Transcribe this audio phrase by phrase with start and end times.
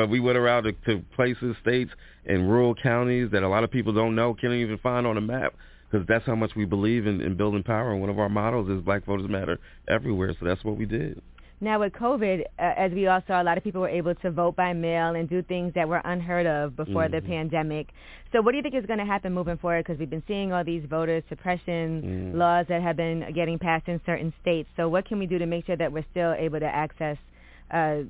[0.00, 1.90] but we went around to, to places, states,
[2.24, 5.20] and rural counties that a lot of people don't know, can't even find on a
[5.20, 5.52] map
[5.90, 7.92] because that's how much we believe in, in building power.
[7.92, 9.58] And one of our mottos is Black Voters Matter
[9.88, 10.34] everywhere.
[10.40, 11.20] So that's what we did.
[11.60, 12.44] Now with COVID, uh,
[12.78, 15.28] as we all saw, a lot of people were able to vote by mail and
[15.28, 17.16] do things that were unheard of before mm-hmm.
[17.16, 17.88] the pandemic.
[18.32, 19.84] So what do you think is going to happen moving forward?
[19.84, 22.38] Because we've been seeing all these voter suppression mm.
[22.38, 24.70] laws that have been getting passed in certain states.
[24.78, 27.18] So what can we do to make sure that we're still able to access
[27.70, 28.04] uh,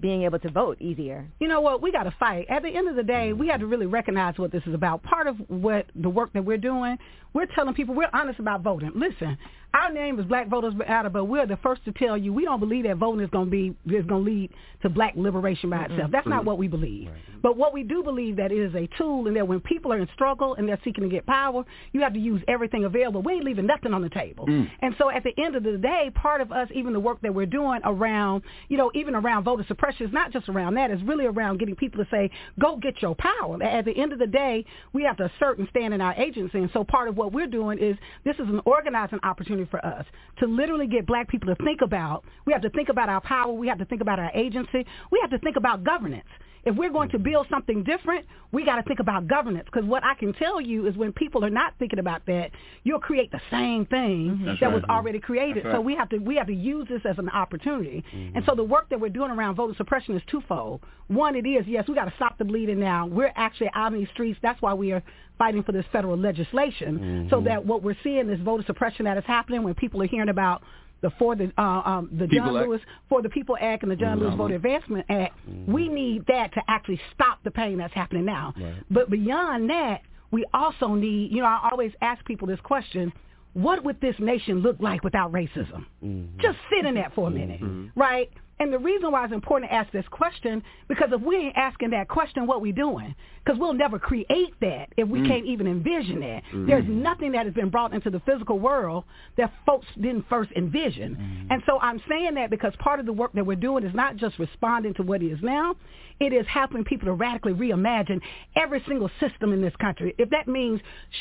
[0.00, 1.26] being able to vote easier.
[1.38, 1.82] You know what?
[1.82, 2.46] We got to fight.
[2.48, 5.02] At the end of the day, we have to really recognize what this is about.
[5.02, 6.98] Part of what the work that we're doing,
[7.32, 8.90] we're telling people we're honest about voting.
[8.94, 9.38] Listen,
[9.72, 12.58] our name is Black Voters Matter, but we're the first to tell you we don't
[12.58, 14.50] believe that voting is going to be is going to lead
[14.82, 16.10] to black liberation by itself.
[16.10, 17.08] That's not what we believe.
[17.08, 17.18] Right.
[17.42, 19.98] But what we do believe that it is a tool, and that when people are
[19.98, 23.22] in struggle and they're seeking to get power, you have to use everything available.
[23.22, 24.46] We ain't leaving nothing on the table.
[24.46, 24.68] Mm.
[24.80, 27.32] And so at the end of the day, part of us, even the work that
[27.32, 30.90] we're doing around, you know, even around voter suppression, is not just around that.
[30.90, 33.62] It's really around getting people to say, go get your power.
[33.62, 36.58] At the end of the day, we have to assert and stand in our agency.
[36.58, 40.04] And so part of what we're doing is this is an organizing opportunity for us
[40.38, 43.52] to literally get black people to think about, we have to think about our power,
[43.52, 46.28] we have to think about our agency, we have to think about governance.
[46.64, 49.66] If we're going to build something different, we got to think about governance.
[49.72, 52.50] Because what I can tell you is when people are not thinking about that,
[52.84, 54.44] you'll create the same thing mm-hmm.
[54.46, 54.74] that right.
[54.74, 55.64] was already created.
[55.64, 55.74] Right.
[55.74, 58.04] So we have to we have to use this as an opportunity.
[58.14, 58.36] Mm-hmm.
[58.36, 60.80] And so the work that we're doing around voter suppression is twofold.
[61.08, 63.06] One, it is yes, we got to stop the bleeding now.
[63.06, 64.38] We're actually out in these streets.
[64.42, 65.02] That's why we are
[65.38, 67.28] fighting for this federal legislation, mm-hmm.
[67.30, 70.28] so that what we're seeing is voter suppression that is happening when people are hearing
[70.28, 70.62] about
[71.02, 72.68] the for the uh, um, the People John Act.
[72.68, 74.26] Lewis for the People Act and the John mm-hmm.
[74.26, 75.34] Lewis Voter Advancement Act.
[75.48, 75.72] Mm-hmm.
[75.72, 78.54] We need that to actually stop the pain that's happening now.
[78.56, 78.74] Right.
[78.90, 81.32] But beyond that, we also need.
[81.32, 83.12] You know, I always ask people this question.
[83.52, 85.84] What would this nation look like without racism?
[86.04, 86.40] Mm-hmm.
[86.40, 87.98] Just sit in that for a minute, mm-hmm.
[87.98, 88.30] right?
[88.60, 91.90] And the reason why it's important to ask this question, because if we ain't asking
[91.90, 93.14] that question, what we doing?
[93.42, 95.26] Because we'll never create that if we mm.
[95.26, 96.42] can't even envision that.
[96.52, 96.66] Mm.
[96.66, 99.04] There's nothing that has been brought into the physical world
[99.38, 101.16] that folks didn't first envision.
[101.16, 101.54] Mm.
[101.54, 104.16] And so I'm saying that because part of the work that we're doing is not
[104.16, 105.74] just responding to what is now,
[106.20, 108.20] it is helping people to radically reimagine
[108.54, 110.14] every single system in this country.
[110.18, 110.80] If that means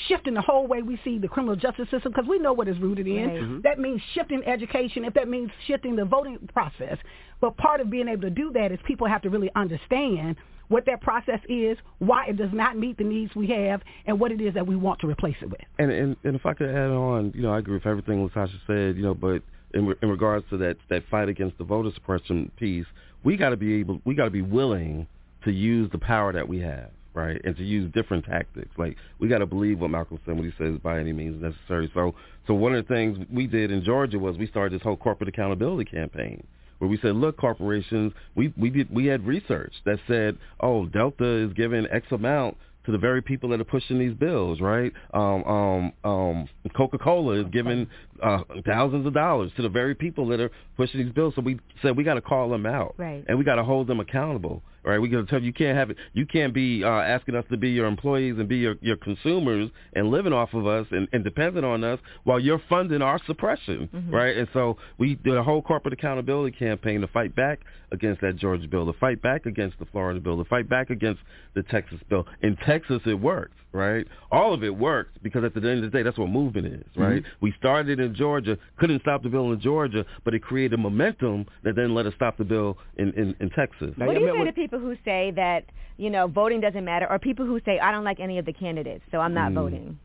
[0.09, 2.79] shifting the whole way we see the criminal justice system, because we know what it's
[2.79, 3.41] rooted in, right.
[3.41, 3.61] mm-hmm.
[3.61, 6.97] that means shifting education, if that means shifting the voting process.
[7.41, 10.35] But part of being able to do that is people have to really understand
[10.67, 14.31] what that process is, why it does not meet the needs we have, and what
[14.31, 15.61] it is that we want to replace it with.
[15.79, 18.59] And and, and if I could add on, you know, I agree with everything Latasha
[18.67, 19.41] said, you know, but
[19.73, 22.85] in, in regards to that that fight against the voter suppression piece,
[23.23, 25.07] we got to be able, we got to be willing
[25.43, 27.41] to use the power that we have right?
[27.43, 28.69] And to use different tactics.
[28.77, 31.91] Like we got to believe what Malcolm said when he says by any means necessary.
[31.93, 32.13] So,
[32.47, 35.27] so one of the things we did in Georgia was we started this whole corporate
[35.27, 36.45] accountability campaign
[36.79, 41.45] where we said, look, corporations, we we did we had research that said, oh, Delta
[41.45, 44.91] is giving X amount to the very people that are pushing these bills, right?
[45.13, 47.87] Um, um, um, Coca-Cola is giving
[48.21, 51.33] uh, thousands of dollars to the very people that are pushing these bills.
[51.35, 53.23] So we said we got to call them out, right.
[53.27, 54.99] and we got to hold them accountable right?
[54.99, 55.97] We're going to tell you you can't have it.
[56.13, 59.69] You can't be uh, asking us to be your employees and be your, your consumers
[59.93, 63.89] and living off of us and, and dependent on us while you're funding our suppression,
[63.93, 64.13] mm-hmm.
[64.13, 64.37] right?
[64.37, 67.59] And so we did a whole corporate accountability campaign to fight back
[67.91, 71.21] against that Georgia bill, to fight back against the Florida bill, to fight back against
[71.55, 72.25] the Texas bill.
[72.41, 74.07] In Texas, it worked, right?
[74.31, 76.85] All of it worked because at the end of the day, that's what movement is,
[76.95, 77.21] right?
[77.21, 77.45] Mm-hmm.
[77.45, 81.75] We started in Georgia, couldn't stop the bill in Georgia, but it created momentum that
[81.75, 83.93] then let us stop the bill in, in, in Texas.
[83.95, 85.65] What do you say to people people who say that
[85.97, 88.53] you know voting doesn't matter, or people who say I don't like any of the
[88.53, 89.55] candidates, so I'm not mm.
[89.55, 89.99] voting.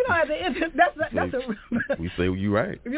[0.00, 1.98] You know, at the end, that's that's, a.
[1.98, 2.80] we say you right.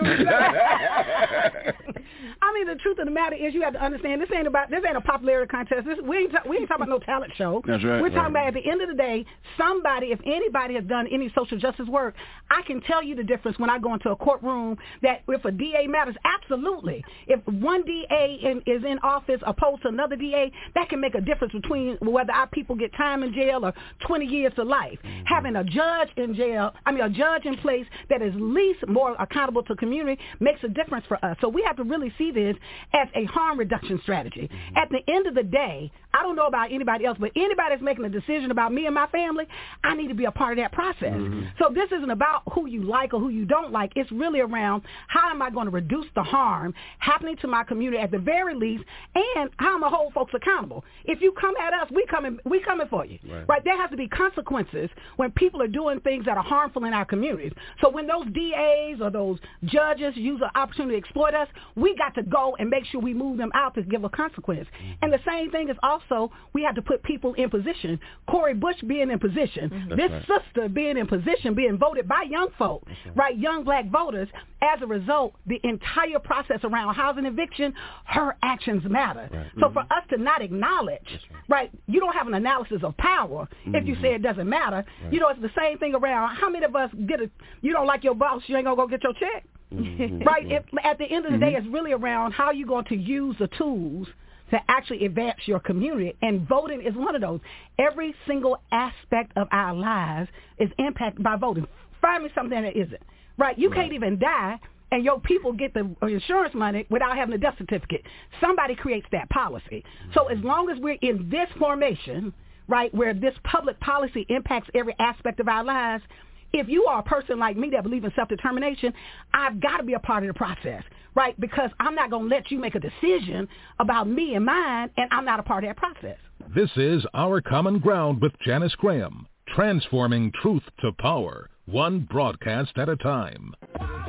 [2.43, 4.71] I mean, the truth of the matter is, you have to understand this ain't about
[4.71, 5.87] this ain't a popularity contest.
[5.87, 7.63] This, we ain't we ain't talking about no talent show.
[7.67, 8.01] That's right.
[8.01, 8.49] We're talking right.
[8.49, 9.25] about at the end of the day,
[9.57, 12.15] somebody, if anybody has done any social justice work,
[12.51, 14.77] I can tell you the difference when I go into a courtroom.
[15.03, 17.05] That if a DA matters, absolutely.
[17.27, 21.21] If one DA in, is in office opposed to another DA, that can make a
[21.21, 23.73] difference between whether our people get time in jail or
[24.07, 24.99] 20 years to life.
[25.05, 25.25] Mm-hmm.
[25.27, 26.73] Having a judge in jail.
[26.87, 30.69] I mean, a judge in place that is least more accountable to community makes a
[30.69, 31.37] difference for us.
[31.41, 32.57] So we have to really see this
[32.95, 34.49] as a harm reduction strategy.
[34.53, 34.77] Mm-hmm.
[34.77, 37.83] At the end of the day, I don't know about anybody else, but anybody that's
[37.83, 39.47] making a decision about me and my family,
[39.83, 41.15] I need to be a part of that process.
[41.15, 41.43] Mm-hmm.
[41.59, 43.93] So this isn't about who you like or who you don't like.
[43.97, 48.03] It's really around how am I going to reduce the harm happening to my community
[48.03, 48.85] at the very least,
[49.15, 50.85] and how am I hold folks accountable.
[51.05, 53.19] If you come at us, we coming we coming for you.
[53.29, 53.49] Right.
[53.49, 53.65] right?
[53.65, 56.95] There has to be consequences when people are doing things that are harmful people in
[56.95, 57.53] our communities.
[57.81, 62.15] So when those DAs or those judges use an opportunity to exploit us, we got
[62.15, 64.69] to go and make sure we move them out to give a consequence.
[65.01, 67.99] And the same thing is also we have to put people in position.
[68.29, 69.97] Cori Bush being in position, mm-hmm.
[69.97, 70.27] this right.
[70.27, 73.17] sister being in position, being voted by young folk, right.
[73.17, 74.29] right, young black voters.
[74.63, 77.75] As a result, the entire process around housing eviction,
[78.05, 79.29] her actions matter.
[79.33, 79.47] Right.
[79.59, 79.75] So mm-hmm.
[79.75, 81.01] for us to not acknowledge,
[81.49, 81.49] right.
[81.49, 83.75] right, you don't have an analysis of power mm-hmm.
[83.75, 84.85] if you say it doesn't matter.
[85.11, 87.31] You know, it's the same thing around how many of us get a,
[87.61, 89.45] you don't like your boss, you ain't going to go get your check.
[89.75, 90.23] Mm-hmm.
[90.23, 90.45] right?
[90.47, 91.67] If, at the end of the day, mm-hmm.
[91.67, 94.07] it's really around how you're going to use the tools
[94.51, 96.15] to actually advance your community.
[96.21, 97.41] And voting is one of those.
[97.79, 101.67] Every single aspect of our lives is impacted by voting.
[102.01, 103.03] Find me something that isn't.
[103.39, 103.59] Right?
[103.59, 103.81] You right.
[103.81, 104.59] can't even die
[104.93, 108.03] and your people get the insurance money without having a death certificate.
[108.41, 109.83] Somebody creates that policy.
[110.15, 110.47] So as mm-hmm.
[110.47, 112.33] long as we're in this formation,
[112.69, 116.05] right, where this public policy impacts every aspect of our lives,
[116.53, 118.93] if you are a person like me that believe in self-determination,
[119.33, 120.83] I've got to be a part of the process,
[121.15, 121.39] right?
[121.41, 123.49] Because I'm not going to let you make a decision
[123.79, 126.19] about me and mine, and I'm not a part of that process.
[126.55, 132.89] This is Our Common Ground with Janice Graham, transforming truth to power, one broadcast at
[132.89, 133.55] a time.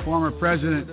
[0.04, 0.90] Former president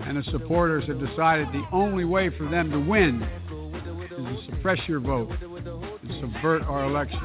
[0.00, 4.78] and his supporters have decided the only way for them to win is to suppress
[4.88, 7.20] your vote and subvert our election.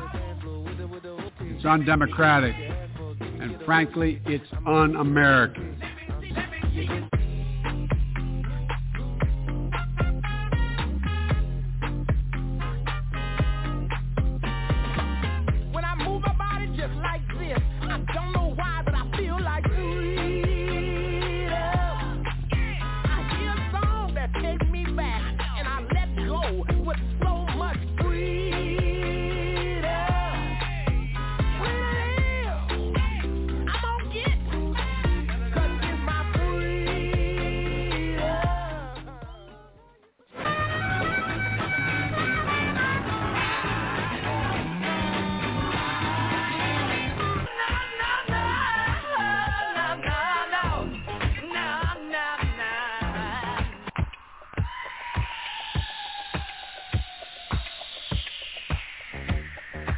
[1.42, 2.56] It's undemocratic
[3.46, 5.80] and frankly, it's un-American.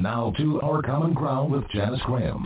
[0.00, 2.42] And now to Our Common Ground with Janice Graham.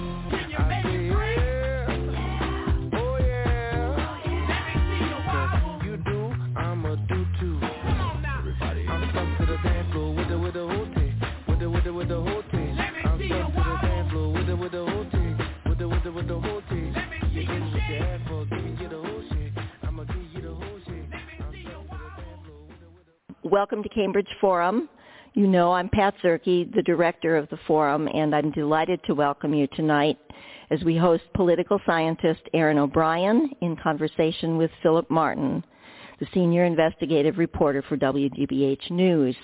[23.45, 24.89] Welcome to Cambridge Forum.
[25.37, 29.53] You know I'm Pat Zerke, the director of the forum, and I'm delighted to welcome
[29.53, 30.17] you tonight
[30.71, 35.65] as we host political scientist Erin O'Brien in conversation with Philip Martin,
[36.21, 39.35] the senior investigative reporter for WGBH News.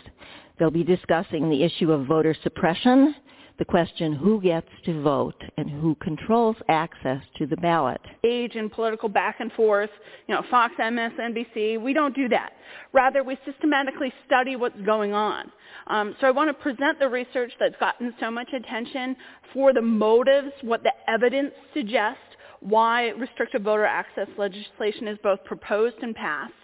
[0.60, 3.12] They'll be discussing the issue of voter suppression
[3.60, 8.00] the question who gets to vote and who controls access to the ballot.
[8.24, 9.90] Age and political back and forth,
[10.26, 12.54] you know, Fox, MSNBC, we don't do that.
[12.94, 15.52] Rather, we systematically study what's going on.
[15.88, 19.14] Um, so I want to present the research that's gotten so much attention
[19.52, 22.22] for the motives, what the evidence suggests,
[22.60, 26.54] why restrictive voter access legislation is both proposed and passed.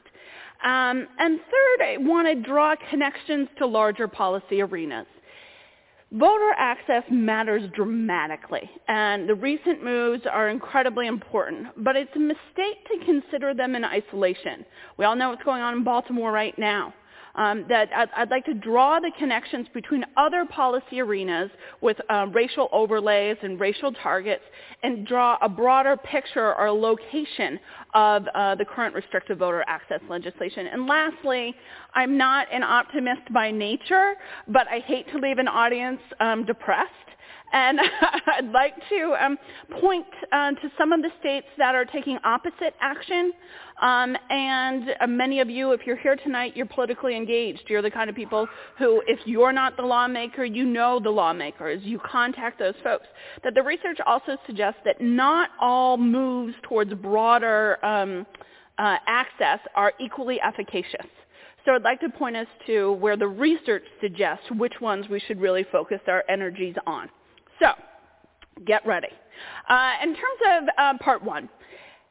[0.65, 5.07] Um, and third, I want to draw connections to larger policy arenas.
[6.19, 12.87] Voter access matters dramatically, and the recent moves are incredibly important, but it's a mistake
[12.89, 14.65] to consider them in isolation.
[14.97, 16.95] We all know what's going on in Baltimore right now
[17.37, 21.51] um, that I'd, I'd, like to draw the connections between other policy arenas
[21.81, 24.43] with uh, racial overlays and racial targets
[24.83, 27.61] and draw a broader picture or location
[27.95, 30.67] of uh, the current restrictive voter access legislation.
[30.67, 31.55] And lastly,
[31.95, 34.15] I'm not an optimist by nature,
[34.49, 36.91] but I hate to leave an audience um, depressed.
[37.53, 37.79] And
[38.27, 39.39] I'd like to um,
[39.81, 43.33] point uh, to some of the states that are taking opposite action.
[43.81, 47.65] Um, and uh, many of you, if you're here tonight, you're politically engaged.
[47.69, 51.83] You're the kind of people who, if you're not the lawmaker, you know the lawmakers.
[51.85, 53.07] You contact those folks.
[53.45, 58.27] That the research also suggests that not all moves towards broader um,
[58.79, 61.07] uh, access are equally efficacious.
[61.67, 65.41] So I'd like to point us to where the research suggests which ones we should
[65.41, 67.11] really focus our energies on.
[67.61, 67.73] So
[68.65, 69.09] get ready.
[69.69, 71.49] Uh, in terms of uh, part one,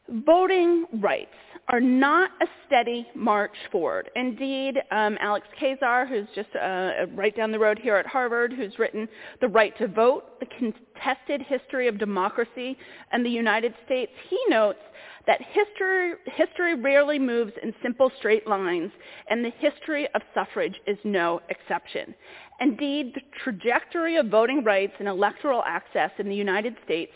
[0.09, 1.29] voting rights
[1.69, 4.09] are not a steady march forward.
[4.15, 8.77] Indeed, um, Alex Keyssar, who's just uh, right down the road here at Harvard, who's
[8.77, 9.07] written
[9.41, 12.77] The Right to Vote, The Contested History of Democracy
[13.11, 14.79] and the United States, he notes
[15.25, 18.91] that history, history rarely moves in simple straight lines,
[19.29, 22.13] and the history of suffrage is no exception.
[22.61, 27.11] Indeed, the trajectory of voting rights and electoral access in the United States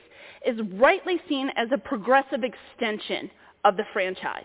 [0.46, 3.29] is rightly seen as a progressive extension
[3.66, 4.44] of the franchise.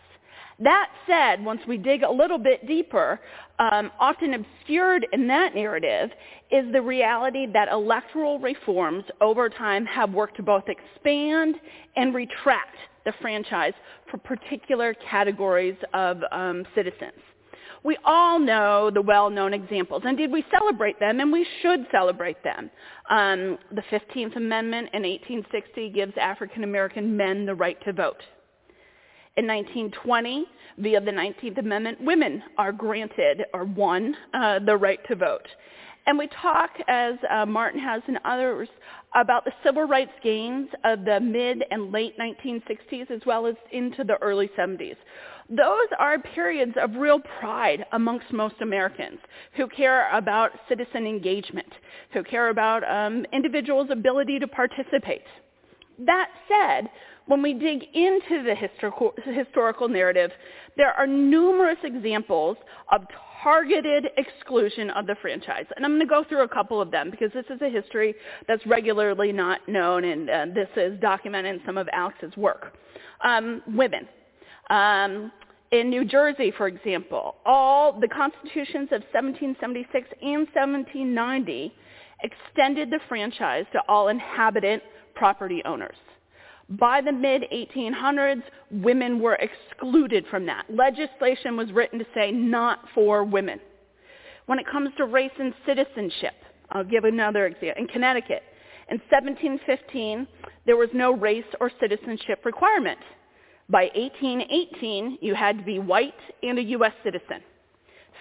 [0.61, 3.21] That said, once we dig a little bit deeper,
[3.59, 6.11] um, often obscured in that narrative
[6.51, 11.57] is the reality that electoral reforms over time have worked to both expand
[11.97, 13.73] and retract the franchise
[14.11, 17.19] for particular categories of um, citizens.
[17.83, 20.05] We all know the well-known examples.
[20.07, 22.71] Indeed, we celebrate them, and we should celebrate them.
[23.11, 28.23] Um, the 15th Amendment in 1860 gives African American men the right to vote.
[29.37, 30.47] In 1920,
[30.79, 35.49] via the 19th Amendment, women are granted or won uh, the right to vote.
[36.07, 38.69] And we talk, as uh, Martin has and others,
[39.15, 44.05] about the civil rights gains of the mid and late 1960s as well as into
[44.05, 44.97] the early 70s.
[45.49, 49.19] Those are periods of real pride amongst most Americans
[49.57, 51.73] who care about citizen engagement,
[52.13, 55.25] who care about um, individuals' ability to participate.
[55.99, 56.89] That said,
[57.27, 60.31] when we dig into the historical, historical narrative,
[60.77, 62.57] there are numerous examples
[62.93, 63.03] of
[63.43, 65.67] targeted exclusion of the franchise.
[65.77, 68.15] And I'm going to go through a couple of them because this is a history
[68.49, 72.77] that's regularly not known, and uh, this is documented in some of Alex's work.
[73.23, 74.09] Um, women.
[74.71, 75.31] Um,
[75.71, 81.75] in New Jersey, for example, all the constitutions of 1776 and 1790
[82.23, 84.83] extended the franchise to all inhabitant
[85.15, 85.97] property owners.
[86.71, 90.65] By the mid-1800s, women were excluded from that.
[90.71, 93.61] Legislation was written to say not for women.
[94.47, 96.35] When it comes to race and citizenship,
[96.71, 97.75] I'll give another example.
[97.83, 98.43] In Connecticut,
[98.91, 100.27] in 1715,
[100.67, 102.99] there was no race or citizenship requirement.
[103.69, 106.93] By 1818, you had to be white and a U.S.
[107.03, 107.41] citizen.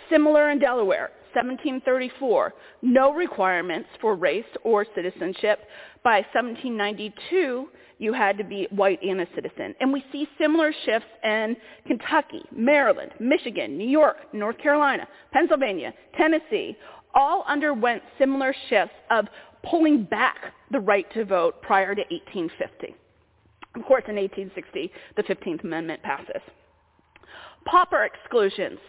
[0.10, 5.60] Similar in Delaware, 1734, no requirements for race or citizenship.
[6.04, 7.68] By 1792,
[8.00, 9.74] you had to be white and a citizen.
[9.80, 11.56] And we see similar shifts in
[11.88, 16.76] Kentucky, Maryland, Michigan, New York, North Carolina, Pennsylvania, Tennessee,
[17.16, 19.28] all underwent similar shifts of
[19.70, 20.38] pulling back
[20.72, 22.96] the right to vote prior to 1850.
[23.76, 26.42] Of course, in 1860, the 15th Amendment passes.
[27.66, 28.80] Pauper exclusions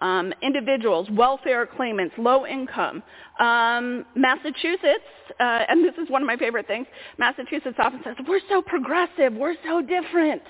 [0.00, 3.02] um, individuals, welfare claimants, low income.
[3.38, 5.04] Um, Massachusetts,
[5.38, 6.86] uh, and this is one of my favorite things,
[7.18, 10.42] Massachusetts often says, we're so progressive, we're so different.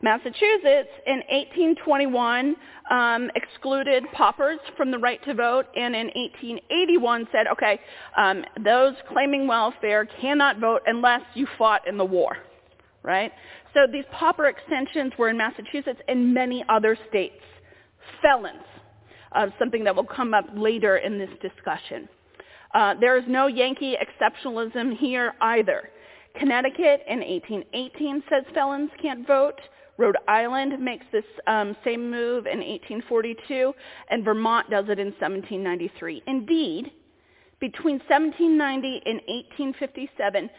[0.00, 2.54] Massachusetts in 1821
[2.90, 7.80] um, excluded paupers from the right to vote, and in 1881 said, okay,
[8.16, 12.36] um, those claiming welfare cannot vote unless you fought in the war,
[13.02, 13.32] right?
[13.74, 17.42] So these pauper extensions were in Massachusetts and many other states.
[18.22, 18.62] Felons,
[19.32, 22.08] uh, something that will come up later in this discussion.
[22.74, 25.90] Uh, there is no Yankee exceptionalism here either.
[26.38, 29.60] Connecticut in 1818 says felons can't vote.
[29.96, 33.72] Rhode Island makes this um, same move in 1842,
[34.10, 36.22] and Vermont does it in 1793.
[36.26, 36.92] Indeed,
[37.58, 40.50] between 1790 and 1857,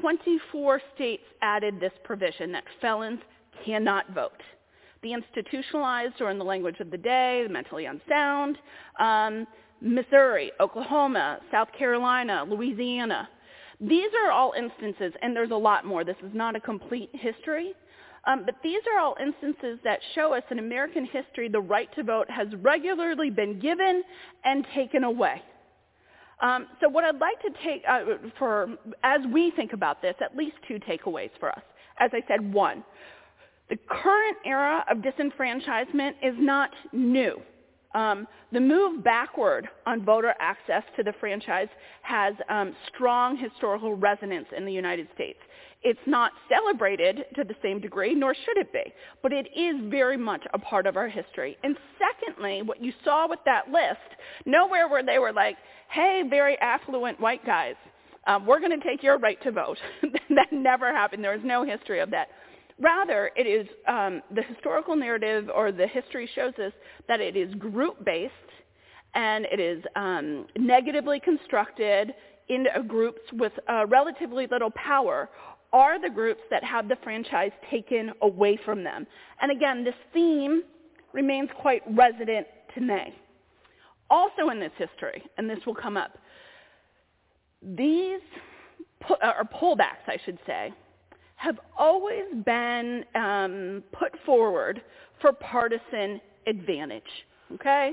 [0.00, 3.18] 24 states added this provision that felons
[3.64, 4.40] cannot vote
[5.04, 8.58] the institutionalized, or in the language of the day, the mentally unsound,
[8.98, 9.46] um,
[9.80, 13.28] Missouri, Oklahoma, South Carolina, Louisiana.
[13.80, 16.02] These are all instances, and there's a lot more.
[16.02, 17.74] This is not a complete history.
[18.26, 22.02] Um, but these are all instances that show us in American history the right to
[22.02, 24.02] vote has regularly been given
[24.44, 25.42] and taken away.
[26.40, 28.00] Um, so what I'd like to take uh,
[28.38, 28.68] for,
[29.02, 31.62] as we think about this, at least two takeaways for us.
[31.98, 32.82] As I said, one,
[33.74, 37.42] the current era of disenfranchisement is not new.
[37.92, 41.66] Um, the move backward on voter access to the franchise
[42.02, 45.40] has um, strong historical resonance in the United States.
[45.82, 48.92] It's not celebrated to the same degree, nor should it be,
[49.24, 51.58] but it is very much a part of our history.
[51.64, 55.56] And secondly, what you saw with that list, nowhere where they were like,
[55.90, 57.74] hey, very affluent white guys,
[58.28, 59.78] um, we're going to take your right to vote.
[60.30, 61.24] that never happened.
[61.24, 62.28] There is no history of that.
[62.80, 66.72] Rather, it is um, the historical narrative or the history shows us
[67.06, 68.32] that it is group-based
[69.14, 72.14] and it is um, negatively constructed
[72.48, 75.30] in groups with uh, relatively little power
[75.72, 79.06] are the groups that have the franchise taken away from them.
[79.40, 80.62] And again, this theme
[81.12, 83.14] remains quite resident today.
[84.10, 86.18] Also in this history, and this will come up,
[87.62, 88.20] these,
[89.08, 90.72] or pullbacks, I should say,
[91.36, 94.82] have always been um, put forward
[95.20, 97.02] for partisan advantage.
[97.54, 97.92] Okay?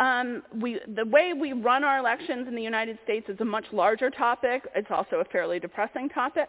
[0.00, 3.64] Um, we, the way we run our elections in the United States is a much
[3.72, 4.62] larger topic.
[4.76, 6.48] It's also a fairly depressing topic.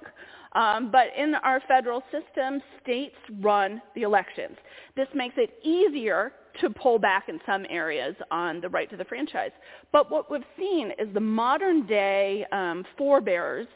[0.53, 4.55] Um, but in our federal system, states run the elections.
[4.95, 6.31] This makes it easier
[6.62, 9.51] to pull back in some areas on the right to the franchise.
[9.91, 13.67] But what we've seen is the modern day um, forebears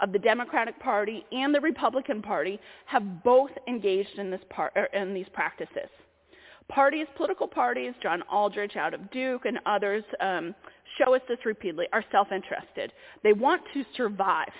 [0.00, 4.88] of the Democratic Party and the Republican Party have both engaged in, this par- er,
[4.92, 5.88] in these practices.
[6.68, 10.54] Parties, political parties, John Aldrich out of Duke and others um,
[10.98, 12.92] show us this repeatedly, are self-interested.
[13.22, 14.52] They want to survive.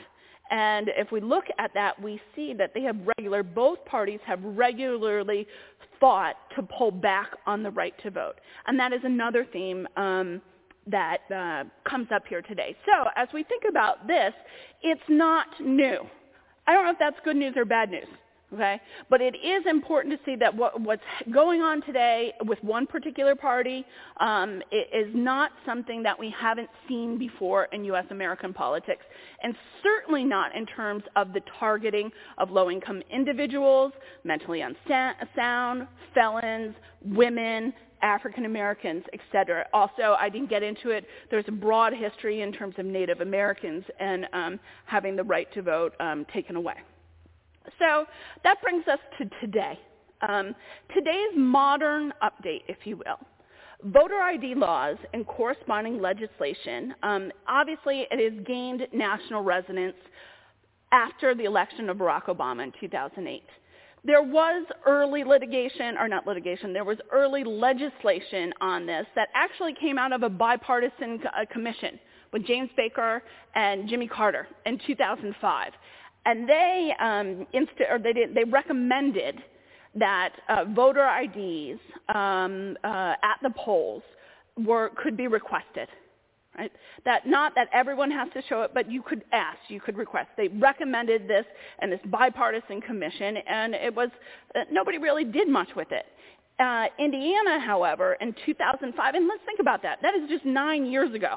[0.51, 4.39] And if we look at that, we see that they have regular, both parties have
[4.43, 5.47] regularly
[5.99, 8.37] fought to pull back on the right to vote.
[8.67, 10.41] And that is another theme um,
[10.87, 12.77] that uh, comes up here today.
[12.87, 14.33] So as we think about this,
[14.83, 16.01] it's not new.
[16.67, 18.09] I don't know if that's good news or bad news.
[18.55, 18.81] Okay?
[19.11, 23.35] But it is important to see that what, what's going on today with one particular
[23.35, 23.85] party
[24.21, 28.05] um, is not something that we haven't seen before in U.S.
[28.11, 29.05] American politics,
[29.43, 36.75] and certainly not in terms of the targeting of low-income individuals, mentally unsound, felons,
[37.05, 37.73] women,
[38.03, 39.67] African Americans, etc.
[39.73, 41.07] Also, I didn't get into it.
[41.31, 45.63] There's a broad history in terms of Native Americans and um, having the right to
[45.63, 46.77] vote um, taken away.
[47.79, 48.07] So
[48.45, 49.79] that brings us to today.
[50.27, 50.55] Um,
[50.95, 53.19] today's modern update, if you will.
[53.85, 59.97] Voter ID laws and corresponding legislation, um, obviously it has gained national resonance
[60.93, 63.43] after the election of Barack Obama in 2008.
[64.05, 69.75] There was early litigation, or not litigation, there was early legislation on this that actually
[69.75, 71.99] came out of a bipartisan uh, commission
[72.33, 73.23] with James Baker
[73.55, 75.73] and Jimmy Carter in 2005
[76.27, 79.37] and they um, inst- or they, did, they recommended
[79.95, 81.81] that uh, voter IDs
[82.15, 84.03] um, uh, at the polls
[84.67, 85.89] were could be requested.
[86.59, 86.73] Right?
[87.05, 90.29] That not that everyone has to show it, but you could ask, you could request.
[90.37, 91.45] They recommended this
[91.79, 94.09] and this bipartisan commission, and it was
[94.55, 96.07] uh, nobody really did much with it.
[96.59, 99.99] Uh, Indiana, however, in 2005, and let's think about that.
[100.01, 101.37] That is just nine years ago.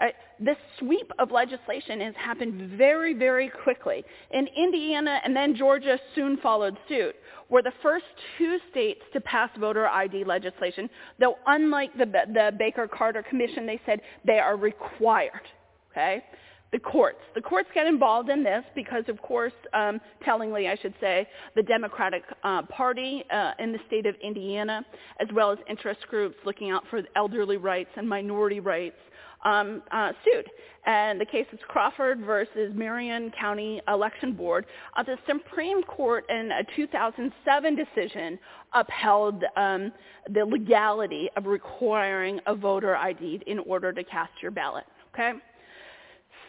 [0.00, 0.14] Right?
[0.40, 4.04] This sweep of legislation has happened very, very quickly.
[4.30, 7.14] In Indiana and then Georgia soon followed suit,
[7.50, 8.06] were the first
[8.38, 10.88] two states to pass voter ID legislation,
[11.20, 15.42] though unlike the, the Baker-Carter Commission, they said they are required.
[15.90, 16.24] Okay?
[16.72, 17.18] The courts.
[17.34, 21.62] The courts get involved in this because, of course, um, tellingly, I should say, the
[21.62, 24.82] Democratic uh, Party uh, in the state of Indiana,
[25.20, 28.96] as well as interest groups looking out for elderly rights and minority rights,
[29.44, 30.48] um, uh, sued.
[30.84, 34.66] And the case is Crawford versus Marion County Election Board.
[34.96, 38.38] Uh, the Supreme Court in a 2007 decision
[38.74, 39.92] upheld um,
[40.32, 44.84] the legality of requiring a voter ID in order to cast your ballot.
[45.14, 45.32] Okay?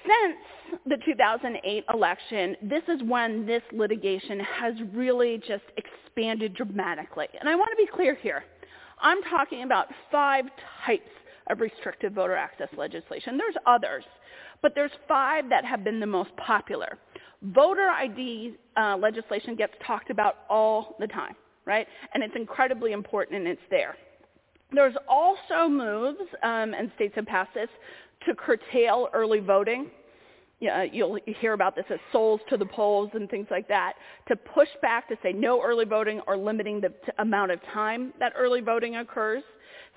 [0.04, 7.28] Since the 2008 election, this is when this litigation has really just expanded dramatically.
[7.40, 8.44] And I want to be clear here.
[9.00, 10.46] I'm talking about five
[10.86, 11.10] types
[11.50, 13.38] of restrictive voter access legislation.
[13.38, 14.04] There's others,
[14.62, 16.98] but there's five that have been the most popular.
[17.42, 21.88] Voter ID uh, legislation gets talked about all the time, right?
[22.14, 23.96] And it's incredibly important and it's there.
[24.72, 27.70] There's also moves, um, and states have passed this,
[28.26, 29.92] to curtail early voting.
[30.60, 33.94] You'll hear about this as souls to the polls and things like that,
[34.30, 38.14] to push back to say no early voting or limiting the t- amount of time
[38.20, 39.44] that early voting occurs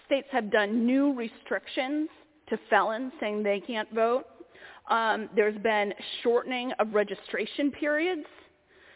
[0.07, 2.09] states have done new restrictions
[2.49, 4.25] to felons saying they can't vote.
[4.89, 5.93] Um, there's been
[6.23, 8.27] shortening of registration periods.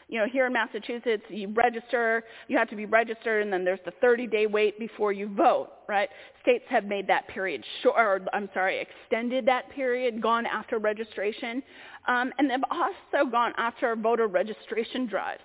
[0.09, 3.81] you know, here in Massachusetts, you register, you have to be registered, and then there's
[3.85, 6.09] the 30-day wait before you vote, right?
[6.42, 11.62] States have made that period short, or I'm sorry, extended that period, gone after registration,
[12.09, 15.42] um, and they've also gone after voter registration drives.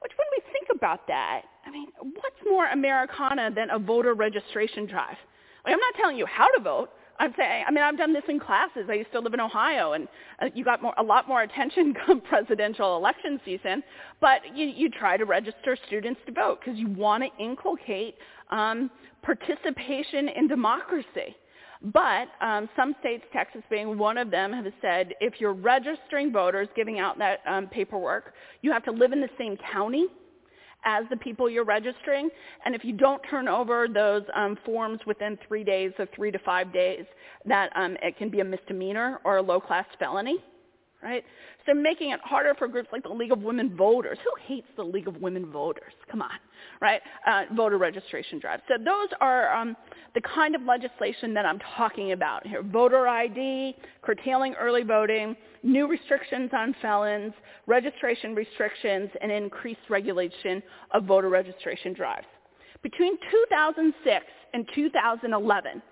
[0.00, 5.16] Which, when we think about that, mean, what's more Americana than a voter registration drive?
[5.64, 6.90] Like, I'm not telling you how to vote.
[7.18, 8.86] I'm saying, I mean, I've done this in classes.
[8.88, 10.08] I used to live in Ohio, and
[10.40, 13.82] uh, you got more, a lot more attention come presidential election season.
[14.20, 18.16] But you, you try to register students to vote because you want to inculcate
[18.50, 18.90] um,
[19.22, 21.36] participation in democracy.
[21.92, 26.68] But um, some states, Texas being one of them, have said if you're registering voters,
[26.76, 30.06] giving out that um, paperwork, you have to live in the same county
[30.84, 32.28] as the people you're registering.
[32.64, 36.38] And if you don't turn over those um, forms within three days or three to
[36.38, 37.04] five days,
[37.46, 40.38] that um, it can be a misdemeanor or a low-class felony,
[41.02, 41.24] right?
[41.66, 44.18] So making it harder for groups like the League of Women Voters.
[44.24, 45.92] Who hates the League of Women Voters?
[46.10, 46.30] Come on,
[46.80, 47.00] right?
[47.26, 48.62] Uh, voter registration drives.
[48.68, 49.76] So those are um,
[50.14, 52.62] the kind of legislation that I'm talking about here.
[52.62, 57.32] Voter ID, curtailing early voting, new restrictions on felons,
[57.66, 60.62] registration restrictions, and increased regulation
[60.92, 62.26] of voter registration drives.
[62.82, 65.82] Between 2006 and 2011,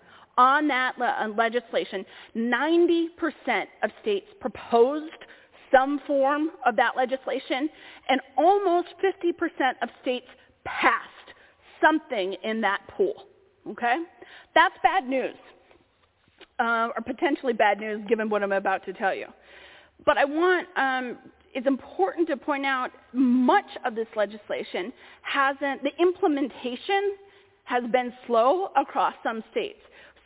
[0.41, 3.11] on that le- uh, legislation, 90%
[3.83, 5.13] of states proposed
[5.71, 7.69] some form of that legislation,
[8.09, 10.27] and almost 50% of states
[10.65, 11.07] passed
[11.81, 13.27] something in that pool.
[13.69, 13.99] Okay?
[14.55, 15.37] That's bad news,
[16.59, 19.27] uh, or potentially bad news given what I'm about to tell you.
[20.07, 21.19] But I want, um,
[21.53, 27.17] it's important to point out much of this legislation hasn't, the implementation
[27.65, 29.79] has been slow across some states.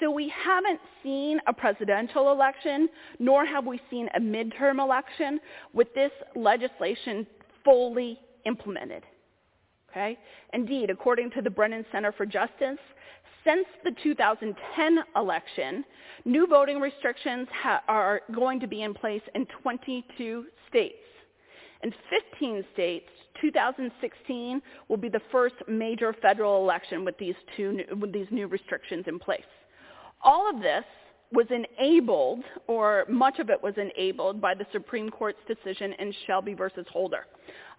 [0.05, 5.41] So we haven't seen a presidential election, nor have we seen a midterm election
[5.73, 7.27] with this legislation
[7.65, 9.03] fully implemented.
[9.91, 10.19] Okay?
[10.53, 12.77] Indeed, according to the Brennan Center for Justice,
[13.47, 15.87] since the 2010 election,
[16.27, 20.97] new voting restrictions ha- are going to be in place in 22 states.
[21.83, 21.95] In
[22.35, 23.09] 15 states,
[23.41, 28.49] 2016 will be the first major federal election with these, two new, with these new
[28.49, 29.41] restrictions in place.
[30.25, 30.85] All of this
[31.33, 36.55] was enabled, or much of it was enabled, by the Supreme Court's decision in Shelby
[36.55, 37.27] versus Holder.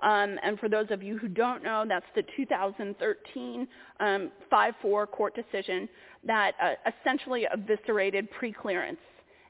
[0.03, 3.67] Um, and for those of you who don't know, that's the 2013
[3.99, 5.89] um, 5-4 court decision
[6.25, 8.97] that uh, essentially eviscerated preclearance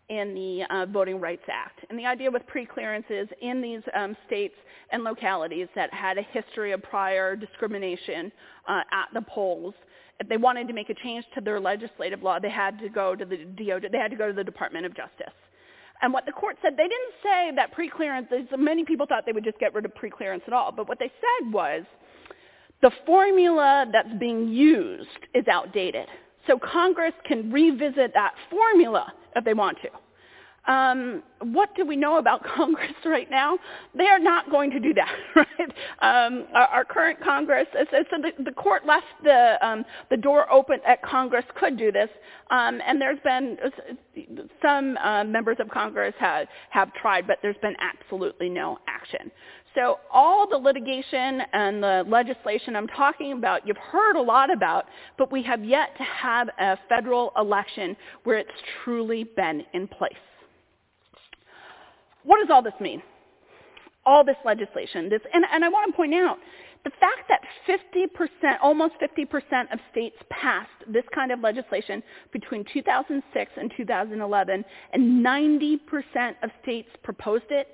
[0.09, 1.79] in the uh, Voting Rights Act.
[1.89, 4.53] And the idea with preclearance is in these um, states
[4.91, 8.31] and localities that had a history of prior discrimination
[8.67, 9.73] uh, at the polls,
[10.19, 13.15] if they wanted to make a change to their legislative law, they had to go
[13.15, 15.33] to the DOJ, they had to go to the Department of Justice.
[16.01, 19.43] And what the court said, they didn't say that preclearance, many people thought they would
[19.43, 21.83] just get rid of preclearance at all, but what they said was
[22.81, 26.07] the formula that's being used is outdated.
[26.47, 29.89] So Congress can revisit that formula if they want to.
[30.67, 33.57] Um, what do we know about Congress right now?
[33.95, 35.69] They are not going to do that, right?
[36.01, 40.51] Um, our, our, current Congress, so, so the, the, court left the, um, the door
[40.51, 42.09] open that Congress could do this,
[42.49, 43.57] um, and there's been
[44.61, 49.31] some uh, members of Congress have, have tried, but there's been absolutely no action.
[49.75, 54.85] So all the litigation and the legislation I'm talking about, you've heard a lot about,
[55.17, 58.49] but we have yet to have a federal election where it's
[58.83, 60.13] truly been in place.
[62.25, 63.01] What does all this mean?
[64.05, 65.09] All this legislation.
[65.09, 66.37] This, and, and I want to point out
[66.83, 73.51] the fact that 50%, almost 50% of states passed this kind of legislation between 2006
[73.57, 75.79] and 2011, and 90%
[76.43, 77.69] of states proposed it,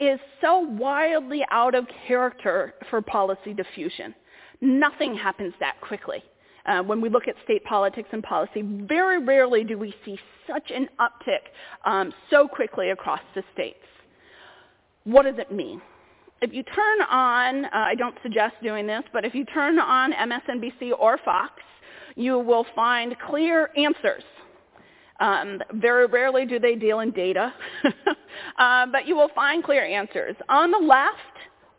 [0.00, 4.14] is so wildly out of character for policy diffusion.
[4.60, 6.22] Nothing happens that quickly.
[6.66, 10.70] Uh, when we look at state politics and policy, very rarely do we see such
[10.70, 11.50] an uptick
[11.84, 13.78] um, so quickly across the states.
[15.04, 15.80] What does it mean?
[16.40, 20.12] If you turn on, uh, I don't suggest doing this, but if you turn on
[20.12, 21.54] MSNBC or Fox,
[22.14, 24.22] you will find clear answers.
[25.20, 27.52] Um, very rarely do they deal in data,
[28.58, 30.36] uh, but you will find clear answers.
[30.48, 31.16] On the left,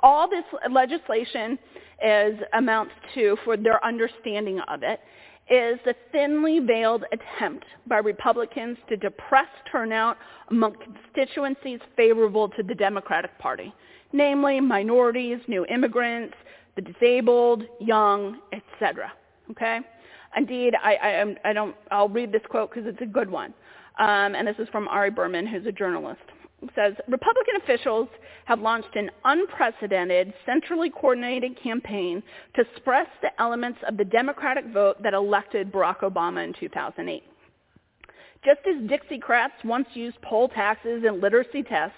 [0.01, 1.57] all this legislation
[2.05, 4.99] is amounts to, for their understanding of it,
[5.49, 10.17] is the thinly veiled attempt by Republicans to depress turnout
[10.51, 13.73] among constituencies favorable to the Democratic Party,
[14.13, 16.35] namely minorities, new immigrants,
[16.75, 19.11] the disabled, young, etc.
[19.49, 19.79] Okay?
[20.37, 23.53] Indeed, I, I, I don't, I'll read this quote because it's a good one.
[23.97, 26.21] Um, and this is from Ari Berman, who's a journalist.
[26.75, 28.09] Says, Republican officials
[28.45, 32.21] have launched an unprecedented, centrally coordinated campaign
[32.55, 37.23] to suppress the elements of the Democratic vote that elected Barack Obama in 2008.
[38.43, 41.95] Just as Dixiecrats once used poll taxes and literacy tests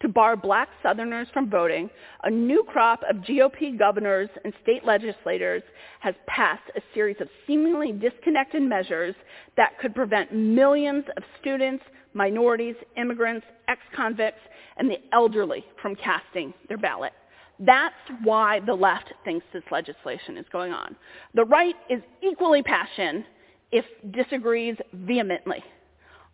[0.00, 1.90] to bar black Southerners from voting,
[2.24, 5.62] a new crop of GOP governors and state legislators
[6.00, 9.14] has passed a series of seemingly disconnected measures
[9.56, 11.84] that could prevent millions of students,
[12.14, 14.40] minorities, immigrants, ex-convicts,
[14.76, 17.12] and the elderly from casting their ballot.
[17.58, 20.94] That's why the left thinks this legislation is going on.
[21.34, 23.24] The right is equally passionate
[23.72, 25.64] if disagrees vehemently.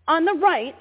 [0.09, 0.77] On the right,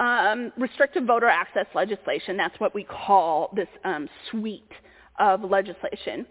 [0.00, 4.72] um, restrictive voter access legislation, that's what we call this um, suite
[5.18, 6.26] of legislation,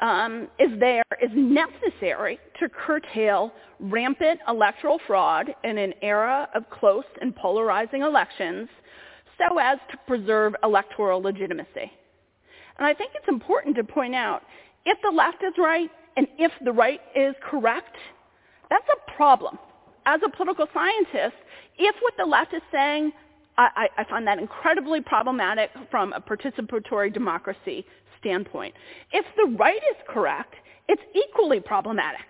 [0.00, 7.04] um, is there, is necessary to curtail rampant electoral fraud in an era of close
[7.20, 8.68] and polarizing elections
[9.38, 11.90] so as to preserve electoral legitimacy.
[12.78, 14.42] And I think it's important to point out,
[14.84, 17.96] if the left is right and if the right is correct,
[18.70, 19.58] that's a problem.
[20.06, 21.36] As a political scientist,
[21.78, 23.12] if what the left is saying,
[23.58, 27.84] I, I find that incredibly problematic from a participatory democracy
[28.20, 28.74] standpoint.
[29.12, 30.54] If the right is correct,
[30.88, 32.26] it's equally problematic,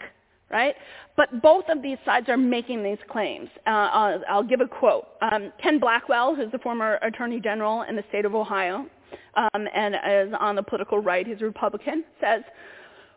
[0.51, 0.75] right?
[1.17, 3.51] But both of these sides are making these claims.
[3.67, 5.07] Uh, I'll, I'll, give a quote.
[5.21, 8.87] Um, Ken Blackwell, who's the former Attorney General in the state of Ohio
[9.35, 12.43] um, and is on the political right, he's a Republican, says,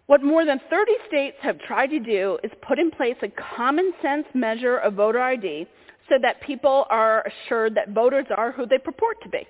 [0.08, 3.94] what more than 30 states have tried to do is put in place a common
[4.02, 5.68] sense measure of voter ID
[6.12, 9.48] so that people are assured that voters are who they purport to be.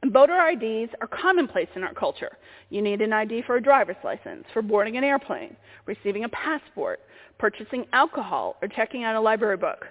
[0.00, 2.30] And voter IDs are commonplace in our culture.
[2.70, 7.00] You need an ID for a driver's license, for boarding an airplane, receiving a passport,
[7.38, 9.84] purchasing alcohol, or checking out a library book.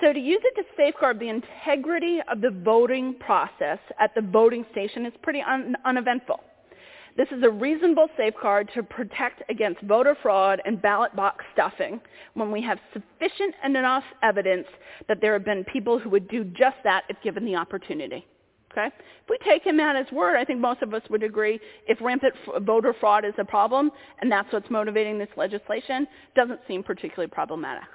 [0.00, 4.66] So to use it to safeguard the integrity of the voting process at the voting
[4.72, 6.40] station is pretty un- uneventful.
[7.16, 12.00] This is a reasonable safeguard to protect against voter fraud and ballot box stuffing
[12.34, 14.66] when we have sufficient and enough evidence
[15.08, 18.26] that there have been people who would do just that if given the opportunity.
[18.70, 18.86] Okay?
[18.86, 21.98] If we take him at his word, I think most of us would agree if
[22.00, 23.90] rampant f- voter fraud is a problem
[24.20, 27.88] and that's what's motivating this legislation, doesn't seem particularly problematic.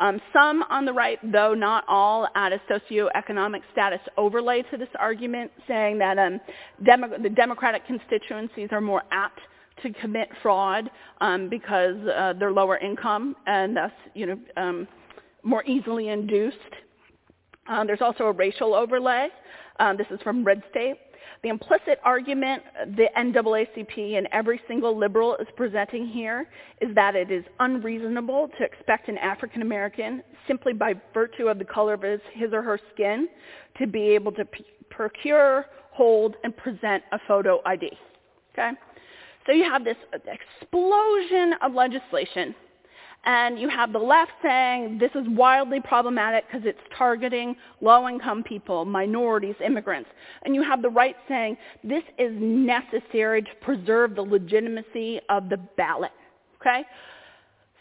[0.00, 4.88] Um, some on the right, though not all, add a socioeconomic status overlay to this
[4.98, 6.40] argument, saying that um,
[6.84, 9.40] Demo- the Democratic constituencies are more apt
[9.82, 14.88] to commit fraud um, because uh, they're lower income and thus, you know, um,
[15.42, 16.56] more easily induced.
[17.68, 19.28] Uh, there's also a racial overlay.
[19.80, 20.96] Um, this is from Red State.
[21.42, 22.62] The implicit argument
[22.96, 26.48] the NAACP and every single liberal is presenting here
[26.80, 31.64] is that it is unreasonable to expect an African American, simply by virtue of the
[31.64, 33.28] color of his, his or her skin,
[33.78, 37.90] to be able to p- procure, hold, and present a photo ID.
[38.52, 38.70] Okay?
[39.46, 42.54] So you have this explosion of legislation
[43.28, 48.86] and you have the left saying this is wildly problematic because it's targeting low-income people,
[48.86, 50.08] minorities, immigrants.
[50.44, 55.58] And you have the right saying this is necessary to preserve the legitimacy of the
[55.76, 56.10] ballot.
[56.58, 56.86] Okay?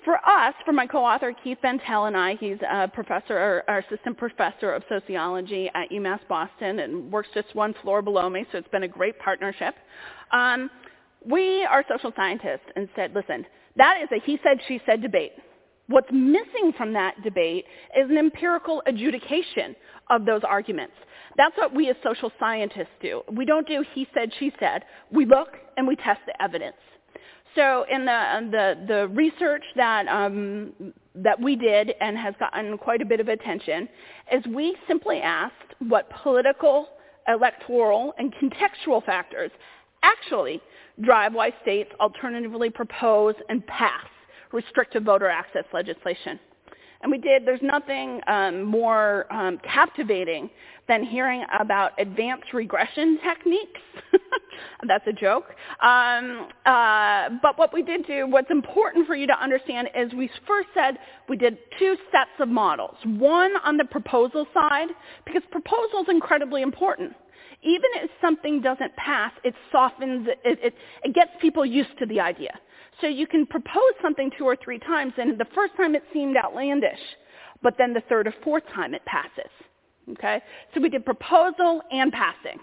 [0.04, 4.18] For us, for my co-author Keith Bentele and I, he's a professor, or our assistant
[4.18, 8.68] professor of sociology at UMass Boston and works just one floor below me, so it's
[8.68, 9.76] been a great partnership.
[10.34, 10.70] Um,
[11.26, 13.46] we are social scientists and said, listen,
[13.78, 15.34] that is a he said, she said debate.
[15.88, 17.66] What's missing from that debate
[17.98, 19.76] is an empirical adjudication
[20.10, 20.96] of those arguments.
[21.38, 23.22] That's what we as social scientists do.
[23.32, 24.84] We don't do he said, she said.
[25.12, 26.76] We look and we test the evidence.
[27.56, 33.02] So in the, the, the research that, um, that we did and has gotten quite
[33.02, 33.88] a bit of attention
[34.32, 35.54] is we simply asked
[35.88, 36.90] what political,
[37.28, 39.52] electoral, and contextual factors
[40.04, 40.62] actually
[41.04, 44.06] drive why states alternatively propose and pass
[44.52, 46.40] restrictive voter access legislation.
[47.02, 47.46] And we did.
[47.46, 50.50] There's nothing um, more um, captivating
[50.88, 53.80] than hearing about advanced regression techniques.
[54.88, 55.46] That's a joke.
[55.82, 60.30] Um, uh, but what we did do, what's important for you to understand is we
[60.48, 60.98] first said
[61.30, 62.96] we did two sets of models.
[63.06, 64.88] One on the proposal side,
[65.26, 67.14] because proposal is incredibly important
[67.64, 72.20] even if something doesn't pass, it softens, it, it, it gets people used to the
[72.20, 72.58] idea.
[73.02, 76.38] So you can propose something two or three times, and the first time it seemed
[76.38, 77.00] outlandish,
[77.62, 79.52] but then the third or fourth time it passes.
[80.12, 80.42] Okay?
[80.74, 82.60] So we did proposal and passing.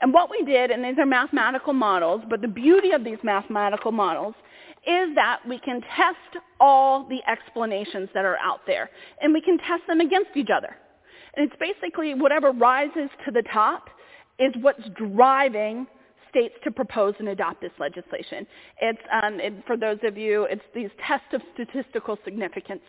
[0.00, 3.92] And what we did, and these are mathematical models, but the beauty of these mathematical
[3.92, 4.34] models
[4.84, 8.90] is that we can test all the explanations that are out there,
[9.20, 10.76] and we can test them against each other.
[11.34, 13.88] And it's basically whatever rises to the top
[14.38, 15.86] is what's driving
[16.28, 18.46] states to propose and adopt this legislation.
[18.80, 22.80] It's, um, it, for those of you, it's these tests of statistical significance,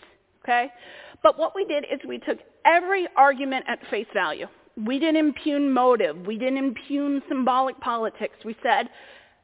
[0.44, 0.68] okay?
[1.22, 4.48] But what we did is we took every argument at face value.
[4.78, 6.26] We didn't impugn motive.
[6.26, 8.36] We didn't impugn symbolic politics.
[8.46, 8.90] We said,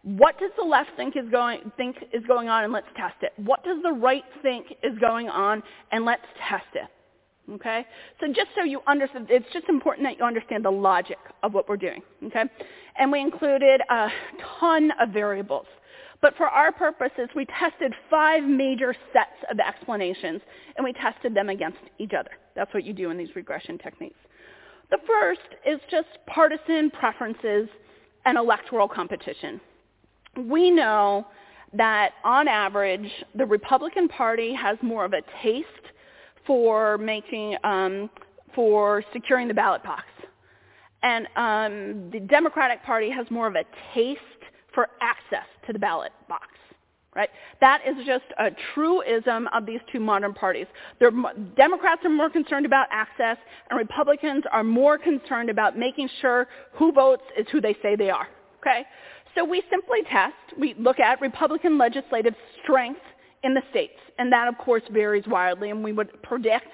[0.03, 3.33] what does the left think is going think is going on and let's test it.
[3.35, 6.87] What does the right think is going on and let's test it.
[7.55, 7.85] Okay?
[8.19, 11.67] So just so you understand, it's just important that you understand the logic of what
[11.67, 12.01] we're doing.
[12.25, 12.43] Okay?
[12.97, 14.09] And we included a
[14.59, 15.65] ton of variables.
[16.21, 20.41] But for our purposes, we tested five major sets of explanations,
[20.75, 22.31] and we tested them against each other.
[22.55, 24.19] That's what you do in these regression techniques.
[24.91, 27.69] The first is just partisan preferences
[28.25, 29.61] and electoral competition.
[30.37, 31.27] We know
[31.73, 35.67] that on average, the Republican Party has more of a taste
[36.49, 38.09] for making, um,
[38.55, 40.05] for securing the ballot box.
[41.03, 44.19] And um, the Democratic Party has more of a taste
[44.73, 46.47] for access to the ballot box.
[47.15, 47.29] Right?
[47.61, 50.65] That is just a truism of these two modern parties.
[50.99, 51.11] They're,
[51.55, 53.37] Democrats are more concerned about access,
[53.69, 58.09] and Republicans are more concerned about making sure who votes is who they say they
[58.09, 58.27] are.
[58.59, 58.85] Okay?
[59.35, 62.33] So we simply test, we look at Republican legislative
[62.63, 63.01] strength
[63.43, 66.67] in the states, and that of course varies wildly, and we would predict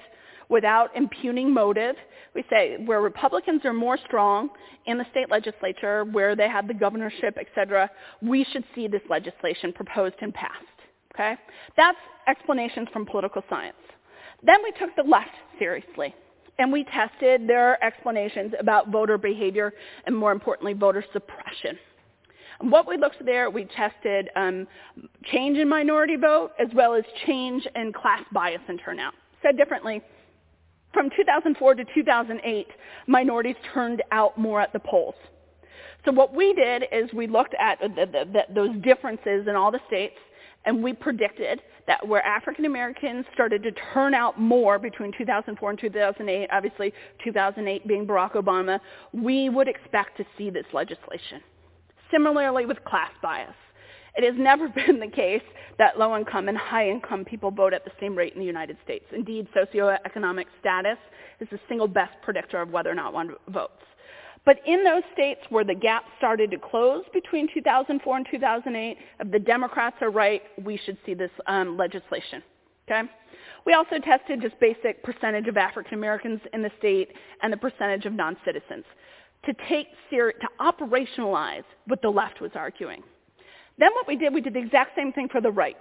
[0.48, 1.96] without impugning motive.
[2.34, 4.50] We say where Republicans are more strong
[4.86, 7.90] in the state legislature, where they have the governorship, et cetera,
[8.22, 10.64] we should see this legislation proposed and passed.
[11.14, 11.34] Okay?
[11.76, 11.98] That's
[12.28, 13.76] explanations from political science.
[14.42, 16.14] Then we took the left seriously,
[16.58, 19.72] and we tested their explanations about voter behavior
[20.04, 21.78] and more importantly, voter suppression.
[22.60, 24.66] What we looked there, we tested um,
[25.24, 29.14] change in minority vote as well as change in class bias and turnout.
[29.42, 30.02] Said differently,
[30.92, 32.66] from 2004 to 2008,
[33.06, 35.14] minorities turned out more at the polls.
[36.06, 39.70] So what we did is we looked at the, the, the, those differences in all
[39.70, 40.14] the states,
[40.64, 45.78] and we predicted that where African Americans started to turn out more between 2004 and
[45.78, 46.92] 2008, obviously
[47.22, 48.80] 2008 being Barack Obama,
[49.12, 51.40] we would expect to see this legislation.
[52.10, 53.54] Similarly with class bias.
[54.16, 55.42] It has never been the case
[55.78, 59.04] that low-income and high-income people vote at the same rate in the United States.
[59.12, 60.98] Indeed, socioeconomic status
[61.40, 63.82] is the single best predictor of whether or not one votes.
[64.46, 69.32] But in those states where the gap started to close between 2004 and 2008, if
[69.32, 72.42] the Democrats are right, we should see this um, legislation.
[72.88, 73.02] Okay?
[73.66, 77.08] We also tested just basic percentage of African Americans in the state
[77.42, 78.84] and the percentage of non-citizens
[79.44, 83.02] to take ser- to operationalize what the left was arguing.
[83.78, 85.76] Then what we did, we did the exact same thing for the right.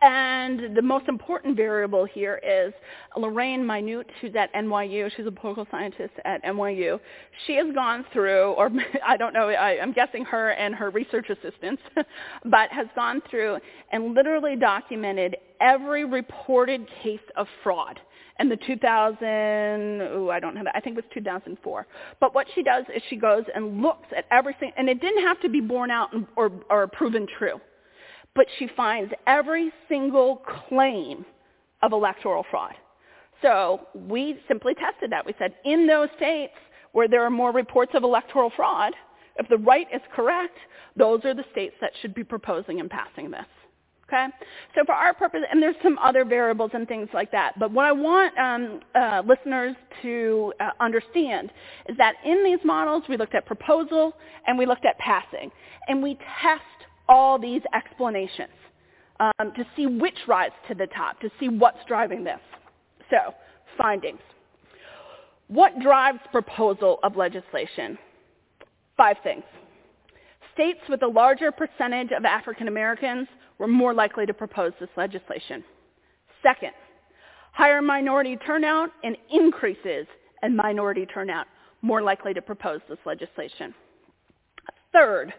[0.00, 2.72] And the most important variable here is
[3.16, 5.10] Lorraine Minnite, who's at NYU.
[5.16, 6.98] She's a political scientist at NYU.
[7.46, 8.70] She has gone through, or
[9.06, 11.82] I don't know, I, I'm guessing her and her research assistants,
[12.44, 13.58] but has gone through
[13.90, 18.00] and literally documented every reported case of fraud
[18.40, 21.86] in the 2000, oh, I don't have it, I think it was 2004.
[22.20, 25.40] But what she does is she goes and looks at everything, and it didn't have
[25.42, 27.60] to be borne out or, or proven true
[28.34, 31.24] but she finds every single claim
[31.82, 32.74] of electoral fraud.
[33.42, 35.26] So we simply tested that.
[35.26, 36.54] We said in those states
[36.92, 38.92] where there are more reports of electoral fraud,
[39.36, 40.56] if the right is correct,
[40.96, 43.46] those are the states that should be proposing and passing this.
[44.12, 44.26] Okay?
[44.74, 47.86] So for our purpose, and there's some other variables and things like that, but what
[47.86, 51.50] I want um, uh, listeners to uh, understand
[51.88, 54.14] is that in these models, we looked at proposal
[54.46, 55.50] and we looked at passing.
[55.88, 56.62] And we test
[57.08, 58.52] all these explanations
[59.18, 62.40] um, to see which rise to the top, to see what's driving this.
[63.10, 63.34] So,
[63.78, 64.20] findings.
[65.48, 67.98] What drives proposal of legislation?
[68.96, 69.42] Five things.
[70.54, 73.26] States with a larger percentage of African Americans
[73.58, 75.62] were more likely to propose this legislation.
[76.42, 76.72] Second,
[77.52, 80.06] higher minority turnout and increases
[80.42, 81.46] in minority turnout
[81.82, 83.74] more likely to propose this legislation.
[84.92, 85.32] Third,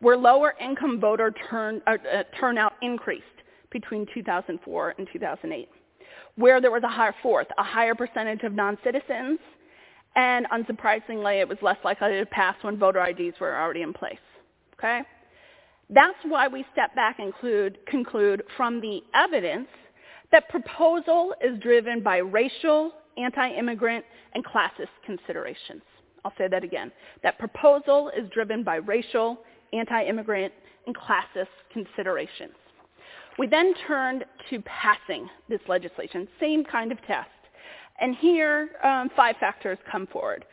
[0.00, 3.24] where lower income voter turn, uh, uh, turnout increased
[3.70, 5.68] between 2004 and 2008,
[6.36, 9.38] where there was a higher fourth, a higher percentage of non-citizens,
[10.16, 14.18] and unsurprisingly, it was less likely to pass when voter IDs were already in place.
[14.78, 15.02] Okay?
[15.92, 19.68] That's why we step back and conclude, conclude from the evidence
[20.30, 25.82] that proposal is driven by racial, anti-immigrant, and classist considerations.
[26.24, 26.92] I'll say that again.
[27.24, 29.38] That proposal is driven by racial,
[29.72, 30.52] anti-immigrant,
[30.86, 32.54] and classist considerations.
[33.38, 37.28] We then turned to passing this legislation, same kind of test.
[38.00, 40.44] And here, um, five factors come forward.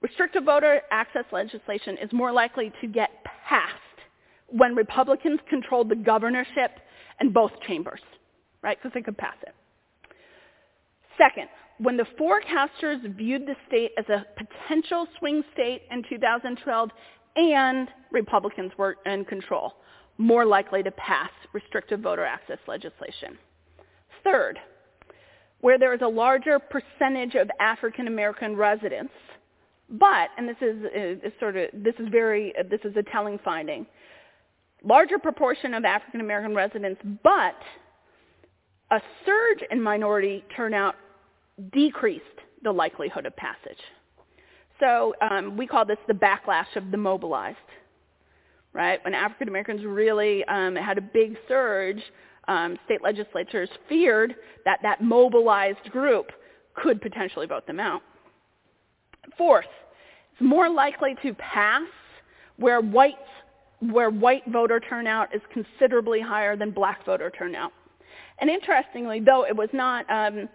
[0.00, 3.10] Restrictive voter access legislation is more likely to get
[3.46, 3.91] passed
[4.52, 6.78] when Republicans controlled the governorship
[7.20, 8.00] and both chambers,
[8.62, 8.78] right?
[8.78, 9.54] Because they could pass it.
[11.18, 11.48] Second,
[11.78, 16.90] when the forecasters viewed the state as a potential swing state in 2012
[17.36, 19.74] and Republicans were in control,
[20.18, 23.38] more likely to pass restrictive voter access legislation.
[24.22, 24.58] Third,
[25.60, 29.12] where there is a larger percentage of African American residents,
[29.90, 33.86] but, and this is, is, sort of, this is very, this is a telling finding,
[34.84, 37.56] larger proportion of African American residents, but
[38.90, 40.96] a surge in minority turnout
[41.72, 42.24] decreased
[42.62, 43.78] the likelihood of passage.
[44.80, 47.56] So um, we call this the backlash of the mobilized,
[48.72, 49.02] right?
[49.04, 52.02] When African Americans really um, had a big surge,
[52.48, 56.32] um, state legislatures feared that that mobilized group
[56.74, 58.02] could potentially vote them out.
[59.38, 59.66] Fourth,
[60.32, 61.86] it's more likely to pass
[62.56, 63.16] where whites
[63.90, 67.72] where white voter turnout is considerably higher than black voter turnout.
[68.40, 70.48] And interestingly, though it was not um,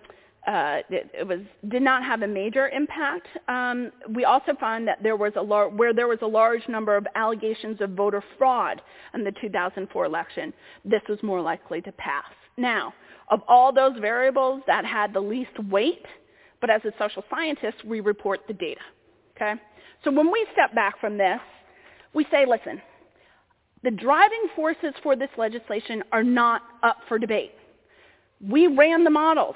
[0.48, 3.28] uh, it, it, was did not have a major impact.
[3.50, 6.96] Um, we also found that there was a lar- where there was a large number
[6.96, 8.82] of allegations of voter fraud
[9.14, 10.54] in the 2004 election.
[10.86, 12.32] This was more likely to pass.
[12.56, 12.94] Now,
[13.30, 16.06] of all those variables that had the least weight,
[16.62, 18.82] but as a social scientist, we report the data.
[19.36, 19.54] Okay,
[20.04, 21.40] so when we step back from this,
[22.14, 22.82] we say, listen,
[23.84, 27.54] the driving forces for this legislation are not up for debate.
[28.42, 29.56] We ran the models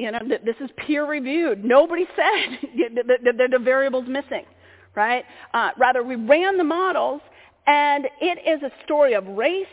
[0.00, 1.62] you know, this is peer reviewed.
[1.62, 2.58] Nobody said
[2.96, 4.46] that the variable's missing,
[4.94, 5.24] right?
[5.52, 7.20] Uh, rather, we ran the models,
[7.66, 9.66] and it is a story of race,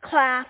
[0.00, 0.46] class,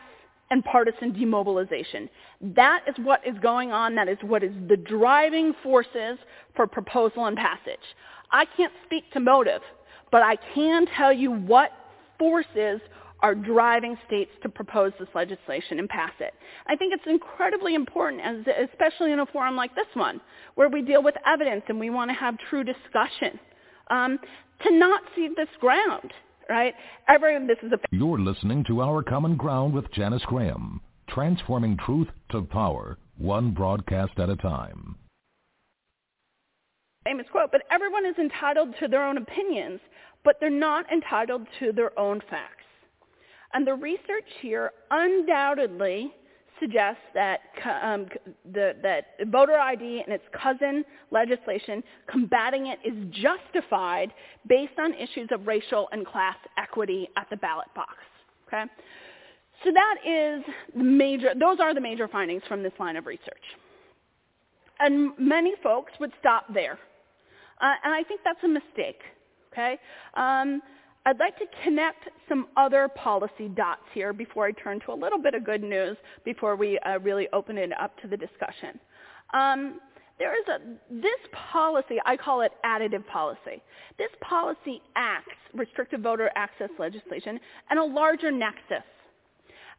[0.51, 2.09] and partisan demobilization.
[2.55, 3.97] That is what is going on.
[3.97, 6.19] That is what is the driving forces
[6.55, 7.81] for proposal and passage.
[8.31, 9.63] I can't speak to motive,
[10.13, 11.73] but I can tell you what
[12.23, 12.81] forces
[13.19, 16.33] are driving states to propose this legislation and pass it.
[16.69, 20.21] I think it's incredibly important, as, especially in a forum like this one,
[20.55, 23.41] where we deal with evidence and we want to have true discussion,
[23.91, 24.21] um,
[24.65, 26.13] to not cede this ground,
[26.49, 26.75] right?
[27.09, 27.79] Every, this is a...
[27.91, 34.13] You're listening to Our Common Ground with Janice Graham, transforming truth to power, one broadcast
[34.19, 34.97] at a time.
[37.05, 39.81] Famous quote, but everyone is entitled to their own opinions,
[40.25, 42.65] but they're not entitled to their own facts.
[43.55, 46.13] And the research here undoubtedly
[46.61, 47.41] suggests that,
[47.83, 48.07] um,
[48.53, 54.13] the, that voter ID and its cousin legislation, combating it is justified
[54.49, 57.95] based on issues of racial and class equity at the ballot box.
[58.47, 58.65] Okay?
[59.65, 60.45] So that is
[60.77, 63.45] the major, those are the major findings from this line of research.
[64.79, 66.79] And many folks would stop there.
[67.61, 69.01] Uh, and I think that's a mistake.
[69.53, 69.79] Okay?
[70.15, 70.63] Um,
[71.05, 75.19] I'd like to connect some other policy dots here before I turn to a little
[75.19, 78.79] bit of good news before we uh, really open it up to the discussion.
[79.35, 79.81] Um,
[80.19, 80.59] there is a,
[80.95, 81.19] this
[81.53, 83.61] policy, I call it additive policy.
[83.99, 87.41] This policy acts, restrictive voter access legislation,
[87.71, 88.85] and a larger nexus.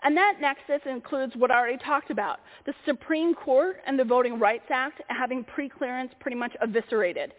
[0.03, 4.37] And that nexus includes what I already talked about, the Supreme Court and the Voting
[4.37, 7.33] Rights Act having preclearance pretty much eviscerated.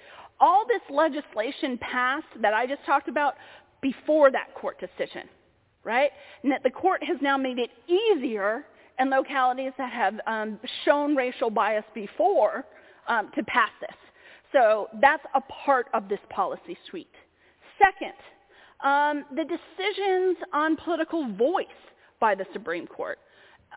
[0.45, 3.37] All this legislation passed that I just talked about
[3.81, 5.27] before that court decision,
[5.85, 6.11] right?
[6.43, 8.67] And that the court has now made it easier
[9.01, 12.67] in localities that have um, shown racial bias before
[13.09, 13.97] um, to pass this.
[14.53, 17.09] So that's a part of this policy suite.
[17.79, 18.13] Second,
[18.85, 21.67] um, the decisions on political voice
[22.21, 23.19] by the Supreme Court.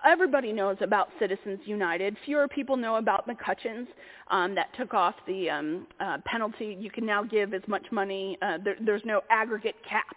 [0.05, 2.15] Everybody knows about Citizens United.
[2.25, 3.87] Fewer people know about McCutcheons
[4.29, 6.77] um, that took off the um, uh, penalty.
[6.79, 8.37] You can now give as much money.
[8.41, 10.15] Uh, there, there's no aggregate cap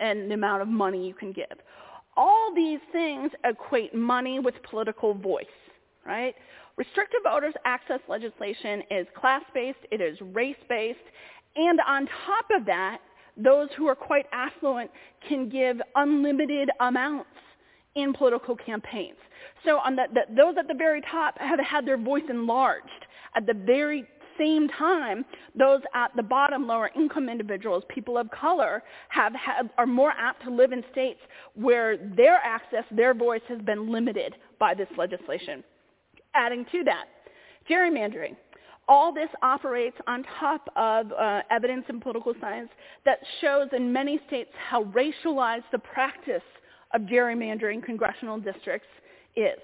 [0.00, 1.58] in the amount of money you can give.
[2.16, 5.46] All these things equate money with political voice,
[6.04, 6.34] right?
[6.76, 10.98] Restrictive voters access legislation is class-based, it is race-based,
[11.56, 12.98] and on top of that,
[13.36, 14.90] those who are quite affluent
[15.26, 17.28] can give unlimited amounts
[17.94, 19.16] in political campaigns.
[19.64, 22.88] So the, the, those at the very top have had their voice enlarged.
[23.34, 24.06] At the very
[24.38, 25.24] same time,
[25.58, 29.34] those at the bottom, lower income individuals, people of color, have
[29.78, 31.20] are more apt to live in states
[31.54, 35.62] where their access, their voice has been limited by this legislation.
[36.34, 37.06] Adding to that,
[37.68, 38.36] gerrymandering.
[38.88, 42.68] All this operates on top of uh, evidence in political science
[43.04, 46.42] that shows in many states how racialized the practice
[46.94, 48.88] of gerrymandering congressional districts
[49.36, 49.58] is.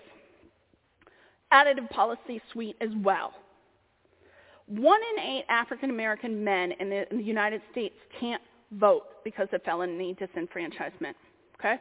[1.53, 3.33] additive policy suite as well.
[4.67, 9.49] One in eight African American men in the, in the, United States can't vote because
[9.53, 11.15] of felony disenfranchisement.
[11.59, 11.77] Okay?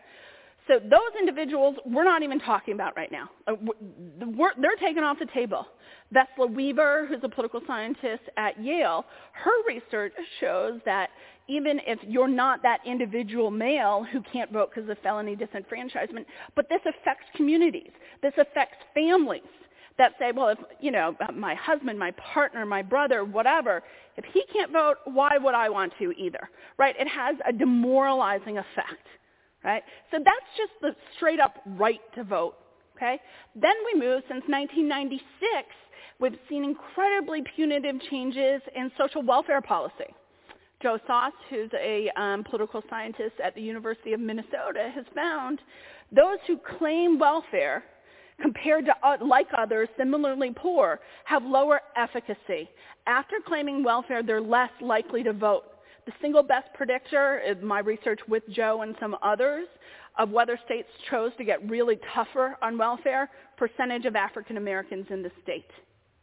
[0.68, 3.30] So those individuals we're not even talking about right now.
[3.48, 3.56] Uh,
[4.62, 5.66] they're taken off the table.
[6.14, 11.10] Vesla Weaver, who's a political scientist at Yale, her research shows that
[11.48, 16.68] even if you're not that individual male who can't vote because of felony disenfranchisement, but
[16.70, 17.92] this affects communities.
[18.22, 19.42] This affects families
[19.98, 23.82] that say, well, if, you know, my husband, my partner, my brother, whatever,
[24.16, 26.50] if he can't vote, why would I want to either?
[26.78, 26.96] Right?
[27.00, 29.08] It has a demoralizing effect.
[29.68, 29.84] Right?
[30.12, 32.56] So that's just the straight up right to vote.
[32.96, 33.20] Okay?
[33.54, 35.20] Then we move since 1996,
[36.22, 40.16] we've seen incredibly punitive changes in social welfare policy.
[40.82, 45.60] Joe Soss, who's a um, political scientist at the University of Minnesota, has found
[46.16, 47.84] those who claim welfare
[48.42, 52.70] compared to uh, like others similarly poor have lower efficacy.
[53.06, 55.64] After claiming welfare, they're less likely to vote.
[56.08, 59.68] The single best predictor is my research with Joe and some others
[60.18, 65.22] of whether states chose to get really tougher on welfare, percentage of African Americans in
[65.22, 65.70] the state.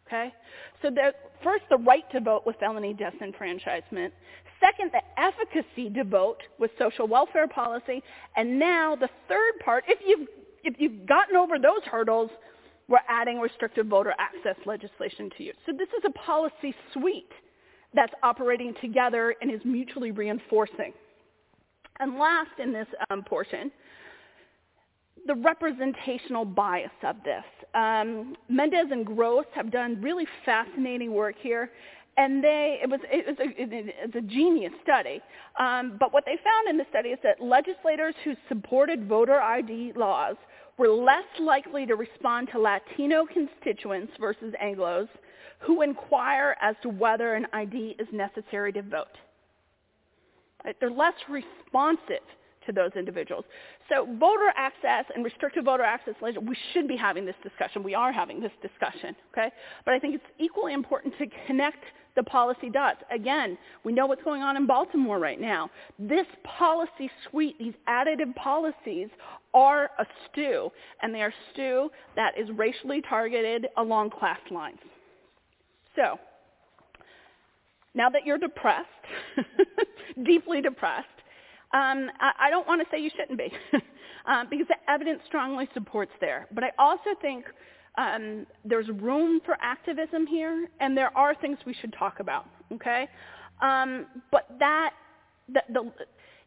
[0.06, 0.32] Okay?
[0.80, 0.90] So
[1.42, 4.10] first, the right to vote with felony disenfranchisement.
[4.58, 8.02] Second, the efficacy to vote with social welfare policy.
[8.38, 10.28] And now the third part, if you've
[10.66, 12.30] if you've gotten over those hurdles,
[12.88, 15.52] we're adding restrictive voter access legislation to you.
[15.66, 17.30] So this is a policy suite
[17.94, 20.92] that's operating together and is mutually reinforcing.
[22.00, 23.70] And last in this um, portion,
[25.26, 27.44] the representational bias of this.
[27.74, 31.70] Um, Mendez and Grose have done really fascinating work here,
[32.16, 35.20] and they it was it was a, it, it's a genius study.
[35.58, 39.92] Um, but what they found in the study is that legislators who supported voter ID
[39.96, 40.36] laws
[40.76, 45.08] were less likely to respond to Latino constituents versus Anglos
[45.64, 49.06] who inquire as to whether an ID is necessary to vote.
[50.80, 52.24] They're less responsive
[52.66, 53.44] to those individuals.
[53.90, 57.82] So voter access and restricted voter access, legislation, we should be having this discussion.
[57.82, 59.50] We are having this discussion, okay?
[59.84, 61.84] But I think it's equally important to connect
[62.16, 63.02] the policy dots.
[63.10, 65.68] Again, we know what's going on in Baltimore right now.
[65.98, 69.08] This policy suite, these additive policies
[69.52, 70.70] are a stew,
[71.02, 74.78] and they are stew that is racially targeted along class lines.
[75.96, 76.18] So,
[77.94, 78.88] now that you're depressed,
[80.24, 81.06] deeply depressed,
[81.72, 83.52] um, I, I, don't want to say you shouldn't be,
[84.26, 86.46] um, because the evidence strongly supports there.
[86.52, 87.44] But I also think
[87.96, 92.46] um, there's room for activism here, and there are things we should talk about.
[92.72, 93.08] Okay,
[93.62, 94.90] um, but that
[95.52, 95.92] the, the,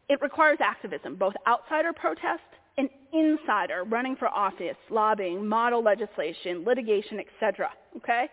[0.08, 2.42] it requires activism, both outsider protest
[2.76, 7.70] and insider running for office, lobbying, model legislation, litigation, etc.
[7.96, 8.26] Okay,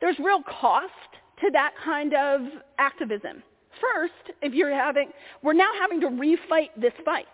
[0.00, 0.92] there's real cost
[1.40, 2.40] to that kind of
[2.78, 3.42] activism.
[3.80, 5.10] First, if you're having,
[5.42, 7.26] we're now having to refight this fight,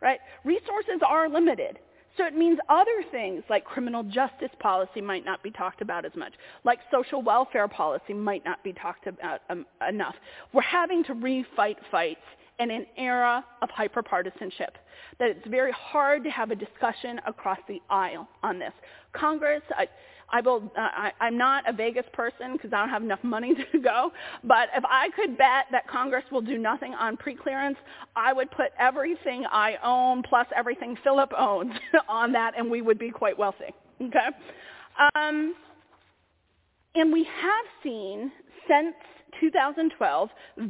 [0.00, 0.20] right?
[0.44, 1.78] Resources are limited.
[2.16, 6.10] So it means other things like criminal justice policy might not be talked about as
[6.16, 6.32] much,
[6.64, 10.16] like social welfare policy might not be talked about um, enough.
[10.52, 12.20] We're having to refight fights
[12.58, 14.74] in an era of hyperpartisanship,
[15.20, 18.72] that it's very hard to have a discussion across the aisle on this.
[19.12, 19.62] Congress,
[20.30, 20.70] I will.
[20.76, 24.12] Uh, I, I'm not a Vegas person because I don't have enough money to go.
[24.44, 27.76] But if I could bet that Congress will do nothing on preclearance,
[28.14, 31.72] I would put everything I own plus everything Philip owns
[32.08, 33.74] on that, and we would be quite wealthy.
[34.00, 34.18] Okay.
[35.14, 35.54] Um,
[36.94, 38.32] and we have seen
[38.68, 38.94] since
[39.40, 40.28] 2012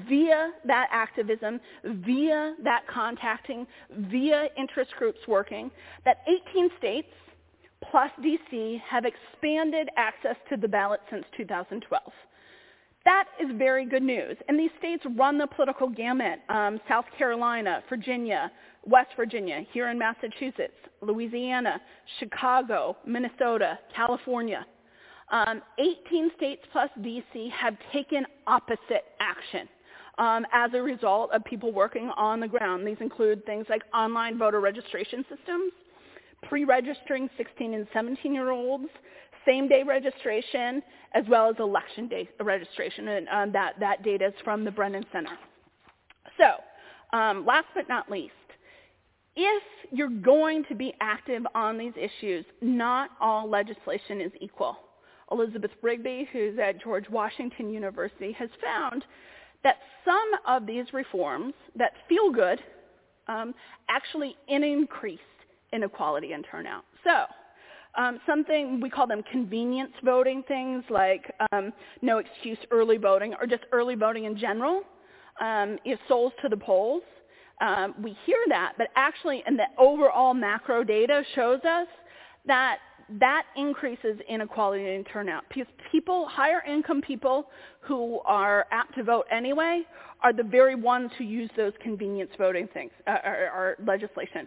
[0.08, 3.66] via that activism, via that contacting,
[4.10, 5.70] via interest groups working,
[6.04, 6.18] that
[6.52, 7.08] 18 states
[7.90, 12.02] plus DC have expanded access to the ballot since 2012.
[13.04, 14.36] That is very good news.
[14.48, 16.40] And these states run the political gamut.
[16.48, 18.50] Um, South Carolina, Virginia,
[18.84, 21.80] West Virginia, here in Massachusetts, Louisiana,
[22.18, 24.66] Chicago, Minnesota, California.
[25.30, 29.68] Um, 18 states plus DC have taken opposite action
[30.18, 32.86] um, as a result of people working on the ground.
[32.86, 35.72] These include things like online voter registration systems,
[36.42, 38.88] pre-registering 16 and 17-year-olds,
[39.46, 40.82] same-day registration,
[41.14, 43.08] as well as election day registration.
[43.08, 45.36] And um, that, that data is from the Brennan Center.
[46.36, 48.32] So um, last but not least,
[49.36, 54.76] if you're going to be active on these issues, not all legislation is equal.
[55.30, 59.04] Elizabeth Rigby, who's at George Washington University, has found
[59.62, 62.60] that some of these reforms that feel good
[63.28, 63.54] um,
[63.88, 65.18] actually increase
[65.72, 66.84] inequality and turnout.
[67.04, 67.26] So
[67.96, 73.46] Um, something we call them convenience voting things like um, no excuse early voting or
[73.46, 74.82] just early voting in general
[75.40, 77.02] um, is souls to the polls.
[77.60, 81.88] Um, we hear that, but actually in the overall macro data shows us
[82.46, 82.78] that
[83.18, 87.48] that increases inequality in turnout because people, higher income people
[87.80, 89.82] who are apt to vote anyway,
[90.22, 94.46] are the very ones who use those convenience voting things uh, or, or legislation.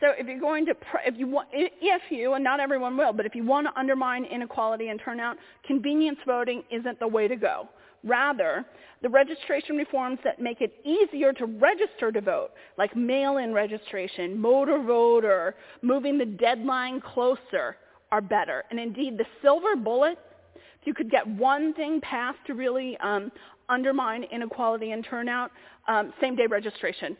[0.00, 0.74] So if you're going to,
[1.06, 4.24] if you want, if you, and not everyone will, but if you want to undermine
[4.24, 5.36] inequality and turnout,
[5.66, 7.68] convenience voting isn't the way to go.
[8.04, 8.64] Rather,
[9.02, 14.82] the registration reforms that make it easier to register to vote, like mail-in registration, motor
[14.82, 17.76] voter, moving the deadline closer,
[18.12, 18.64] are better.
[18.70, 20.18] And indeed, the silver bullet,
[20.54, 23.32] if you could get one thing passed to really um,
[23.68, 25.50] undermine inequality and turnout,
[25.88, 27.16] um, same-day registration.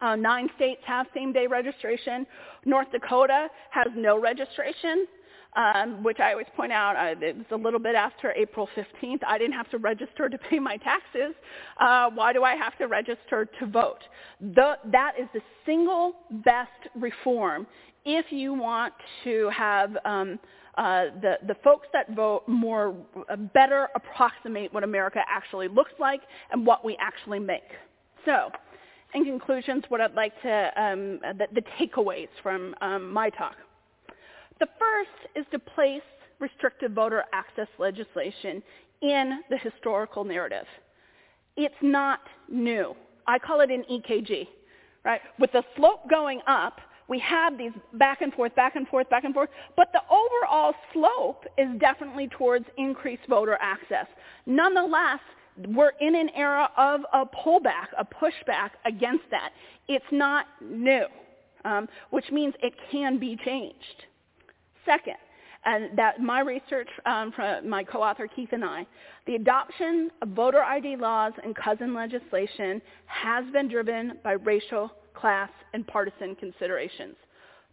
[0.00, 2.26] Uh, nine states have same-day registration.
[2.64, 5.06] North Dakota has no registration,
[5.56, 6.96] um, which I always point out.
[6.96, 9.20] Uh, it was a little bit after April 15th.
[9.26, 11.34] I didn't have to register to pay my taxes.
[11.80, 14.00] Uh, why do I have to register to vote?
[14.40, 16.12] The, that is the single
[16.44, 17.66] best reform
[18.04, 18.94] if you want
[19.24, 20.38] to have um,
[20.76, 22.94] uh, the, the folks that vote more
[23.28, 26.20] uh, better approximate what America actually looks like
[26.52, 27.68] and what we actually make.
[28.24, 28.50] So
[29.14, 33.56] in conclusions, what I'd like to, um, the, the, takeaways from um, my talk.
[34.60, 36.02] The first is to place
[36.40, 38.62] restrictive voter access legislation
[39.02, 40.66] in the historical narrative.
[41.56, 42.94] It's not new.
[43.26, 44.46] I call it an EKG,
[45.04, 45.20] right?
[45.38, 49.24] With the slope going up, we have these back and forth, back and forth, back
[49.24, 54.06] and forth, but the overall slope is definitely towards increased voter access.
[54.46, 55.20] Nonetheless,
[55.68, 59.50] we're in an era of a pullback, a pushback against that.
[59.88, 61.06] It's not new,
[61.64, 64.04] um, which means it can be changed.
[64.84, 65.16] Second,
[65.64, 68.86] and that my research um, from my co-author Keith and I,
[69.26, 75.50] the adoption of voter ID laws and cousin legislation has been driven by racial, class,
[75.74, 77.16] and partisan considerations.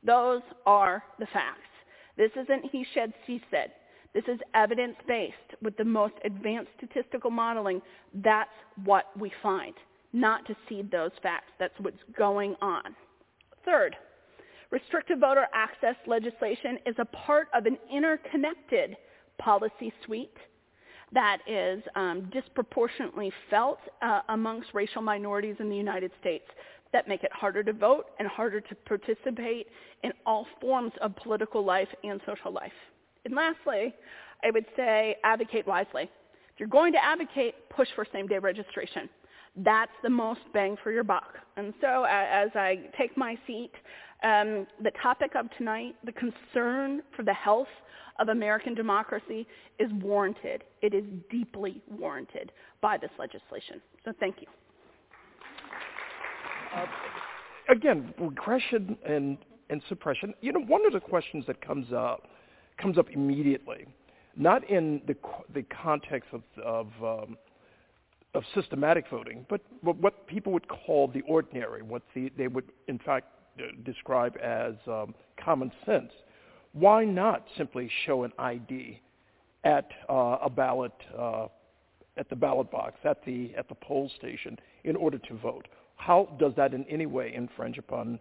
[0.03, 1.61] Those are the facts.
[2.17, 3.71] This isn't he said, she said.
[4.15, 7.81] This is evidence-based with the most advanced statistical modeling.
[8.23, 8.49] That's
[8.85, 9.73] what we find,
[10.13, 11.51] not to cede those facts.
[11.59, 12.95] That's what's going on.
[13.65, 13.93] Third,
[14.71, 18.95] restrictive voter access legislation is a part of an interconnected
[19.37, 20.37] policy suite
[21.11, 26.45] that is um, disproportionately felt uh, amongst racial minorities in the United States
[26.93, 29.67] that make it harder to vote and harder to participate
[30.03, 32.71] in all forms of political life and social life.
[33.25, 33.93] And lastly,
[34.43, 36.03] I would say advocate wisely.
[36.03, 39.09] If you're going to advocate, push for same-day registration.
[39.57, 41.33] That's the most bang for your buck.
[41.57, 43.71] And so as I take my seat,
[44.23, 47.67] um, the topic of tonight, the concern for the health
[48.19, 49.47] of American democracy
[49.79, 50.63] is warranted.
[50.81, 52.51] It is deeply warranted
[52.81, 53.81] by this legislation.
[54.05, 54.47] So thank you.
[56.75, 56.85] Uh,
[57.69, 59.37] again, regression and,
[59.69, 62.27] and suppression, you know, one of the questions that comes up
[62.77, 63.85] comes up immediately,
[64.35, 65.15] not in the
[65.53, 67.37] the context of of, um,
[68.33, 72.99] of systematic voting, but what people would call the ordinary, what the, they would in
[72.99, 73.27] fact
[73.59, 75.13] uh, describe as um,
[75.43, 76.11] common sense.
[76.73, 78.99] Why not simply show an ID
[79.63, 81.47] at uh, a ballot uh,
[82.17, 85.67] at the ballot box at the at the poll station in order to vote?
[85.95, 88.19] How does that in any way infringe upon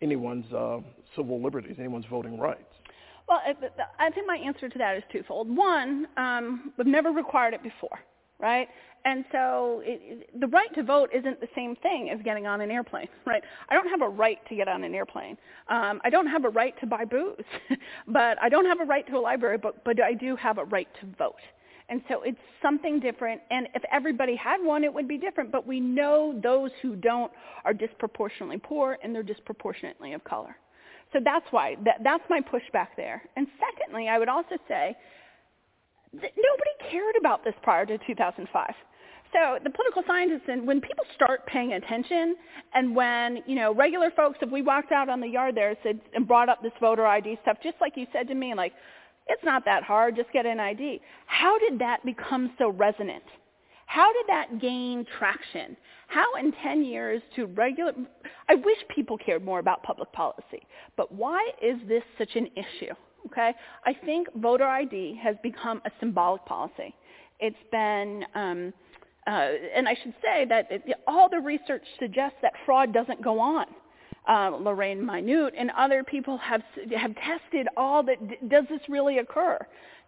[0.00, 0.78] anyone's uh,
[1.16, 2.75] civil liberties, anyone's voting rights?
[3.28, 3.40] Well,
[3.98, 5.54] I think my answer to that is twofold.
[5.54, 7.98] One, um, we've never required it before,
[8.38, 8.68] right?
[9.04, 12.70] And so it, the right to vote isn't the same thing as getting on an
[12.70, 13.42] airplane, right?
[13.68, 15.36] I don't have a right to get on an airplane.
[15.68, 17.44] Um, I don't have a right to buy booze,
[18.08, 20.64] but I don't have a right to a library, book, but I do have a
[20.64, 21.36] right to vote.
[21.88, 23.40] And so it's something different.
[23.50, 25.52] And if everybody had one, it would be different.
[25.52, 27.30] But we know those who don't
[27.64, 30.56] are disproportionately poor and they're disproportionately of color.
[31.12, 33.22] So that's why, that, that's my pushback there.
[33.36, 34.96] And secondly, I would also say
[36.12, 38.74] that nobody cared about this prior to 2005.
[39.32, 42.36] So the political scientists, and when people start paying attention,
[42.74, 46.00] and when you know regular folks, if we walked out on the yard there said,
[46.14, 48.72] and brought up this voter ID stuff, just like you said to me, like
[49.26, 51.00] it's not that hard, just get an ID.
[51.26, 53.24] How did that become so resonant?
[53.86, 55.76] How did that gain traction?
[56.06, 57.92] How in 10 years to regular,
[58.48, 62.92] I wish people cared more about public policy, but why is this such an issue?
[63.26, 63.52] Okay,
[63.84, 66.94] I think voter ID has become a symbolic policy.
[67.40, 68.72] It's been, um,
[69.26, 73.40] uh, and I should say that it, all the research suggests that fraud doesn't go
[73.40, 73.66] on.
[74.28, 76.62] Uh, Lorraine Minnite, and other people have
[76.96, 78.48] have tested all that.
[78.48, 79.58] Does this really occur?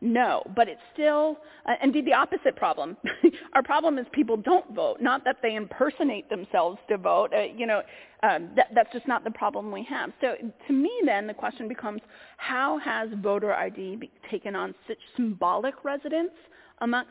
[0.01, 2.97] No, but it's still uh, indeed the opposite problem.
[3.55, 7.33] Our problem is people don't vote, not that they impersonate themselves to vote.
[7.35, 7.83] Uh, you know,
[8.23, 10.13] um, that, that's just not the problem we have.
[10.21, 10.35] So
[10.67, 12.01] to me, then the question becomes,
[12.37, 16.31] how has voter ID taken on such symbolic resonance
[16.81, 17.11] amongst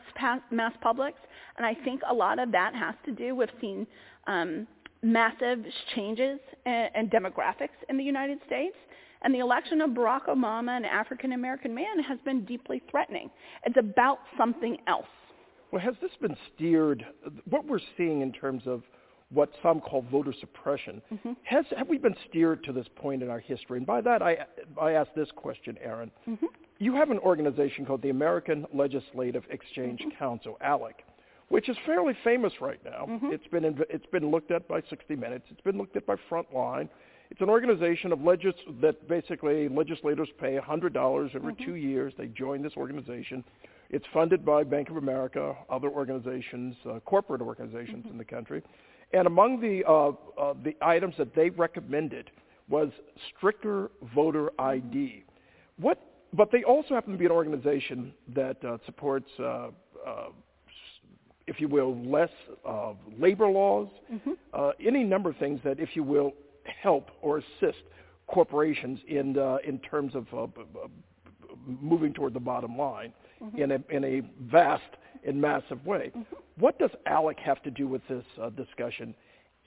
[0.50, 1.20] mass publics?
[1.58, 3.86] And I think a lot of that has to do with seeing
[4.26, 4.66] um,
[5.02, 8.76] massive changes in, in demographics in the United States
[9.22, 13.30] and the election of Barack Obama, an African American man, has been deeply threatening.
[13.64, 15.06] It's about something else.
[15.72, 17.04] Well, has this been steered?
[17.48, 18.82] What we're seeing in terms of
[19.30, 21.32] what some call voter suppression, mm-hmm.
[21.42, 23.76] has have we been steered to this point in our history?
[23.76, 24.38] And by that, I
[24.80, 26.10] I ask this question, Erin.
[26.26, 26.46] Mm-hmm.
[26.78, 30.18] You have an organization called the American Legislative Exchange mm-hmm.
[30.18, 30.94] Council, ALEC,
[31.48, 33.06] which is fairly famous right now.
[33.08, 33.32] Mm-hmm.
[33.32, 35.46] It's been it's been looked at by 60 Minutes.
[35.50, 36.88] It's been looked at by Frontline.
[37.30, 41.64] It's an organization of legis- that basically legislators pay $100 every mm-hmm.
[41.64, 42.14] two years.
[42.16, 43.44] They join this organization.
[43.90, 48.12] It's funded by Bank of America, other organizations, uh, corporate organizations mm-hmm.
[48.12, 48.62] in the country.
[49.12, 50.08] And among the, uh,
[50.40, 52.30] uh, the items that they recommended
[52.68, 52.90] was
[53.36, 55.24] stricter voter ID.
[55.78, 55.98] What,
[56.34, 59.68] but they also happen to be an organization that uh, supports, uh,
[60.06, 60.28] uh,
[61.48, 62.30] if you will, less
[62.66, 64.70] uh, labor laws, mm-hmm.
[64.86, 66.32] any number of things that, if you will,
[66.82, 67.78] help or assist
[68.28, 70.46] corporations in uh, in terms of uh,
[71.66, 73.58] moving toward the bottom line mm-hmm.
[73.58, 74.82] in a in a vast
[75.26, 76.12] and massive way.
[76.16, 76.36] Mm-hmm.
[76.58, 79.14] What does ALEC have to do with this uh, discussion,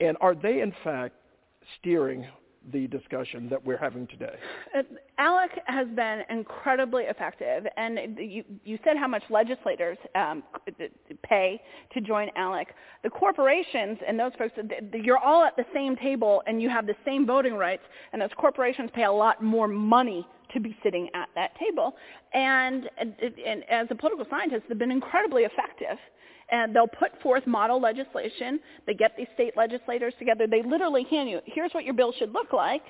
[0.00, 1.14] and are they in fact
[1.78, 2.26] steering
[2.72, 4.34] the discussion that we're having today?
[4.76, 4.82] Uh,
[5.18, 10.42] ALEC has been incredibly effective, and you, you said how much legislators um,
[11.22, 11.60] pay
[11.92, 12.66] to join ALEC.
[13.02, 14.54] The corporations and those folks,
[14.94, 17.82] you're all at the same table and you have the same voting rights,
[18.12, 21.94] and those corporations pay a lot more money to be sitting at that table.
[22.34, 25.98] And, and, and as a political scientist, they've been incredibly effective
[26.52, 28.60] and they'll put forth model legislation.
[28.86, 30.46] They get these state legislators together.
[30.46, 32.82] They literally hand you, here's what your bill should look like,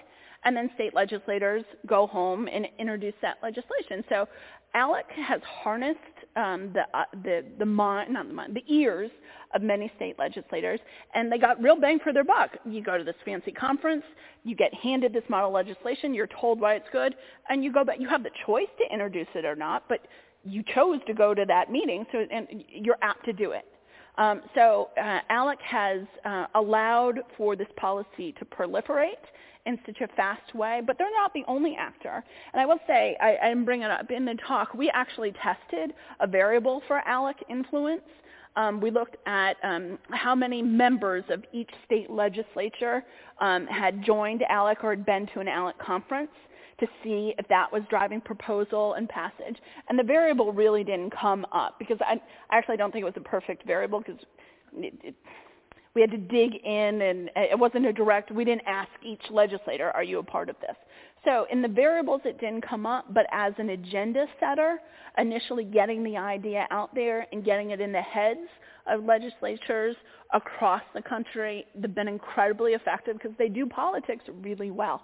[0.44, 4.04] and then state legislators go home and introduce that legislation.
[4.08, 4.26] So
[4.74, 5.98] ALEC has harnessed
[6.34, 9.10] um, the, uh, the, the mind, not the mind, the ears
[9.54, 10.80] of many state legislators,
[11.14, 12.50] and they got real bang for their buck.
[12.64, 14.02] You go to this fancy conference,
[14.42, 17.14] you get handed this model legislation, you're told why it's good,
[17.48, 18.00] and you go back.
[18.00, 20.00] You have the choice to introduce it or not, but
[20.44, 23.66] you chose to go to that meeting, so and you're apt to do it.
[24.18, 29.14] Um, so uh, ALEC has uh, allowed for this policy to proliferate
[29.64, 32.22] in such a fast way, but they're not the only actor.
[32.52, 35.94] And I will say, I, I bring it up in the talk, we actually tested
[36.20, 38.02] a variable for ALEC influence.
[38.54, 43.02] Um, we looked at um, how many members of each state legislature
[43.40, 46.30] um, had joined ALEC or had been to an ALEC conference
[46.80, 49.56] to see if that was driving proposal and passage.
[49.88, 52.20] And the variable really didn't come up because I,
[52.50, 54.20] I actually don't think it was a perfect variable because
[54.74, 55.14] it, it,
[55.94, 59.90] we had to dig in and it wasn't a direct, we didn't ask each legislator,
[59.90, 60.76] are you a part of this?
[61.24, 64.78] So in the variables it didn't come up, but as an agenda setter,
[65.18, 68.48] initially getting the idea out there and getting it in the heads
[68.86, 69.94] of legislatures
[70.32, 75.02] across the country, they've been incredibly effective because they do politics really well.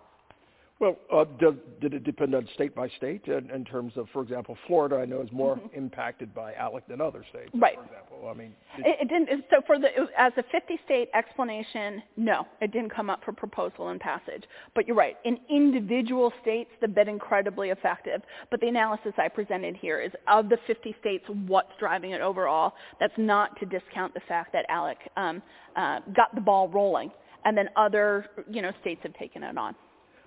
[0.80, 4.22] Well, uh, does, did it depend on state by state in, in, terms of, for
[4.22, 4.96] example, Florida?
[4.96, 5.76] I know is more mm-hmm.
[5.76, 7.50] impacted by ALEC than other states.
[7.52, 7.74] Right.
[7.74, 9.44] For example, I mean, did, it, it, didn't.
[9.50, 13.98] So for the as a 50-state explanation, no, it didn't come up for proposal and
[13.98, 14.44] passage.
[14.76, 15.16] But you're right.
[15.24, 18.22] In individual states, they've been incredibly effective.
[18.52, 22.74] But the analysis I presented here is of the 50 states, what's driving it overall.
[23.00, 25.42] That's not to discount the fact that ALEC um,
[25.74, 27.10] uh, got the ball rolling,
[27.44, 29.74] and then other you know states have taken it on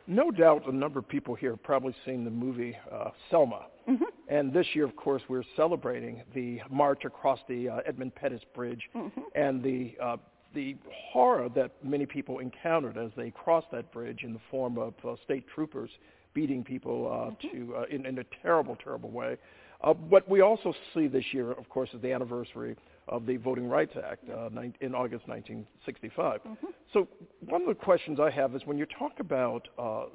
[0.07, 3.67] no doubt a number of people here have probably seen the movie uh, Selma.
[3.89, 4.03] Mm-hmm.
[4.27, 8.81] And this year, of course, we're celebrating the march across the uh, Edmund Pettus Bridge
[8.95, 9.21] mm-hmm.
[9.35, 10.17] and the uh,
[10.53, 10.75] the
[11.13, 15.15] horror that many people encountered as they crossed that bridge in the form of uh,
[15.23, 15.89] state troopers
[16.33, 17.67] beating people uh, mm-hmm.
[17.69, 19.37] to uh, in, in a terrible, terrible way.
[19.83, 22.75] Uh, what we also see this year, of course, is the anniversary
[23.11, 24.49] of the Voting Rights Act uh,
[24.79, 26.41] in August 1965.
[26.41, 26.67] Mm-hmm.
[26.93, 27.07] So
[27.41, 30.05] one of the questions I have is when you talk about uh,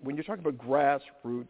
[0.00, 1.48] when you talk about grassroots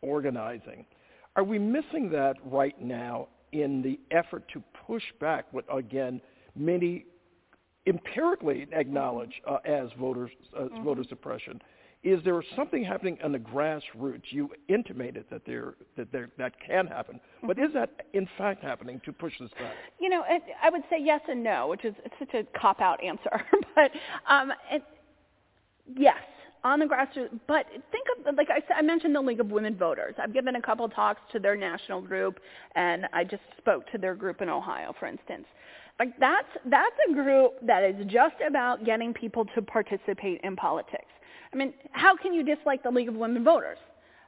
[0.00, 0.86] organizing,
[1.34, 6.20] are we missing that right now in the effort to push back what again
[6.54, 7.04] many
[7.86, 10.84] empirically acknowledge uh, as voters uh, mm-hmm.
[10.84, 11.60] voter suppression?
[12.02, 14.22] Is there something happening on the grassroots?
[14.30, 19.02] You intimated that there that there that can happen, but is that in fact happening
[19.04, 19.74] to push this back?
[20.00, 22.80] You know, it, I would say yes and no, which is it's such a cop
[22.80, 23.44] out answer.
[23.74, 23.90] but
[24.26, 24.82] um, it,
[25.94, 26.16] yes,
[26.64, 27.38] on the grassroots.
[27.46, 30.14] But think of like I, I mentioned the League of Women Voters.
[30.18, 32.40] I've given a couple talks to their national group,
[32.76, 35.44] and I just spoke to their group in Ohio, for instance.
[35.98, 41.09] Like that's that's a group that is just about getting people to participate in politics.
[41.52, 43.78] I mean, how can you dislike the League of Women Voters?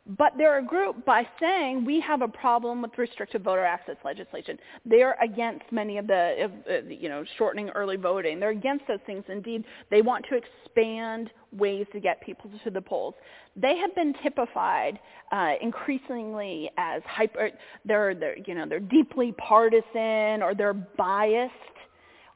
[0.05, 4.59] But they're a group by saying we have a problem with restrictive voter access legislation.
[4.85, 8.41] They're against many of the, uh, you know, shortening early voting.
[8.41, 9.23] They're against those things.
[9.29, 13.15] Indeed, they want to expand ways to get people to the polls.
[13.55, 14.99] They have been typified
[15.31, 17.51] uh, increasingly as hyper.
[17.85, 21.53] They're, they're, you know, they're deeply partisan or they're biased,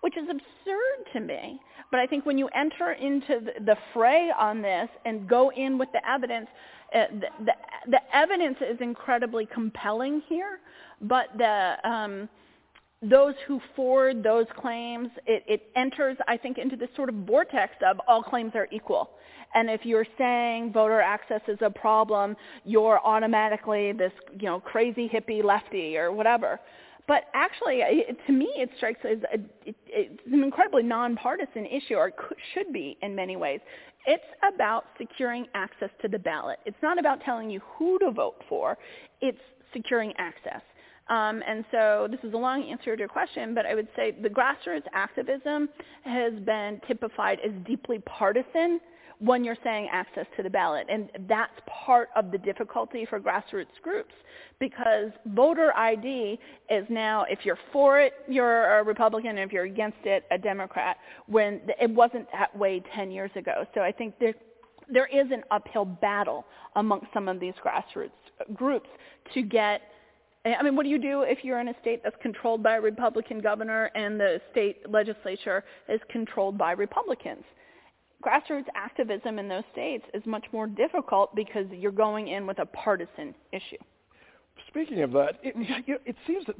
[0.06, 1.60] which is absurd to me.
[1.90, 5.78] But I think when you enter into the, the fray on this and go in
[5.78, 6.46] with the evidence,
[6.94, 7.52] uh, the, the,
[7.90, 10.60] the evidence is incredibly compelling here,
[11.00, 12.28] but the um,
[13.02, 17.72] those who forward those claims, it, it enters, I think, into this sort of vortex
[17.84, 19.10] of all claims are equal.
[19.54, 25.10] And if you're saying voter access is a problem, you're automatically this, you know, crazy
[25.12, 26.60] hippie lefty or whatever.
[27.08, 27.82] But actually,
[28.26, 29.38] to me, it strikes as a,
[29.68, 32.12] it, it's an incredibly nonpartisan issue, or
[32.52, 33.60] should be in many ways.
[34.06, 36.58] It's about securing access to the ballot.
[36.66, 38.76] It's not about telling you who to vote for.
[39.20, 39.38] It's
[39.72, 40.62] securing access.
[41.08, 44.10] Um, and so this is a long answer to your question, but I would say
[44.10, 45.68] the grassroots activism
[46.04, 48.80] has been typified as deeply partisan
[49.18, 50.86] when you're saying access to the ballot.
[50.90, 51.52] And that's
[51.84, 54.12] part of the difficulty for grassroots groups
[54.58, 56.38] because voter ID
[56.70, 60.38] is now, if you're for it, you're a Republican, and if you're against it, a
[60.38, 60.96] Democrat,
[61.26, 63.64] when it wasn't that way 10 years ago.
[63.74, 64.34] So I think there,
[64.92, 66.44] there is an uphill battle
[66.74, 68.10] amongst some of these grassroots
[68.54, 68.88] groups
[69.34, 69.82] to get
[70.44, 72.80] I mean, what do you do if you're in a state that's controlled by a
[72.80, 77.42] Republican governor and the state legislature is controlled by Republicans?
[78.24, 82.66] Grassroots activism in those states is much more difficult because you're going in with a
[82.66, 83.76] partisan issue.
[84.68, 85.54] Speaking of that, it,
[86.06, 86.56] it seems that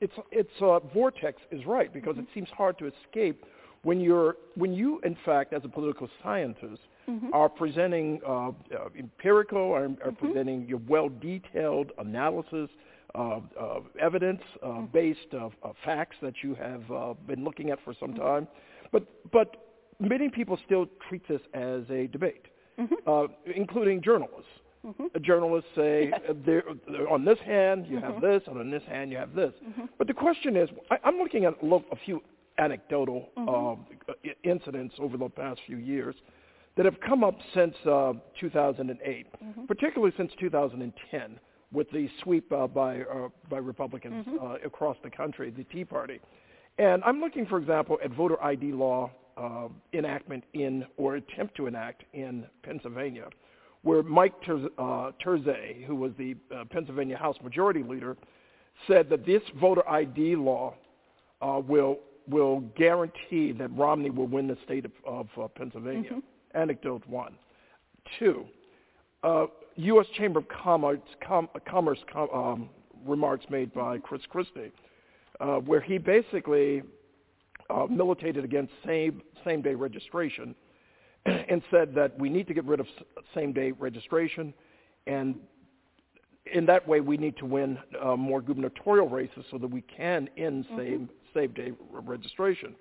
[0.00, 2.22] it's it's uh, vortex is right because mm-hmm.
[2.22, 3.44] it seems hard to escape
[3.82, 7.32] when you're when you in fact as a political scientist mm-hmm.
[7.32, 8.52] are presenting uh, uh,
[8.98, 10.26] empirical or are mm-hmm.
[10.26, 12.68] presenting your well detailed analysis
[13.14, 13.42] of
[14.00, 14.84] evidence uh, mm-hmm.
[14.86, 18.22] based of, of, facts that you have uh, been looking at for some mm-hmm.
[18.22, 18.48] time,
[18.92, 19.67] but but
[20.00, 22.46] many people still treat this as a debate,
[22.78, 22.94] mm-hmm.
[23.06, 24.50] uh, including journalists.
[24.86, 25.22] Mm-hmm.
[25.22, 26.20] Journalists say, yes.
[26.28, 28.12] uh, they're, they're on this hand you mm-hmm.
[28.12, 29.52] have this, and on this hand you have this.
[29.66, 29.86] Mm-hmm.
[29.98, 32.22] But the question is, I, am looking at a, a few
[32.58, 34.08] anecdotal mm-hmm.
[34.10, 36.14] uh, incidents over the past few years
[36.76, 39.64] that have come up since uh, 2008, mm-hmm.
[39.66, 41.40] particularly since 2010
[41.72, 44.44] with the sweep uh, by uh, by Republicans mm-hmm.
[44.44, 46.20] uh, across the country, the Tea Party.
[46.78, 51.66] And I'm looking, for example, at voter ID law uh, enactment in or attempt to
[51.66, 53.28] enact in Pennsylvania,
[53.82, 58.16] where Mike uh, Turzai, who was the uh, Pennsylvania House Majority Leader,
[58.86, 60.74] said that this voter ID law
[61.40, 66.10] uh, will will guarantee that Romney will win the state of, of uh, Pennsylvania.
[66.10, 66.58] Mm-hmm.
[66.58, 67.34] Anecdote one.
[68.18, 68.44] Two,
[69.22, 70.06] uh, U.S.
[70.16, 72.70] Chamber of Commerce, Com- Commerce com- um,
[73.06, 74.72] remarks made by Chris Christie,
[75.40, 76.82] uh, where he basically
[77.70, 80.54] uh, militated against same same day registration
[81.26, 82.86] and said that we need to get rid of
[83.34, 84.52] same day registration
[85.06, 85.36] and
[86.52, 90.28] in that way we need to win uh, more gubernatorial races so that we can
[90.36, 90.78] end mm-hmm.
[90.78, 92.74] same same day registration.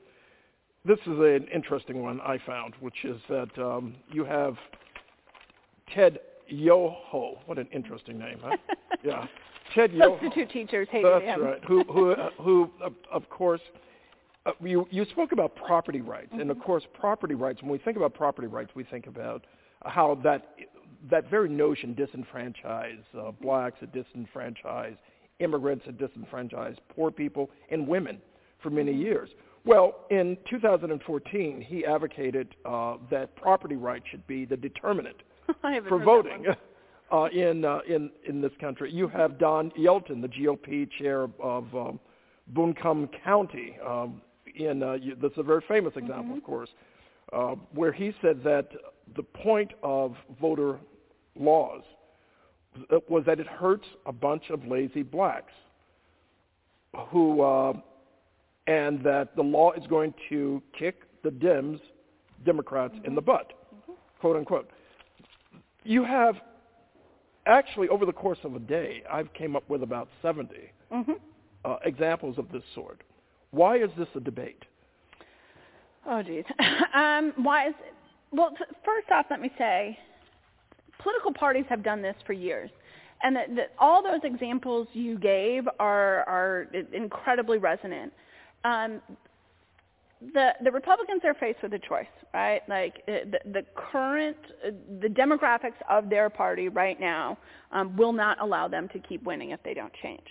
[0.85, 4.55] This is an interesting one I found, which is that um, you have
[5.93, 7.39] Ted Yoho.
[7.45, 8.55] What an interesting name, huh?
[9.03, 9.25] yeah,
[9.75, 10.17] Ted Yoho.
[10.21, 11.43] Substitute teachers hate That's him.
[11.43, 11.63] right.
[11.65, 12.69] Who, who, who,
[13.11, 13.61] of course,
[14.47, 16.41] uh, you, you spoke about property rights, mm-hmm.
[16.41, 16.65] and of mm-hmm.
[16.65, 17.61] course, property rights.
[17.61, 19.45] When we think about property rights, we think about
[19.83, 20.55] how that
[21.11, 24.97] that very notion disenfranchise uh, blacks, it disenfranchise
[25.39, 28.19] immigrants, it disenfranchise poor people and women
[28.63, 29.01] for many mm-hmm.
[29.01, 29.29] years.
[29.65, 35.17] Well, in 2014, he advocated uh, that property rights should be the determinant
[35.89, 36.45] for voting
[37.11, 38.91] uh, in uh, in in this country.
[38.91, 41.99] You have Don Yelton, the GOP chair of um,
[42.53, 44.21] Buncombe County, um,
[44.57, 46.37] in uh, that's a very famous example, mm-hmm.
[46.37, 46.69] of course,
[47.33, 48.69] uh, where he said that
[49.15, 50.79] the point of voter
[51.35, 51.83] laws
[53.09, 55.53] was that it hurts a bunch of lazy blacks
[57.09, 57.73] who uh,
[58.67, 61.79] and that the law is going to kick the Dems,
[62.45, 63.05] Democrats, mm-hmm.
[63.05, 63.93] in the butt, mm-hmm.
[64.19, 64.69] quote unquote.
[65.83, 66.35] You have
[67.45, 70.53] actually over the course of a day, I've came up with about 70
[70.91, 71.11] mm-hmm.
[71.65, 73.01] uh, examples of this sort.
[73.51, 74.63] Why is this a debate?
[76.05, 76.45] Oh, geez.
[76.93, 77.75] um, why is
[78.31, 78.51] well,
[78.83, 79.97] first off, let me say,
[81.01, 82.69] political parties have done this for years.
[83.23, 88.13] And that, that all those examples you gave are, are incredibly resonant.
[88.63, 89.01] Um,
[90.33, 92.61] the the Republicans are faced with a choice, right?
[92.67, 97.37] Like uh, the, the current uh, the demographics of their party right now
[97.71, 100.25] um, will not allow them to keep winning if they don't change.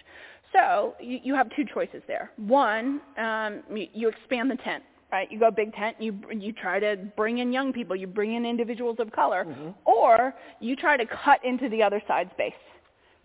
[0.53, 2.31] So you, you have two choices there.
[2.37, 4.83] One, um, you, you expand the tent,
[5.13, 5.31] right?
[5.31, 8.47] You go big tent, you you try to bring in young people, you bring in
[8.47, 9.71] individuals of color, mm-hmm.
[9.85, 12.53] or you try to cut into the other side's base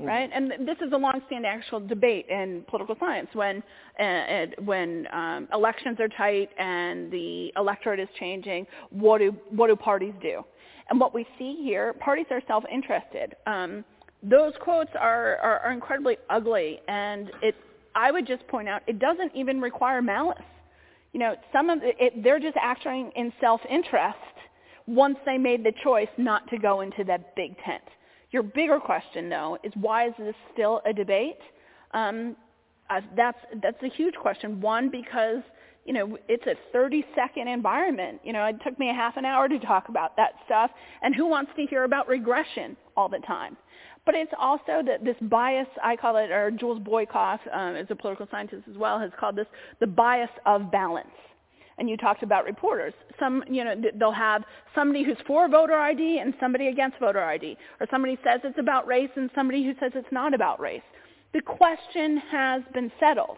[0.02, 0.08] Mm-hmm.
[0.08, 0.30] right?
[0.34, 3.62] And this is a long-standing actual debate in political science when
[4.00, 8.66] uh, when um, elections are tight and the electorate is changing.
[8.90, 10.44] What do what do parties do?
[10.90, 13.36] And what we see here, parties are self-interested.
[13.46, 13.86] Um,
[14.24, 17.56] those quotes are, are, are incredibly ugly, and it.
[17.94, 20.38] I would just point out it doesn't even require malice.
[21.12, 24.18] You know, some of it, they're just acting in self-interest
[24.88, 27.84] once they made the choice not to go into that big tent.
[28.32, 31.40] Your bigger question, though, is why is this still a debate?
[31.94, 32.38] Um,
[32.90, 34.62] uh, that's that's a huge question.
[34.62, 35.44] One, because
[35.86, 38.22] you know it's a 30 second environment.
[38.24, 41.14] You know, it took me a half an hour to talk about that stuff, and
[41.16, 43.58] who wants to hear about regression all the time?
[44.06, 47.96] But it's also that this bias, I call it, or Jules Boykoff, um, is a
[47.96, 49.48] political scientist as well, has called this
[49.80, 51.08] the bias of balance
[51.82, 52.94] and you talked about reporters.
[53.20, 54.44] Some, you know, they'll have
[54.76, 58.86] somebody who's for voter ID and somebody against voter ID, or somebody says it's about
[58.86, 60.84] race and somebody who says it's not about race.
[61.34, 63.38] The question has been settled.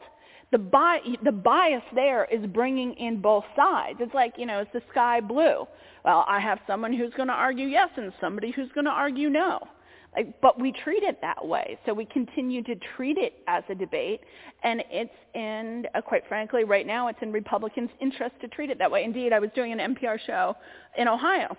[0.51, 3.99] The, bi- the bias there is bringing in both sides.
[4.01, 5.65] It's like, you know, is the sky blue?
[6.03, 9.29] Well, I have someone who's going to argue yes and somebody who's going to argue
[9.29, 9.59] no.
[10.15, 11.77] Like, but we treat it that way.
[11.85, 14.21] So we continue to treat it as a debate,
[14.63, 18.77] and it's in, uh, quite frankly, right now, it's in Republicans' interest to treat it
[18.77, 19.03] that way.
[19.03, 20.55] Indeed, I was doing an NPR show
[20.97, 21.57] in Ohio,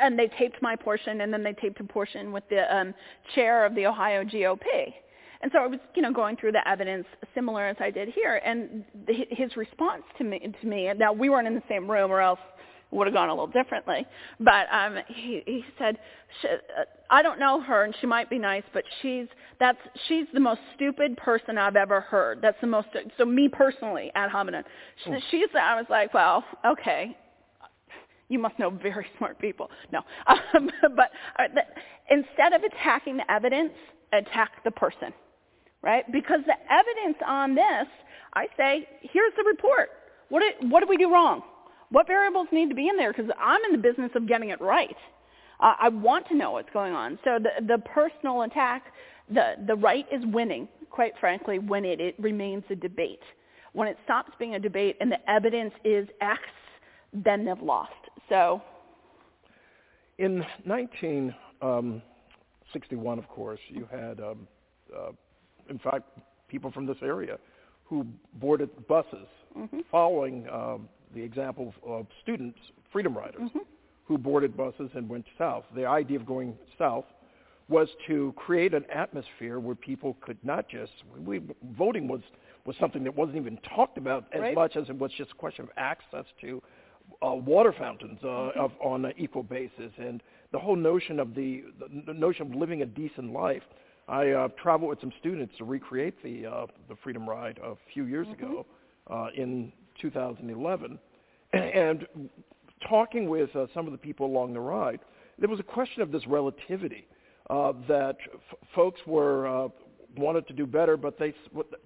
[0.00, 2.94] and they taped my portion, and then they taped a portion with the um,
[3.34, 4.60] chair of the Ohio GOP.
[5.40, 7.04] And so I was, you know, going through the evidence
[7.34, 11.30] similar as I did here, and the, his response to me, to me, now we
[11.30, 12.38] weren't in the same room, or else
[12.92, 14.06] would have gone a little differently.
[14.38, 15.98] But um, he, he said,
[16.44, 19.26] uh, I don't know her, and she might be nice, but she's
[19.58, 22.40] that's she's the most stupid person I've ever heard.
[22.42, 22.88] That's the most.
[23.18, 24.64] So me personally, ad hominem.
[25.04, 25.18] She, oh.
[25.30, 25.48] she's.
[25.58, 27.16] I was like, well, okay.
[28.28, 29.70] You must know very smart people.
[29.92, 31.62] No, um, but uh, the,
[32.14, 33.72] instead of attacking the evidence,
[34.12, 35.12] attack the person,
[35.82, 36.10] right?
[36.12, 37.88] Because the evidence on this,
[38.34, 39.90] I say, here's the report.
[40.28, 41.42] What did, what did we do wrong?
[41.92, 43.12] What variables need to be in there?
[43.12, 44.96] Because I'm in the business of getting it right.
[45.60, 47.18] Uh, I want to know what's going on.
[47.22, 48.84] So the, the personal attack,
[49.28, 53.20] the, the right is winning, quite frankly, when it, it remains a debate.
[53.74, 56.40] When it stops being a debate and the evidence is X,
[57.12, 57.92] then they've lost.
[58.30, 58.62] So
[60.18, 64.48] in 1961, um, of course, you had, um,
[64.96, 65.10] uh,
[65.68, 66.04] in fact,
[66.48, 67.38] people from this area
[67.84, 69.80] who boarded buses mm-hmm.
[69.90, 72.58] following um, the example of students,
[72.92, 73.58] freedom riders, mm-hmm.
[74.04, 75.64] who boarded buses and went south.
[75.74, 77.04] The idea of going south
[77.68, 80.92] was to create an atmosphere where people could not just
[81.24, 81.40] we,
[81.76, 82.20] voting was
[82.64, 84.54] was something that wasn't even talked about as right.
[84.54, 86.62] much as it was just a question of access to
[87.26, 88.60] uh, water fountains uh, mm-hmm.
[88.60, 91.64] of, on an equal basis, and the whole notion of the,
[92.06, 93.62] the notion of living a decent life.
[94.08, 98.04] I uh, traveled with some students to recreate the uh, the Freedom Ride a few
[98.04, 98.44] years mm-hmm.
[98.44, 98.66] ago
[99.10, 100.98] uh, in 2011,
[101.52, 102.06] and
[102.88, 105.00] talking with uh, some of the people along the ride,
[105.38, 107.06] there was a question of this relativity
[107.50, 109.68] uh, that f- folks were uh,
[110.16, 111.34] wanted to do better, but they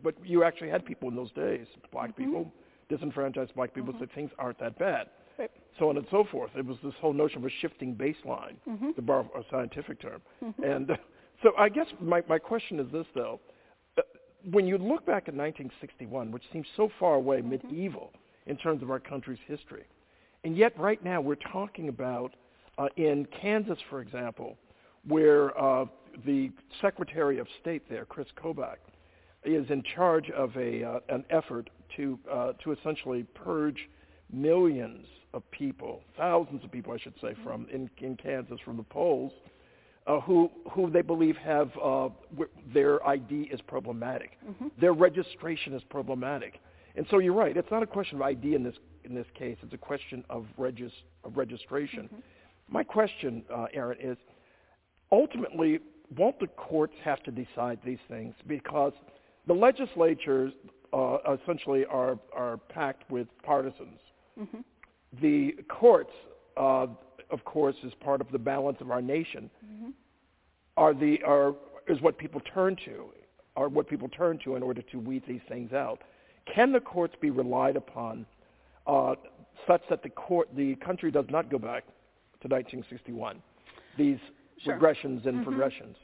[0.02, 2.24] but you actually had people in those days, black mm-hmm.
[2.24, 2.52] people,
[2.88, 4.02] disenfranchised black people, mm-hmm.
[4.02, 5.08] said things aren't that bad.
[5.38, 5.50] Right.
[5.78, 6.50] So on and so forth.
[6.56, 8.92] It was this whole notion of a shifting baseline, mm-hmm.
[8.92, 10.22] to borrow a scientific term.
[10.42, 10.64] Mm-hmm.
[10.64, 10.96] And uh,
[11.42, 13.40] so I guess my, my question is this, though.
[14.50, 17.50] When you look back at 1961, which seems so far away, mm-hmm.
[17.50, 18.12] medieval,
[18.46, 19.84] in terms of our country's history.
[20.44, 22.34] And yet right now we're talking about
[22.78, 24.56] uh, in Kansas, for example,
[25.06, 25.86] where uh,
[26.24, 28.76] the Secretary of State there, Chris Kobach,
[29.44, 33.88] is in charge of a, uh, an effort to, uh, to essentially purge
[34.32, 38.82] millions of people, thousands of people, I should say, from in, in Kansas from the
[38.82, 39.32] polls,
[40.06, 42.08] uh, who who they believe have uh,
[42.72, 44.68] their ID is problematic, mm-hmm.
[44.80, 46.60] their registration is problematic,
[46.94, 47.56] and so you're right.
[47.56, 48.76] It's not a question of ID in this
[49.06, 49.56] in this case.
[49.62, 50.92] It's a question of, regis,
[51.24, 52.04] of registration.
[52.04, 52.18] Mm-hmm.
[52.68, 54.18] My question, uh, Erin, is
[55.12, 55.78] ultimately
[56.16, 58.92] won't the courts have to decide these things because
[59.46, 60.52] the legislatures
[60.92, 63.98] uh, essentially are are packed with partisans.
[64.38, 64.58] Mm-hmm.
[65.20, 66.12] The courts
[66.56, 66.86] uh,
[67.30, 69.90] of course, is part of the balance of our nation, mm-hmm.
[70.76, 71.54] are the are
[71.88, 73.06] is what people turn to,
[73.56, 76.00] are what people turn to in order to weed these things out.
[76.52, 78.26] Can the courts be relied upon
[78.86, 79.14] uh,
[79.66, 81.84] such that the court the country does not go back
[82.42, 83.42] to 1961?
[83.98, 84.18] These
[84.62, 84.78] sure.
[84.78, 85.44] regressions and mm-hmm.
[85.44, 85.96] progressions.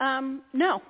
[0.00, 0.82] Um, no,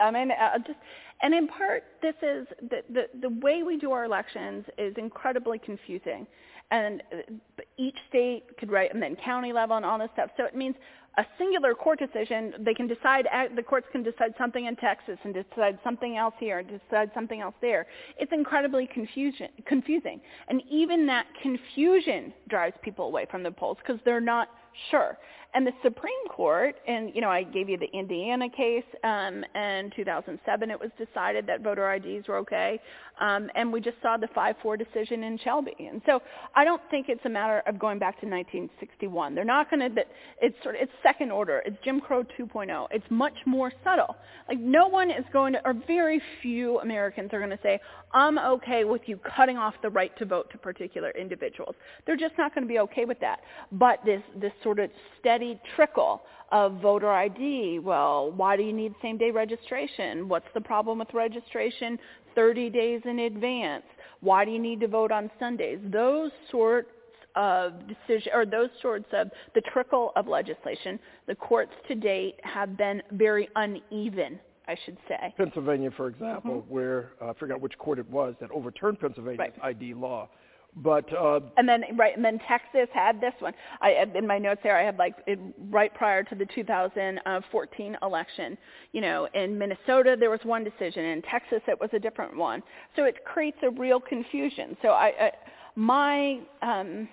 [0.00, 0.78] I mean, uh, just,
[1.22, 5.58] and in part, this is the, the the way we do our elections is incredibly
[5.58, 6.26] confusing,
[6.70, 10.30] and uh, each state could write, and then county level and all this stuff.
[10.36, 10.76] So it means
[11.16, 12.54] a singular court decision.
[12.60, 13.26] They can decide.
[13.56, 17.40] The courts can decide something in Texas and decide something else here and decide something
[17.40, 17.86] else there.
[18.18, 24.00] It's incredibly confusion, confusing, and even that confusion drives people away from the polls because
[24.04, 24.48] they're not
[24.90, 25.18] sure.
[25.54, 29.90] And the Supreme Court, and you know, I gave you the Indiana case, um, in
[29.96, 32.78] 2007 it was decided that voter IDs were okay,
[33.18, 35.74] um, and we just saw the 5-4 decision in Shelby.
[35.78, 36.20] And so
[36.54, 39.34] I don't think it's a matter of going back to 1961.
[39.34, 40.02] They're not going to.
[40.42, 41.62] It's sort of it's second order.
[41.64, 42.86] It's Jim Crow 2.0.
[42.90, 44.16] It's much more subtle.
[44.48, 47.80] Like no one is going to, or very few Americans are going to say,
[48.12, 51.74] I'm okay with you cutting off the right to vote to particular individuals.
[52.06, 53.40] They're just not going to be okay with that.
[53.72, 55.37] But this this sort of steady
[55.76, 57.80] trickle of voter ID.
[57.80, 60.28] Well, why do you need same-day registration?
[60.28, 61.98] What's the problem with registration
[62.34, 63.84] 30 days in advance?
[64.20, 65.78] Why do you need to vote on Sundays?
[65.92, 66.90] Those sorts
[67.36, 72.76] of decision or those sorts of the trickle of legislation, the courts to date have
[72.76, 74.40] been very uneven.
[74.66, 75.32] I should say.
[75.38, 76.74] Pennsylvania, for example, mm-hmm.
[76.74, 79.54] where uh, I forgot which court it was that overturned Pennsylvania's right.
[79.62, 80.28] ID law
[80.76, 83.52] but uh, and then right, and then Texas had this one.
[83.80, 85.38] I in my notes there, I had like it,
[85.70, 88.58] right prior to the 2014 election.
[88.92, 92.62] You know, in Minnesota there was one decision, in Texas it was a different one.
[92.96, 94.76] So it creates a real confusion.
[94.82, 95.30] So I, I
[95.74, 97.08] my um,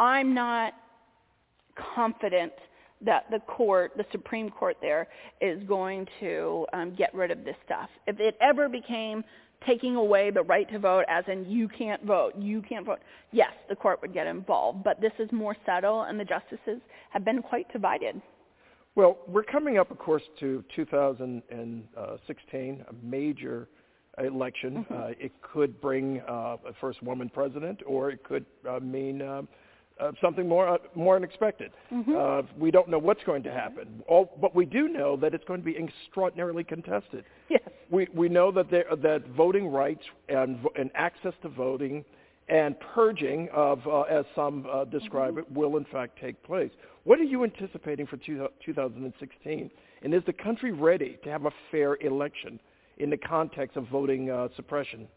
[0.00, 0.74] I'm not
[1.94, 2.52] confident
[3.04, 5.08] that the court, the Supreme Court there,
[5.40, 7.88] is going to um, get rid of this stuff.
[8.06, 9.24] If it ever became
[9.66, 13.00] taking away the right to vote as in you can't vote, you can't vote,
[13.32, 14.84] yes, the court would get involved.
[14.84, 18.20] But this is more subtle, and the justices have been quite divided.
[18.94, 23.68] Well, we're coming up, of course, to 2016, a major
[24.22, 24.74] election.
[24.74, 24.94] Mm-hmm.
[24.94, 29.22] Uh, it could bring uh, a first woman president, or it could uh, mean
[30.00, 31.72] uh, something more uh, more unexpected.
[31.92, 32.14] Mm-hmm.
[32.16, 35.44] Uh, we don't know what's going to happen, All, but we do know that it's
[35.44, 37.24] going to be extraordinarily contested.
[37.48, 37.62] Yes.
[37.90, 42.04] We we know that there, that voting rights and and access to voting
[42.48, 45.38] and purging of, uh, as some uh, describe mm-hmm.
[45.38, 46.70] it, will in fact take place.
[47.04, 49.70] What are you anticipating for two, 2016?
[50.02, 52.58] And is the country ready to have a fair election
[52.98, 55.08] in the context of voting uh, suppression?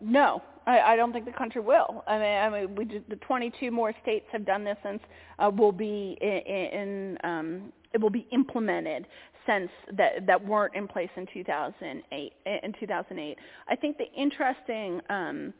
[0.00, 2.04] Uh, no, I, I don't think the country will.
[2.06, 5.00] I mean, I mean, we just, the 22 more states have done this since
[5.38, 9.06] uh, will be in, in um, it will be implemented
[9.46, 12.32] since that that weren't in place in 2008.
[12.46, 13.38] In 2008,
[13.68, 15.52] I think the interesting, um,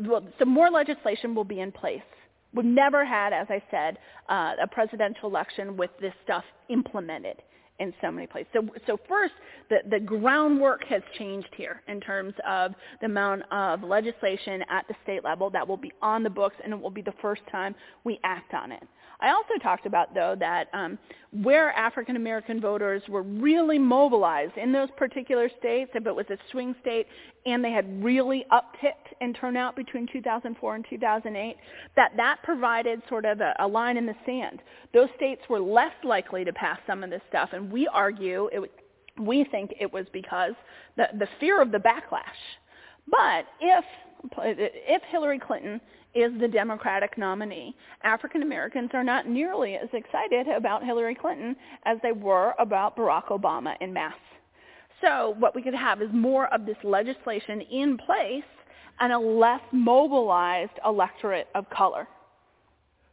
[0.00, 2.00] well, some more legislation will be in place.
[2.54, 3.98] We've never had, as I said,
[4.28, 7.36] uh, a presidential election with this stuff implemented
[7.78, 8.48] in so many places.
[8.52, 9.34] So, so first,
[9.68, 14.94] the, the groundwork has changed here in terms of the amount of legislation at the
[15.02, 17.74] state level that will be on the books, and it will be the first time
[18.04, 18.82] we act on it.
[19.20, 20.98] I also talked about, though, that um,
[21.42, 26.38] where African American voters were really mobilized in those particular states, if it was a
[26.50, 27.06] swing state
[27.46, 31.56] and they had really upticked in turnout between 2004 and 2008,
[31.96, 34.60] that that provided sort of a, a line in the sand.
[34.92, 38.70] Those states were less likely to pass some of this stuff, and we argue it
[39.18, 40.52] we think it was because
[40.96, 42.22] the, the fear of the backlash.
[43.08, 43.84] But if
[44.34, 45.80] if Hillary Clinton
[46.16, 47.76] is the Democratic nominee.
[48.02, 51.54] African Americans are not nearly as excited about Hillary Clinton
[51.84, 54.14] as they were about Barack Obama in mass.
[55.02, 58.42] So what we could have is more of this legislation in place
[58.98, 62.08] and a less mobilized electorate of color.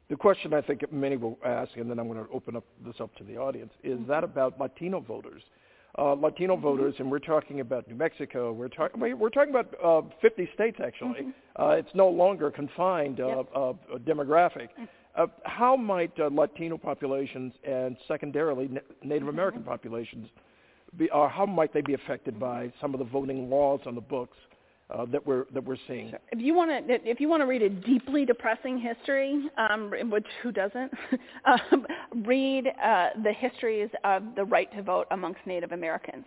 [0.09, 2.95] The question I think many will ask, and then I'm going to open up this
[2.99, 5.41] up to the audience, is that about Latino voters?
[5.97, 6.63] Uh, Latino mm-hmm.
[6.63, 8.51] voters, and we're talking about New Mexico.
[8.51, 11.21] We're talking we're talking about uh, 50 states actually.
[11.21, 11.61] Mm-hmm.
[11.61, 13.49] Uh, it's no longer confined uh, yep.
[13.55, 14.69] uh, demographic.
[14.79, 14.87] Mm.
[15.15, 18.69] Uh, how might uh, Latino populations and secondarily
[19.03, 19.29] Native mm-hmm.
[19.29, 20.27] American populations
[20.97, 24.01] be, or how might they be affected by some of the voting laws on the
[24.01, 24.37] books
[24.93, 26.13] uh, that we're that we're seeing.
[26.31, 30.27] If you want to, if you want to read a deeply depressing history, um, which
[30.41, 30.91] who doesn't,
[31.45, 31.85] um,
[32.25, 36.25] read uh, the histories of the right to vote amongst Native Americans.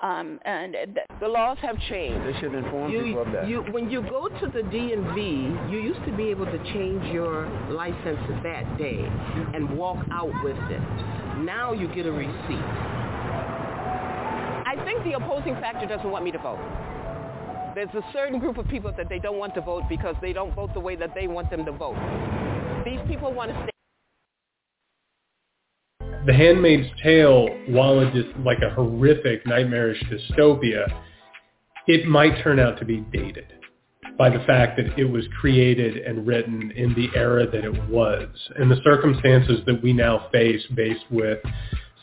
[0.00, 2.24] Um, and th- the laws have changed.
[2.24, 3.48] They should inform you, people of that.
[3.48, 7.48] You, when you go to the DMV, you used to be able to change your
[7.68, 9.00] license that day
[9.54, 10.80] and walk out with it.
[11.42, 12.28] Now you get a receipt.
[14.68, 16.60] I think the opposing factor doesn't want me to vote.
[17.78, 20.52] There's a certain group of people that they don't want to vote because they don't
[20.52, 21.94] vote the way that they want them to vote.
[22.84, 23.70] These people want to stay.
[26.26, 30.92] The Handmaid's Tale, while it is like a horrific, nightmarish dystopia,
[31.86, 33.46] it might turn out to be dated
[34.18, 38.28] by the fact that it was created and written in the era that it was
[38.56, 41.38] and the circumstances that we now face based with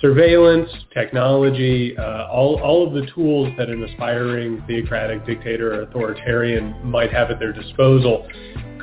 [0.02, 6.76] surveillance, technology, uh, all, all of the tools that an aspiring theocratic dictator or authoritarian
[6.84, 8.28] might have at their disposal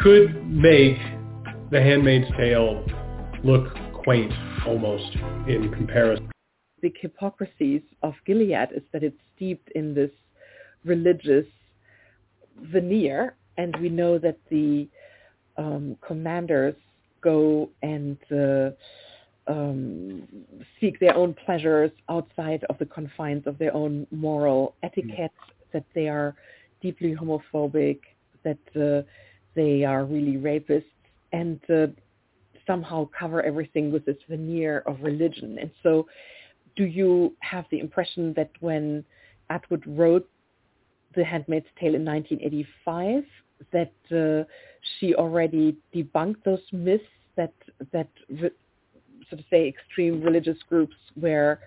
[0.03, 0.97] could make
[1.71, 2.85] The Handmaid's Tale
[3.45, 4.33] look quaint
[4.67, 5.15] almost
[5.47, 6.31] in comparison.
[6.81, 10.11] The hypocrisies of Gilead is that it's steeped in this
[10.85, 11.47] religious
[12.61, 14.89] veneer, and we know that the
[15.57, 16.75] um, commanders
[17.21, 18.71] go and uh,
[19.47, 20.23] um,
[20.81, 25.73] seek their own pleasures outside of the confines of their own moral etiquette, mm.
[25.73, 26.35] that they are
[26.81, 28.01] deeply homophobic,
[28.44, 29.06] that uh,
[29.55, 30.85] they are really rapists,
[31.32, 31.86] and uh,
[32.66, 35.59] somehow cover everything with this veneer of religion.
[35.60, 36.06] And so
[36.77, 39.05] do you have the impression that when
[39.51, 40.28] Atwood wrote
[41.14, 43.24] The Handmaid's Tale in 1985,
[43.73, 44.44] that uh,
[44.98, 47.05] she already debunked those myths
[47.36, 47.52] that
[47.93, 48.09] that
[49.33, 51.59] so to say extreme religious groups were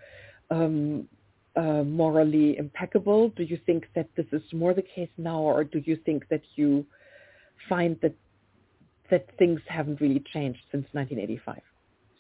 [0.52, 1.08] um,
[1.56, 3.30] uh, morally impeccable?
[3.30, 6.42] Do you think that this is more the case now, or do you think that
[6.56, 6.86] you
[7.68, 8.14] find that
[9.12, 11.62] that things haven't really changed since 1985?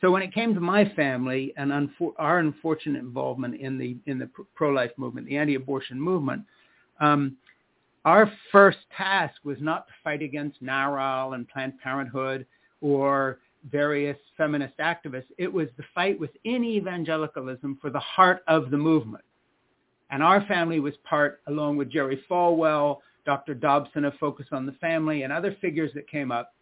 [0.01, 4.17] So when it came to my family and unfor- our unfortunate involvement in the in
[4.17, 6.43] the pro-life movement, the anti-abortion movement,
[6.99, 7.37] um,
[8.03, 12.45] our first task was not to fight against NARAL and Planned Parenthood
[12.81, 13.39] or
[13.69, 15.25] various feminist activists.
[15.37, 19.23] It was the fight within evangelicalism for the heart of the movement.
[20.11, 23.55] And our family was part, along with Jerry Falwell, Dr.
[23.55, 26.53] Dobson of Focus on the Family, and other figures that came up,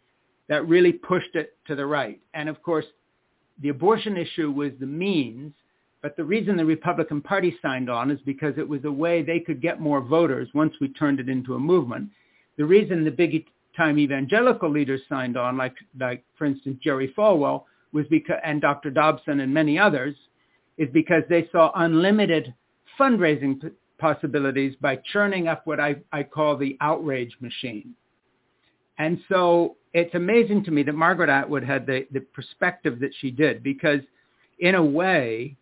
[0.48, 2.22] that really pushed it to the right.
[2.34, 2.86] And of course,
[3.62, 5.54] the abortion issue was the means,
[6.02, 9.40] but the reason the Republican Party signed on is because it was a way they
[9.40, 12.10] could get more voters once we turned it into a movement.
[12.58, 17.64] The reason the big time evangelical leaders signed on, like, like for instance, Jerry Falwell,
[17.92, 18.90] was because, and Dr.
[18.90, 20.16] Dobson and many others,
[20.78, 22.54] is because they saw unlimited
[23.00, 23.70] fundraising p-
[24.00, 27.94] possibilities by churning up what I, I call the outrage machine.
[28.98, 33.32] And so it's amazing to me that Margaret Atwood had the, the perspective that she
[33.32, 34.02] did because
[34.60, 35.56] in a way,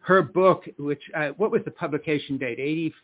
[0.00, 2.58] her book, which, uh, what was the publication date?
[2.58, 2.94] 80,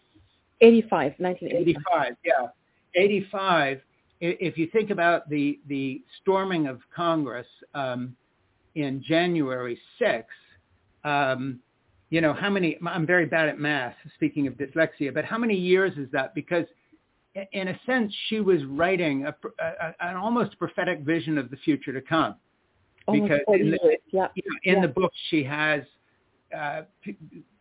[0.60, 2.02] 85, 1985.
[2.02, 2.46] 85, yeah.
[2.94, 3.80] 85,
[4.22, 8.14] if you think about the, the storming of Congress um,
[8.76, 10.24] in January 6th,
[11.04, 11.58] um,
[12.10, 15.56] you know, how many, I'm very bad at math, speaking of dyslexia, but how many
[15.56, 16.34] years is that?
[16.34, 16.66] Because
[17.52, 21.92] in a sense, she was writing a, a, an almost prophetic vision of the future
[21.92, 22.36] to come.
[23.10, 24.28] Because in, the, yeah.
[24.36, 24.80] you know, in yeah.
[24.82, 25.82] the book, she has
[26.56, 27.16] uh, p-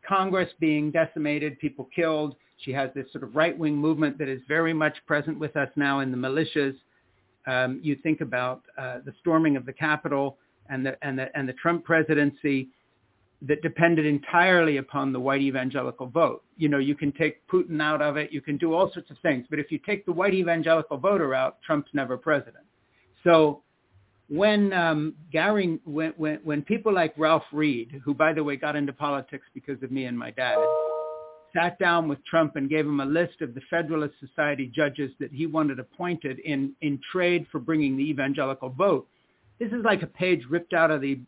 [0.07, 2.35] Congress being decimated, people killed.
[2.63, 5.99] She has this sort of right-wing movement that is very much present with us now
[5.99, 6.75] in the militias.
[7.47, 10.37] Um, you think about uh, the storming of the Capitol
[10.69, 12.69] and the, and, the, and the Trump presidency
[13.43, 16.43] that depended entirely upon the white evangelical vote.
[16.57, 19.17] You know, you can take Putin out of it, you can do all sorts of
[19.23, 22.65] things, but if you take the white evangelical voter out, Trump's never president.
[23.23, 23.63] So
[24.29, 28.75] when um, Gary, when, when, when people like Ralph Reed, who by the way got
[28.75, 30.57] into politics because of me and my dad,
[31.53, 35.31] sat down with Trump and gave him a list of the Federalist Society judges that
[35.31, 39.07] he wanted appointed in, in trade for bringing the evangelical vote,
[39.59, 41.19] this is like a page ripped out of the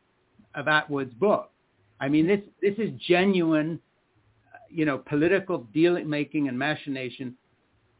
[0.55, 1.51] of Atwood's book.
[1.99, 3.79] I mean, this this is genuine,
[4.53, 7.35] uh, you know, political deal making and machination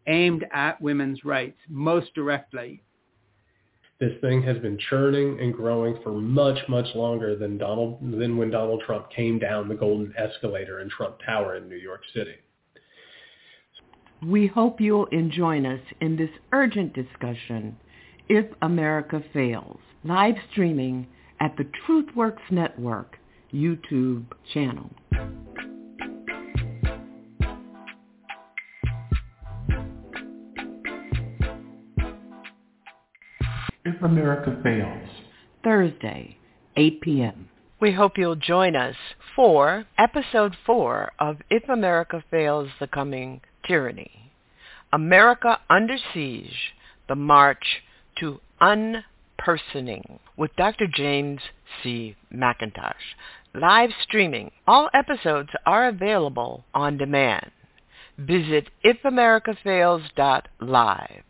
[0.08, 2.82] aimed at women's rights most directly.
[3.99, 8.49] This thing has been churning and growing for much, much longer than Donald than when
[8.49, 12.36] Donald Trump came down the golden escalator in Trump Tower in New York City.
[14.26, 17.78] We hope you'll join us in this urgent discussion,
[18.30, 21.07] If America Fails, live streaming
[21.40, 23.18] at the TruthWorks Network
[23.53, 24.90] YouTube channel.
[33.85, 35.10] If America Fails.
[35.61, 36.38] Thursday,
[36.77, 37.49] 8 p.m.
[37.81, 38.95] We hope you'll join us
[39.35, 44.31] for episode four of If America Fails the Coming Tyranny.
[44.93, 46.73] America Under Siege,
[47.10, 47.81] the March
[48.19, 50.88] to Unpersoning with Dr.
[50.88, 51.41] James
[51.81, 52.15] C.
[52.34, 52.93] McIntosh.
[53.53, 54.51] Live streaming.
[54.65, 57.51] All episodes are available on demand.
[58.18, 61.23] Visit ifamericafails.live,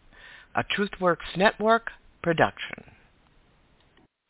[0.56, 1.90] a TruthWorks Network
[2.24, 2.84] production.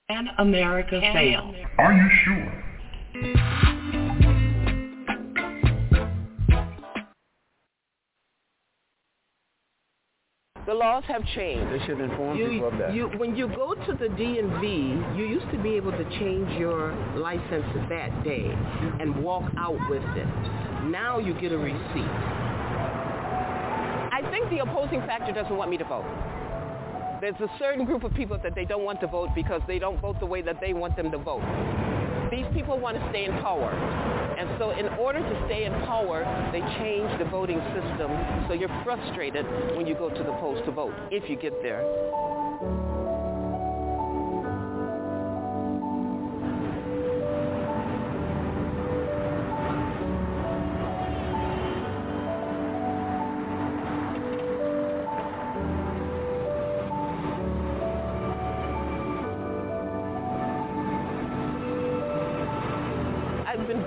[0.09, 1.55] Can America Can fail?
[1.77, 2.63] Are you sure?
[10.65, 11.71] The laws have changed.
[11.73, 12.93] They should inform You, people of that.
[12.93, 16.93] you, when you go to the DMV, you used to be able to change your
[17.15, 18.45] license that day
[18.99, 20.27] and walk out with it.
[20.85, 22.13] Now you get a receipt.
[24.13, 26.05] I think the opposing factor doesn't want me to vote.
[27.23, 29.97] There's a certain group of people that they don't want to vote because they don't
[30.01, 31.41] vote the way that they want them to vote.
[32.29, 33.71] These people want to stay in power.
[34.37, 38.11] And so in order to stay in power, they change the voting system
[38.49, 39.45] so you're frustrated
[39.77, 41.79] when you go to the polls to vote, if you get there.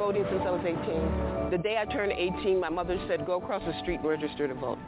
[0.06, 1.50] Voting since I was 18.
[1.50, 4.54] The day I turned 18, my mother said, go across the street and register to
[4.54, 4.78] vote.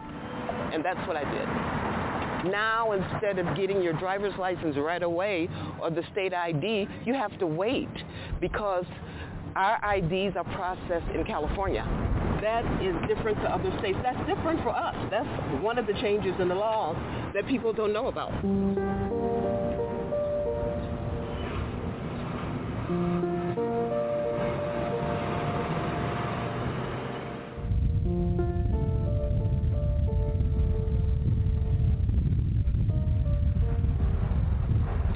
[0.73, 2.53] And that's what I did.
[2.53, 5.49] Now, instead of getting your driver's license right away
[5.83, 7.89] or the state ID, you have to wait
[8.41, 8.85] because
[9.57, 11.83] our IDs are processed in California.
[12.41, 13.99] That is different to other states.
[14.05, 14.95] That's different for us.
[15.11, 15.27] That's
[15.61, 16.95] one of the changes in the laws
[17.35, 18.31] that people don't know about.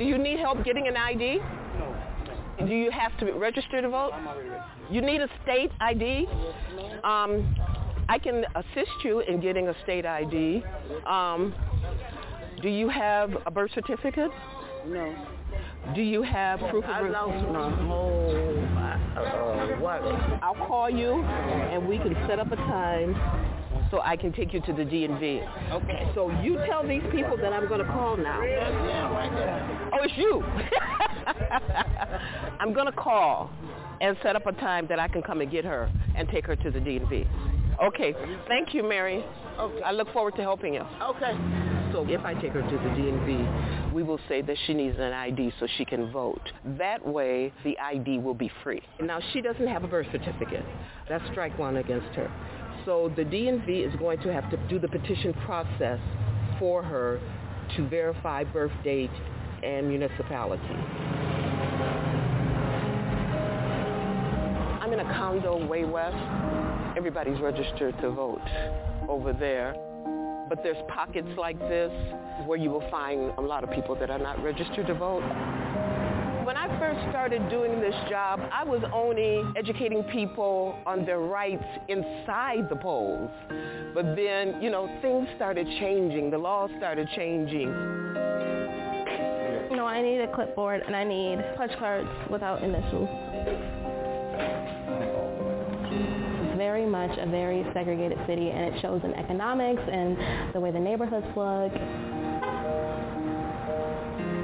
[0.03, 1.39] Do you need help getting an ID?
[1.79, 2.67] No.
[2.67, 4.11] Do you have to register to vote?
[4.13, 4.91] I'm already registered.
[4.91, 6.27] You need a state ID?
[7.05, 7.55] Um,
[8.09, 10.65] I can assist you in getting a state ID.
[11.07, 11.55] Um,
[12.61, 14.33] do you have a birth certificate?
[14.89, 15.15] No.
[15.95, 18.59] Do you have proof of lost my whole
[19.17, 20.41] uh, wallet.
[20.43, 23.15] I'll call you and we can set up a time
[23.93, 25.71] so I can take you to the DMV.
[25.71, 26.11] Okay.
[26.15, 28.41] So you tell these people that I'm going to call now.
[29.93, 30.43] Oh, it's you.
[32.59, 33.51] I'm going to call
[34.01, 36.57] and set up a time that I can come and get her and take her
[36.57, 37.29] to the DMV.
[37.85, 38.15] Okay.
[38.49, 39.23] Thank you, Mary.
[39.61, 39.83] Okay.
[39.83, 40.85] I look forward to helping you.
[41.03, 41.37] Okay.
[41.93, 45.13] So if I take her to the DMV, we will say that she needs an
[45.13, 46.41] ID so she can vote.
[46.79, 48.81] That way, the ID will be free.
[49.03, 50.65] Now, she doesn't have a birth certificate.
[51.11, 52.31] That's strike one against her.
[52.85, 56.01] So the DMV is going to have to do the petition process
[56.59, 57.21] for her
[57.77, 59.11] to verify birth date
[59.63, 60.63] and municipality.
[64.81, 66.17] I'm in a condo way west.
[66.97, 68.41] Everybody's registered to vote
[69.09, 69.75] over there.
[70.49, 71.93] But there's pockets like this
[72.47, 75.23] where you will find a lot of people that are not registered to vote.
[76.63, 82.69] I first started doing this job, I was only educating people on their rights inside
[82.71, 83.33] the polls.
[83.93, 86.31] But then, you know, things started changing.
[86.31, 87.69] The laws started changing.
[89.75, 93.09] No, I need a clipboard and I need punch cards without initials.
[96.47, 100.71] It's very much a very segregated city and it shows in economics and the way
[100.71, 101.73] the neighborhoods look.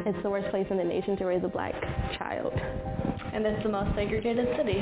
[0.08, 1.74] It's the worst place in the nation to raise a black
[2.16, 2.54] child.
[3.34, 4.80] And it's the most segregated city.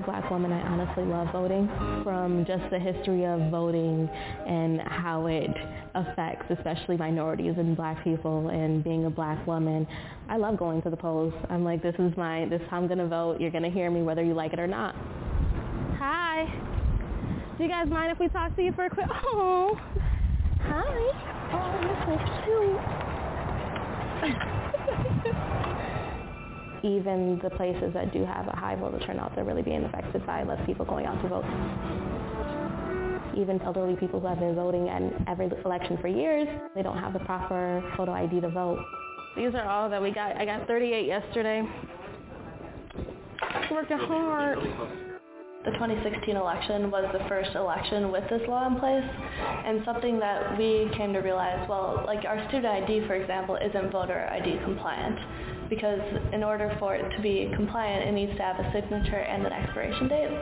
[0.00, 1.68] A black woman, I honestly love voting
[2.02, 4.08] from just the history of voting
[4.46, 5.50] and how it
[5.94, 9.86] affects especially minorities and black people and being a black woman.
[10.28, 11.34] I love going to the polls.
[11.48, 13.40] I'm like, this is my, this is how I'm going to vote.
[13.40, 14.94] You're going to hear me whether you like it or not.
[15.98, 16.46] Hi.
[17.58, 19.78] Do you guys mind if we talk to you for a quick, oh,
[20.60, 20.82] hi.
[21.52, 22.16] Oh, you're so
[25.24, 25.36] cute.
[26.82, 30.42] even the places that do have a high voter turnout, they're really being affected by
[30.42, 31.44] less people going out to vote.
[33.36, 37.12] Even elderly people who have been voting at every election for years, they don't have
[37.12, 38.78] the proper photo ID to vote.
[39.36, 40.36] These are all that we got.
[40.36, 41.62] I got 38 yesterday.
[43.70, 44.58] Working hard.
[45.62, 50.56] The 2016 election was the first election with this law in place, and something that
[50.56, 55.18] we came to realize, well, like our student ID, for example, isn't voter ID compliant,
[55.68, 56.00] because
[56.32, 59.52] in order for it to be compliant, it needs to have a signature and an
[59.52, 60.32] expiration date,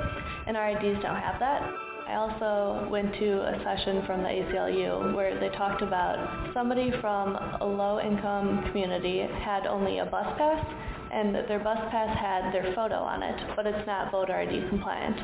[0.47, 1.67] and our IDs don't have that.
[2.07, 7.35] I also went to a session from the ACLU where they talked about somebody from
[7.61, 10.65] a low-income community had only a bus pass
[11.13, 15.17] and their bus pass had their photo on it, but it's not voter ID compliant.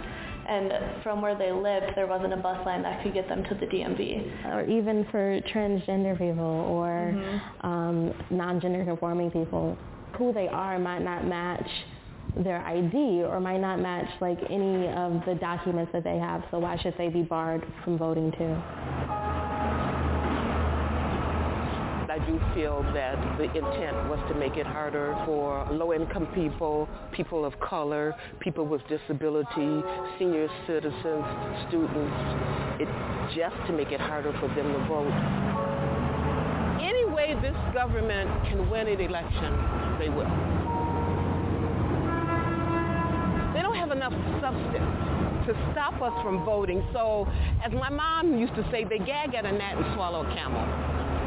[0.47, 3.55] And from where they lived, there wasn't a bus line that could get them to
[3.55, 4.53] the DMV.
[4.53, 7.41] Or even for transgender people or Mhm.
[7.65, 9.77] um, non-gender conforming people,
[10.13, 11.69] who they are might not match
[12.37, 16.43] their ID or might not match like any of the documents that they have.
[16.51, 18.57] So why should they be barred from voting too?
[22.15, 27.45] I do feel that the intent was to make it harder for low-income people, people
[27.45, 29.83] of color, people with disability,
[30.17, 31.27] senior citizens,
[31.67, 32.15] students,
[32.79, 32.87] it,
[33.35, 35.11] just to make it harder for them to vote.
[36.81, 39.51] Any way this government can win an election,
[39.99, 40.31] they will.
[43.55, 44.94] They don't have enough substance
[45.47, 46.87] to stop us from voting.
[46.93, 47.27] So,
[47.65, 50.65] as my mom used to say, they gag at a gnat and swallow a camel.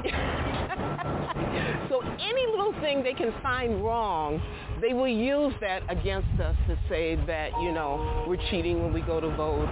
[1.90, 4.42] so any little thing they can find wrong,
[4.82, 9.02] they will use that against us to say that, you know, we're cheating when we
[9.02, 9.68] go to vote.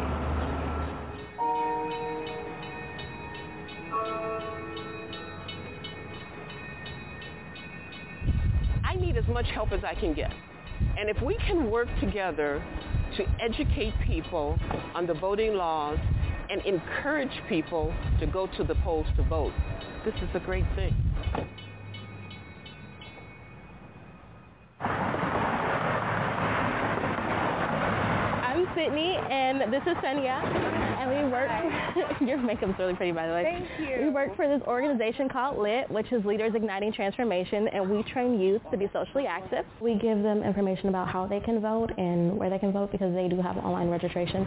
[8.84, 10.32] I need as much help as I can get.
[10.98, 12.64] And if we can work together
[13.18, 14.58] to educate people
[14.94, 16.00] on the voting laws
[16.50, 19.54] and encourage people to go to the polls to vote,
[20.04, 20.94] this is a great thing.
[28.56, 30.44] I'm Sydney, and this is Senya,
[30.99, 31.49] and we work.
[32.22, 33.44] your makeup's really pretty, by the way.
[33.44, 34.06] Thank you.
[34.06, 38.40] We work for this organization called LIT, which is Leaders Igniting Transformation, and we train
[38.40, 39.66] youth to be socially active.
[39.82, 43.14] We give them information about how they can vote and where they can vote because
[43.16, 44.45] they do have online registration.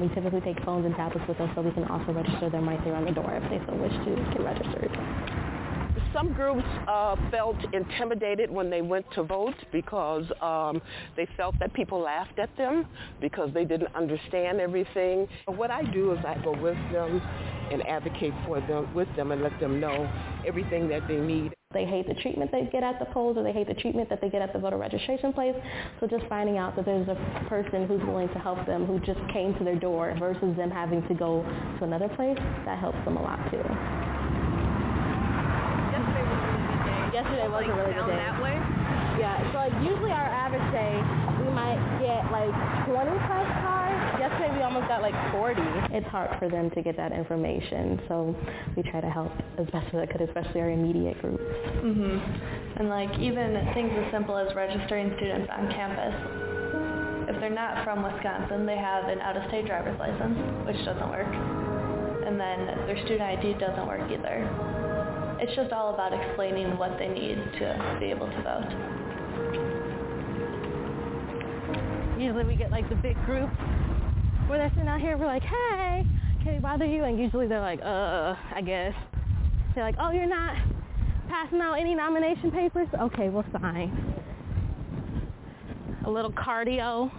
[0.00, 2.82] We typically take phones and tablets with us so we can also register them right
[2.84, 5.45] there on the door if they so wish to get registered.
[6.16, 10.80] Some groups uh, felt intimidated when they went to vote because um,
[11.14, 12.86] they felt that people laughed at them
[13.20, 15.28] because they didn't understand everything.
[15.44, 17.20] What I do is I go with them
[17.70, 20.10] and advocate for them with them and let them know
[20.46, 21.54] everything that they need.
[21.74, 24.22] They hate the treatment they get at the polls or they hate the treatment that
[24.22, 25.54] they get at the voter registration place.
[26.00, 29.20] So just finding out that there's a person who's willing to help them who just
[29.34, 31.42] came to their door versus them having to go
[31.78, 34.35] to another place, that helps them a lot too.
[37.16, 38.20] Yesterday was a really good day.
[38.20, 38.60] that way?
[39.16, 41.00] Yeah, so like usually our average day
[41.40, 42.52] we might get like
[42.84, 43.96] 20 plus cars.
[44.20, 45.56] Yesterday we almost got like 40.
[45.96, 48.36] It's hard for them to get that information, so
[48.76, 51.40] we try to help as best as I could, especially our immediate groups.
[51.80, 52.20] Mhm.
[52.76, 56.12] And like even things as simple as registering students on campus.
[57.32, 60.36] If they're not from Wisconsin, they have an out-of-state driver's license,
[60.66, 61.32] which doesn't work.
[62.28, 64.44] And then their student ID doesn't work either.
[65.38, 68.70] It's just all about explaining what they need to be able to vote.
[72.18, 73.50] Usually we get like the big group
[74.48, 76.06] where they're sitting out here, we're like, hey,
[76.42, 77.04] can we bother you?
[77.04, 78.94] And usually they're like, uh, I guess.
[79.74, 80.56] They're like, oh, you're not
[81.28, 82.88] passing out any nomination papers?
[82.98, 84.14] Okay, we'll sign.
[86.06, 87.10] A little cardio.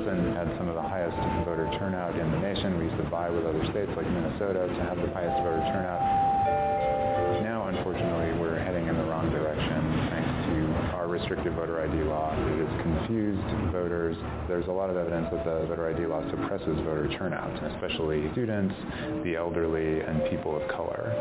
[0.00, 2.78] Wisconsin had some of the highest voter turnout in the nation.
[2.78, 6.00] We used to vie with other states like Minnesota to have the highest voter turnout.
[7.44, 12.32] Now, unfortunately, we're heading in the wrong direction thanks to our restrictive voter ID law.
[12.32, 14.16] It has confused voters.
[14.48, 18.74] There's a lot of evidence that the voter ID law suppresses voter turnout, especially students,
[19.24, 21.12] the elderly, and people of color.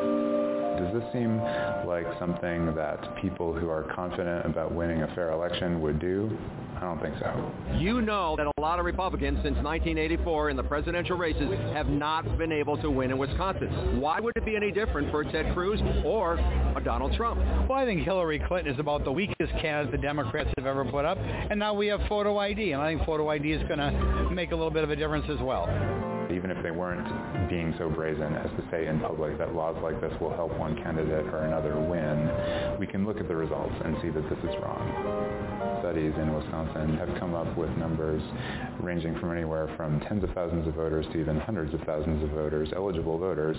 [0.80, 1.42] Does this seem
[1.86, 6.38] like something that people who are confident about winning a fair election would do?
[6.82, 7.52] I don't think so.
[7.78, 12.38] You know that a lot of Republicans since 1984 in the presidential races have not
[12.38, 14.00] been able to win in Wisconsin.
[14.00, 16.36] Why would it be any different for Ted Cruz or
[16.76, 17.40] a Donald Trump?
[17.68, 21.04] Well, I think Hillary Clinton is about the weakest candidate the Democrats have ever put
[21.04, 24.30] up, and now we have photo ID, and I think photo ID is going to
[24.32, 26.19] make a little bit of a difference as well.
[26.32, 30.00] Even if they weren't being so brazen as to say in public that laws like
[30.00, 33.98] this will help one candidate or another win, we can look at the results and
[34.02, 35.80] see that this is wrong.
[35.80, 38.22] Studies in Wisconsin have come up with numbers
[38.80, 42.30] ranging from anywhere from tens of thousands of voters to even hundreds of thousands of
[42.30, 43.58] voters, eligible voters,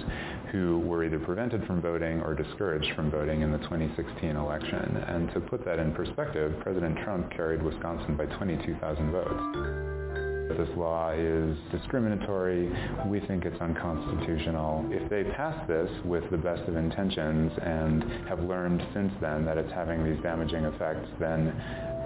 [0.52, 4.96] who were either prevented from voting or discouraged from voting in the 2016 election.
[5.08, 10.19] And to put that in perspective, President Trump carried Wisconsin by 22,000 votes
[10.56, 12.70] this law is discriminatory.
[13.06, 14.86] We think it's unconstitutional.
[14.90, 19.58] If they pass this with the best of intentions and have learned since then that
[19.58, 21.48] it's having these damaging effects, then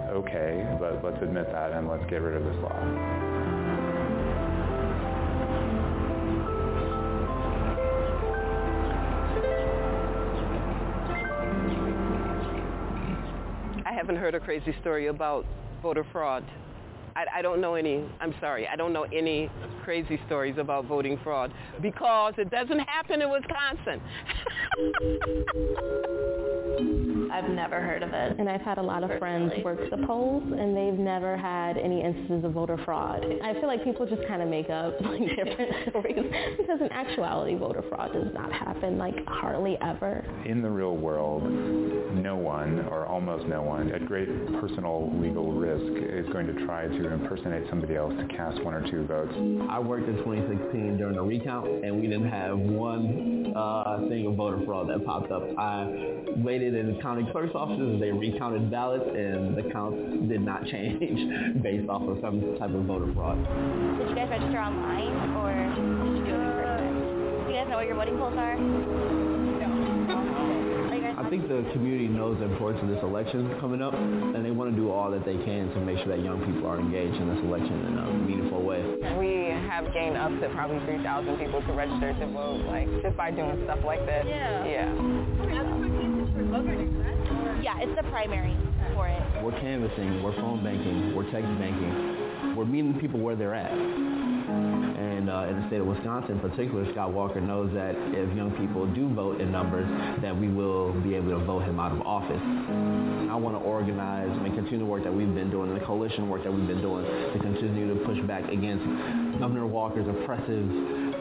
[0.09, 2.75] okay, but let's admit that and let's get rid of this law.
[13.85, 15.45] I haven't heard a crazy story about
[15.81, 16.43] voter fraud.
[17.15, 19.49] I, I don't know any, I'm sorry, I don't know any
[19.83, 24.01] crazy stories about voting fraud because it doesn't happen in Wisconsin.
[27.35, 28.39] I've never heard of it.
[28.39, 32.01] And I've had a lot of friends work the polls and they've never had any
[32.01, 33.25] instances of voter fraud.
[33.43, 37.55] I feel like people just kind of make up like different stories because in actuality
[37.55, 40.25] voter fraud does not happen like hardly ever.
[40.45, 41.43] In the real world,
[42.15, 44.29] no one or almost no one at great
[44.59, 48.89] personal legal risk is going to try to impersonate somebody else to cast one or
[48.89, 49.33] two votes.
[49.69, 54.35] I worked in 2016 during a recount and we didn't have one uh, thing of
[54.35, 55.43] voter fraud that popped up.
[55.57, 59.97] I waited in the county clerk's offices, and they recounted ballots and the counts
[60.27, 63.37] did not change based off of some type of voter fraud.
[63.99, 65.53] Did you guys register online or
[66.05, 67.45] did you do it in person?
[67.45, 69.24] Do you guys know what your voting polls are?
[71.25, 74.69] I think the community knows the importance of this election coming up, and they want
[74.69, 77.33] to do all that they can to make sure that young people are engaged in
[77.33, 78.85] this election in a meaningful way.
[79.17, 83.31] We have gained up to probably 3,000 people to register to vote, like just by
[83.31, 84.23] doing stuff like this.
[84.29, 84.65] Yeah.
[84.69, 84.93] Yeah.
[87.57, 88.55] Yeah, it's the primary
[88.93, 89.17] for it.
[89.41, 93.73] We're canvassing, we're phone banking, we're text banking, we're meeting people where they're at.
[94.47, 98.51] And uh, in the state of Wisconsin in particular, Scott Walker knows that if young
[98.57, 99.87] people do vote in numbers,
[100.21, 102.41] that we will be able to vote him out of office.
[103.29, 106.43] I want to organize and continue the work that we've been doing, the coalition work
[106.43, 108.85] that we've been doing, to continue to push back against
[109.39, 110.65] Governor Walker's oppressive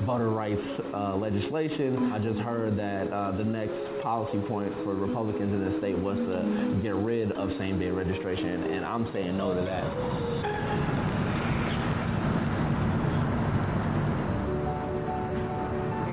[0.05, 2.13] voter rights uh, legislation.
[2.13, 6.19] I just heard that uh, the next policy point for Republicans in the state was
[6.19, 10.54] to get rid of same-day registration, and I'm saying no to that.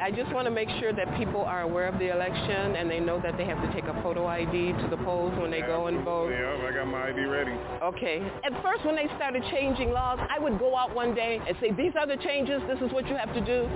[0.02, 3.00] I just want to make sure that people are aware of the election and they
[3.00, 5.86] know that they have to take a photo ID to the polls when they go
[5.86, 6.32] and vote.
[6.32, 7.54] Yeah, I got my ID ready.
[7.84, 8.18] Okay.
[8.44, 11.72] At first when they started changing laws, I would go out one day and say,
[11.72, 13.70] these are the changes, this is what you have to do.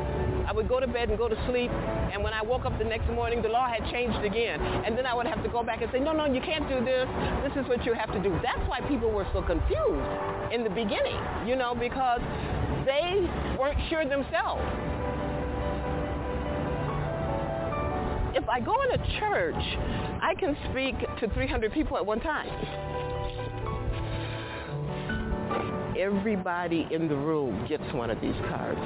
[0.50, 2.86] I would go to bed and go to sleep, and when I woke up the
[2.86, 4.62] next morning, the law had changed again.
[4.62, 6.86] And then I would have to go back and say, no, no, you can't do
[6.86, 7.08] this.
[7.46, 8.30] This is what you have to do.
[8.42, 12.22] That's why people were so confused in the beginning, you know, because
[12.86, 13.26] they
[13.58, 14.62] weren't sure themselves.
[18.36, 19.64] If I go in a church,
[20.22, 22.50] I can speak to 300 people at one time.
[25.98, 28.80] Everybody in the room gets one of these cards.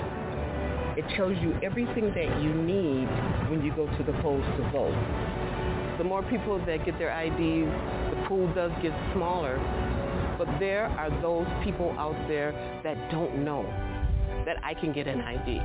[0.97, 3.07] It tells you everything that you need
[3.49, 5.97] when you go to the polls to vote.
[5.97, 9.57] The more people that get their IDs, the pool does get smaller.
[10.37, 12.51] But there are those people out there
[12.83, 13.63] that don't know
[14.45, 15.59] that I can get an ID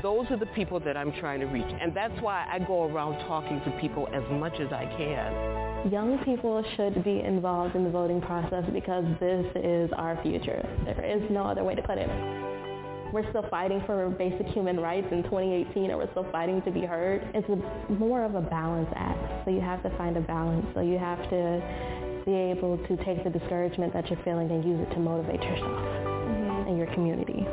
[0.00, 1.72] those are the people that I'm trying to reach.
[1.80, 5.90] And that's why I go around talking to people as much as I can.
[5.90, 10.66] Young people should be involved in the voting process because this is our future.
[10.84, 12.08] There is no other way to put it.
[13.12, 16.80] We're still fighting for basic human rights in 2018 and we're still fighting to be
[16.80, 17.28] heard.
[17.34, 19.44] It's a, more of a balance act.
[19.44, 20.66] So you have to find a balance.
[20.72, 24.80] So you have to be able to take the discouragement that you're feeling and use
[24.80, 26.68] it to motivate yourself mm-hmm.
[26.68, 27.46] and your community.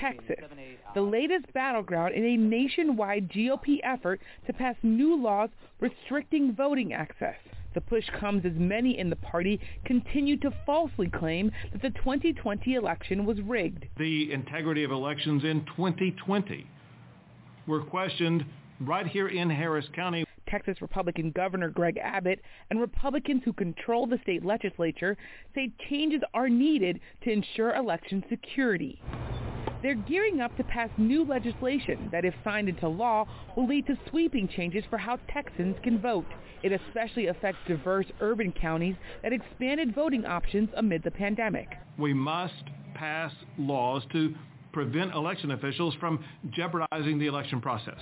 [0.00, 5.50] Texas, uh, the latest battleground in a nationwide GOP effort to pass new laws
[5.80, 7.36] restricting voting access.
[7.74, 12.74] The push comes as many in the party continue to falsely claim that the 2020
[12.74, 13.86] election was rigged.
[13.98, 16.66] The integrity of elections in 2020
[17.66, 18.44] were questioned
[18.80, 20.24] right here in Harris County.
[20.48, 25.16] Texas Republican Governor Greg Abbott and Republicans who control the state legislature
[25.54, 29.00] say changes are needed to ensure election security.
[29.82, 33.26] They're gearing up to pass new legislation that, if signed into law,
[33.56, 36.26] will lead to sweeping changes for how Texans can vote.
[36.62, 41.68] It especially affects diverse urban counties that expanded voting options amid the pandemic.
[41.96, 42.64] We must
[42.94, 44.34] pass laws to
[44.72, 47.98] prevent election officials from jeopardizing the election process.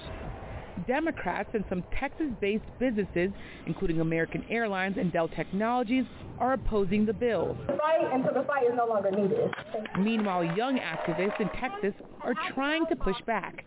[0.86, 3.30] Democrats and some Texas-based businesses,
[3.66, 6.04] including American Airlines and Dell Technologies,
[6.38, 7.56] are opposing the bill.
[7.66, 9.50] Fight until the fight is no longer needed.
[9.98, 13.64] Meanwhile, young activists in Texas are trying to push back.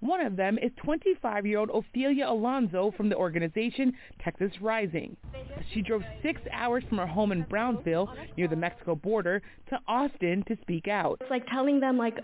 [0.00, 5.16] One of them is 25-year-old Ophelia Alonso from the organization Texas Rising.
[5.72, 9.40] She drove six hours from her home in Brownsville, near the Mexico border,
[9.70, 11.16] to Austin to speak out.
[11.22, 12.18] It's like telling them, like,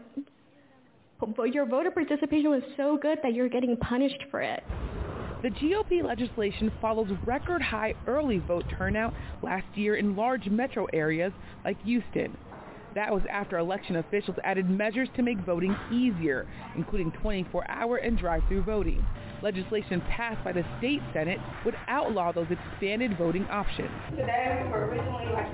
[1.53, 4.63] your voter participation was so good that you're getting punished for it.
[5.43, 9.13] The GOP legislation follows record high early vote turnout
[9.43, 11.33] last year in large metro areas
[11.65, 12.37] like Houston.
[12.95, 16.47] That was after election officials added measures to make voting easier,
[16.77, 19.05] including 24-hour and drive-through voting.
[19.43, 23.91] Legislation passed by the state Senate would outlaw those expanded voting options.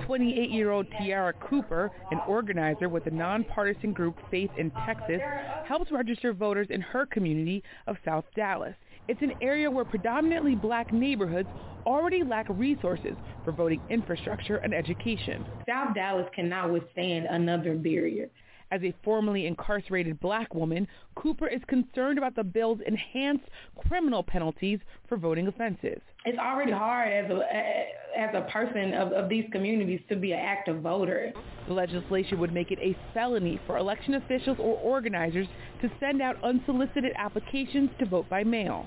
[0.07, 5.21] 28-year-old Tiara Cooper, an organizer with the nonpartisan group Faith in Texas,
[5.65, 8.75] helps register voters in her community of South Dallas.
[9.09, 11.49] It's an area where predominantly black neighborhoods
[11.87, 15.49] already lack resources for voting infrastructure and education.
[15.67, 18.29] South Dallas cannot withstand another barrier.
[18.71, 23.45] As a formerly incarcerated black woman, Cooper is concerned about the bill's enhanced
[23.77, 24.79] criminal penalties
[25.09, 26.01] for voting offenses.
[26.27, 27.89] It's already hard as a
[28.19, 31.33] as a person of, of these communities to be an active voter.
[31.69, 35.47] The legislation would make it a felony for election officials or organizers
[35.81, 38.87] to send out unsolicited applications to vote by mail.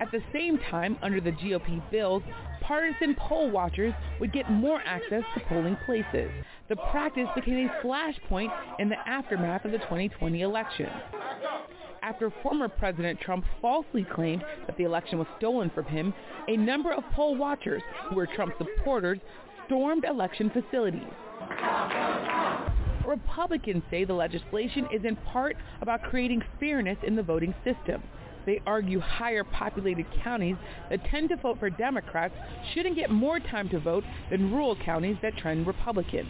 [0.00, 2.22] At the same time, under the GOP bills,
[2.60, 6.30] partisan poll watchers would get more access to polling places.
[6.74, 10.90] The practice became a flashpoint in the aftermath of the 2020 election.
[12.02, 16.12] After former President Trump falsely claimed that the election was stolen from him,
[16.48, 19.20] a number of poll watchers who were Trump supporters
[19.66, 21.06] stormed election facilities.
[23.06, 28.02] Republicans say the legislation is in part about creating fairness in the voting system.
[28.46, 30.56] They argue higher populated counties
[30.90, 32.34] that tend to vote for Democrats
[32.72, 36.26] shouldn't get more time to vote than rural counties that trend Republican.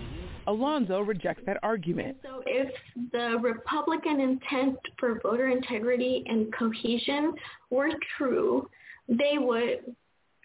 [0.47, 2.19] Alonso rejects that argument.
[2.23, 2.71] So if
[3.13, 7.35] the Republican intent for voter integrity and cohesion
[7.71, 8.69] were true,
[9.09, 9.95] they would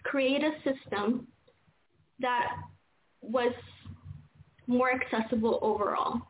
[0.04, 1.26] create a system
[2.20, 2.48] that
[3.22, 3.52] was
[4.66, 6.20] more accessible overall.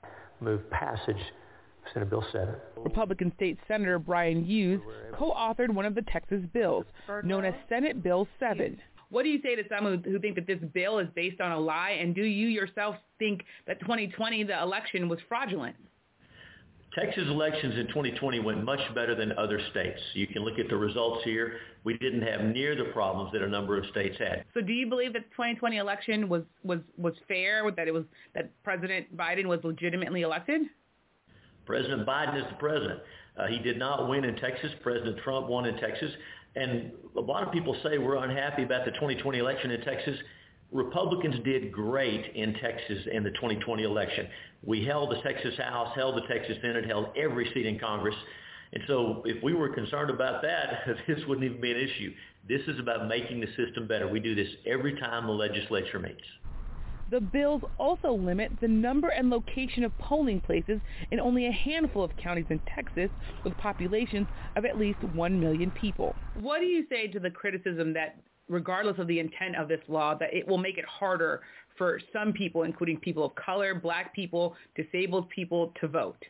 [0.40, 1.22] Move passage
[1.92, 2.54] Senate Bill 7.
[2.78, 4.80] Republican State Senator Bryan Hughes
[5.14, 6.84] co-authored one of the Texas bills,
[7.24, 8.78] known as Senate Bill 7.
[9.10, 11.50] What do you say to some who, who think that this bill is based on
[11.52, 11.98] a lie?
[12.00, 15.74] And do you yourself think that 2020, the election, was fraudulent?
[16.94, 20.00] Texas elections in 2020 went much better than other states.
[20.14, 21.58] You can look at the results here.
[21.84, 24.44] We didn't have near the problems that a number of states had.
[24.54, 28.04] So do you believe that the 2020 election was, was, was fair, that it was
[28.34, 30.62] that President Biden was legitimately elected?
[31.70, 32.98] President Biden is the president.
[33.38, 34.72] Uh, he did not win in Texas.
[34.82, 36.10] President Trump won in Texas.
[36.56, 40.18] And a lot of people say we're unhappy about the 2020 election in Texas.
[40.72, 44.26] Republicans did great in Texas in the 2020 election.
[44.64, 48.16] We held the Texas House, held the Texas Senate, held every seat in Congress.
[48.72, 52.12] And so if we were concerned about that, this wouldn't even be an issue.
[52.48, 54.08] This is about making the system better.
[54.08, 56.26] We do this every time the legislature meets.
[57.10, 60.80] The bills also limit the number and location of polling places
[61.10, 63.10] in only a handful of counties in Texas
[63.42, 66.14] with populations of at least 1 million people.
[66.40, 68.16] What do you say to the criticism that
[68.48, 71.40] regardless of the intent of this law, that it will make it harder
[71.76, 76.22] for some people, including people of color, black people, disabled people, to vote?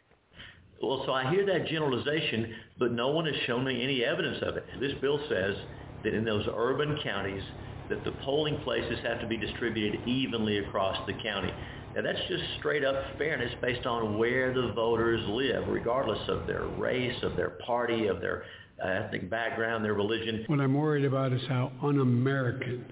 [0.82, 4.57] Well, so I hear that generalization, but no one has shown me any evidence of
[4.57, 4.65] it.
[4.81, 5.57] This bill says
[6.05, 7.43] that in those urban counties,
[7.90, 11.52] that the polling places have to be distributed evenly across the county.
[11.94, 16.66] Now that's just straight up fairness based on where the voters live, regardless of their
[16.66, 18.44] race, of their party, of their
[18.82, 20.44] uh, ethnic background, their religion.
[20.46, 22.86] What I'm worried about is how un-American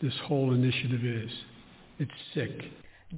[0.00, 1.30] this whole initiative is.
[1.98, 2.50] It's sick.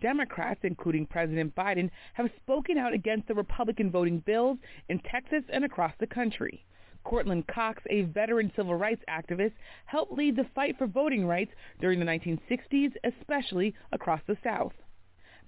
[0.00, 4.58] Democrats, including President Biden, have spoken out against the Republican voting bills
[4.88, 6.64] in Texas and across the country.
[7.04, 9.52] Courtland Cox, a veteran civil rights activist,
[9.86, 14.72] helped lead the fight for voting rights during the 1960s, especially across the South.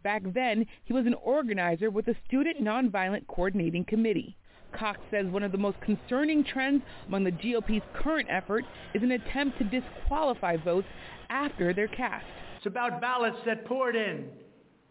[0.02, 4.36] Back then, he was an organizer with the Student Nonviolent Coordinating Committee.
[4.72, 8.64] Cox says one of the most concerning trends among the GOP's current effort
[8.94, 10.88] is an attempt to disqualify votes
[11.28, 12.26] after they're cast.
[12.56, 14.28] It's about ballots that poured in,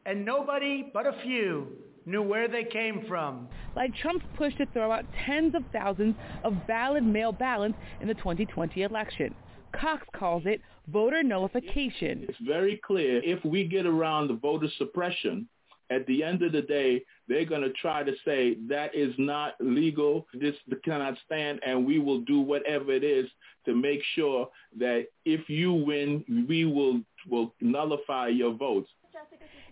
[0.06, 1.68] and nobody but a few
[2.06, 3.48] knew where they came from.
[3.76, 8.14] Like Trump's push to throw out tens of thousands of valid mail ballots in the
[8.16, 9.34] 2020 election.
[9.74, 12.26] Cox calls it voter nullification.
[12.28, 15.48] It's very clear if we get around the voter suppression,
[15.92, 19.56] at the end of the day, they're going to try to say that is not
[19.60, 20.56] legal, this
[20.86, 23.28] cannot stand, and we will do whatever it is
[23.66, 24.50] to make sure
[24.80, 28.90] that if you win, we will, will nullify your votes.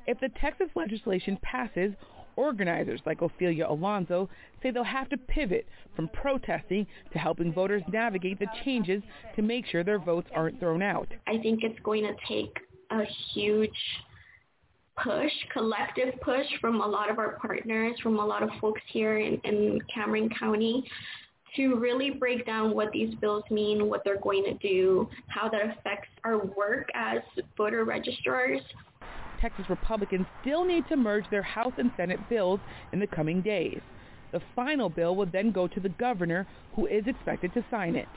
[0.08, 1.94] If the Texas legislation passes,
[2.36, 4.30] organizers like Ophelia Alonso
[4.62, 9.02] say they'll have to pivot from protesting to helping voters navigate the changes
[9.36, 11.08] to make sure their votes aren't thrown out.
[11.28, 12.56] I think it's going to take
[12.92, 13.04] a
[13.34, 13.70] huge
[15.04, 19.20] push, collective push from a lot of our partners, from a lot of folks here
[19.20, 20.84] in, in Cameron County
[21.56, 25.62] to really break down what these bills mean, what they're going to do, how that
[25.62, 27.20] affects our work as
[27.58, 28.62] voter registrars.
[29.40, 32.60] Texas Republicans still need to merge their House and Senate bills
[32.94, 33.80] in the coming days.
[34.32, 38.08] The final bill will then go to the governor, who is expected to sign it.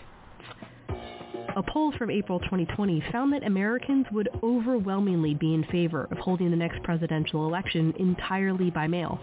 [1.55, 6.51] A poll from April 2020 found that Americans would overwhelmingly be in favor of holding
[6.51, 9.19] the next presidential election entirely by mail.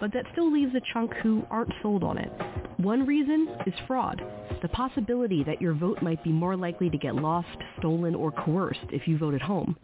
[0.00, 2.32] But that still leaves a chunk who aren't sold on it.
[2.78, 4.20] One reason is fraud.
[4.62, 8.86] The possibility that your vote might be more likely to get lost, stolen, or coerced
[8.90, 9.76] if you vote at home.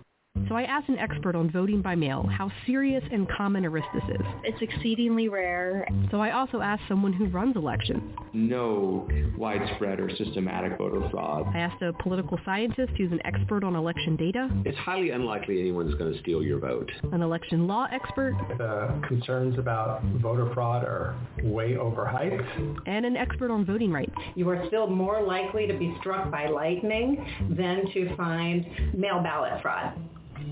[0.49, 3.87] So I asked an expert on voting by mail how serious and common a risk
[3.93, 4.27] this is.
[4.45, 5.89] It's exceedingly rare.
[6.11, 8.03] So I also asked someone who runs elections.
[8.33, 11.47] No widespread or systematic voter fraud.
[11.55, 14.49] I asked a political scientist who's an expert on election data.
[14.65, 16.91] It's highly unlikely anyone's going to steal your vote.
[17.13, 18.35] An election law expert.
[18.59, 22.83] The concerns about voter fraud are way overhyped.
[22.87, 24.15] And an expert on voting rights.
[24.35, 28.65] You are still more likely to be struck by lightning than to find
[28.95, 29.93] mail ballot fraud.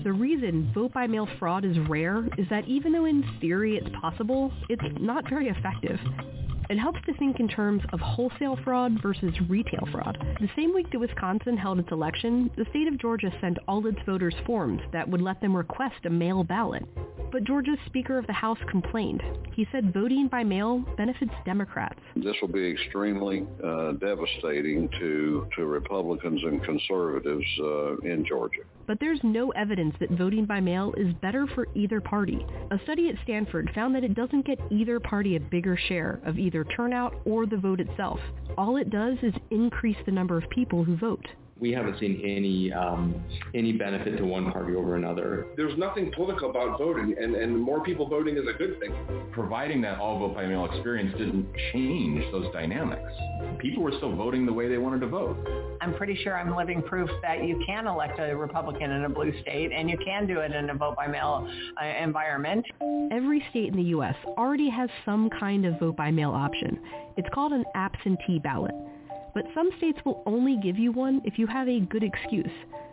[0.03, 4.83] The reason vote-by-mail fraud is rare is that even though in theory it's possible, it's
[4.99, 5.99] not very effective.
[6.69, 10.17] It helps to think in terms of wholesale fraud versus retail fraud.
[10.41, 13.99] The same week that Wisconsin held its election, the state of Georgia sent all its
[14.05, 16.83] voters forms that would let them request a mail ballot.
[17.31, 19.21] But Georgia's Speaker of the House complained.
[19.53, 21.99] He said voting by mail benefits Democrats.
[22.15, 28.61] This will be extremely uh, devastating to, to Republicans and conservatives uh, in Georgia.
[28.87, 32.45] But there's no evidence that voting by mail is better for either party.
[32.71, 36.37] A study at Stanford found that it doesn't get either party a bigger share of
[36.37, 38.19] either turnout or the vote itself.
[38.57, 41.27] All it does is increase the number of people who vote
[41.59, 43.23] we haven't seen any um,
[43.53, 45.47] any benefit to one party over another.
[45.55, 48.93] There's nothing political about voting, and, and more people voting is a good thing.
[49.31, 53.11] Providing that all vote by mail experience didn't change those dynamics.
[53.59, 55.37] People were still voting the way they wanted to vote.
[55.79, 59.33] I'm pretty sure I'm living proof that you can elect a Republican in a blue
[59.41, 61.49] state, and you can do it in a vote by mail
[61.81, 62.65] uh, environment.
[63.11, 64.15] Every state in the U.S.
[64.37, 66.79] already has some kind of vote by mail option.
[67.15, 68.75] It's called an absentee ballot.
[69.35, 72.49] But some states will only give you one if you have a good excuse,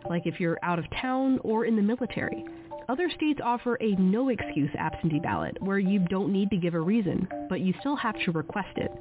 [0.07, 2.45] like if you're out of town or in the military.
[2.89, 7.27] Other states offer a no-excuse absentee ballot where you don't need to give a reason,
[7.47, 8.91] but you still have to request it.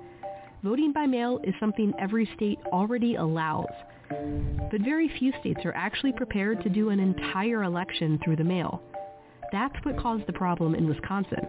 [0.62, 3.66] Voting by mail is something every state already allows.
[4.08, 8.80] But very few states are actually prepared to do an entire election through the mail.
[9.50, 11.48] That's what caused the problem in Wisconsin.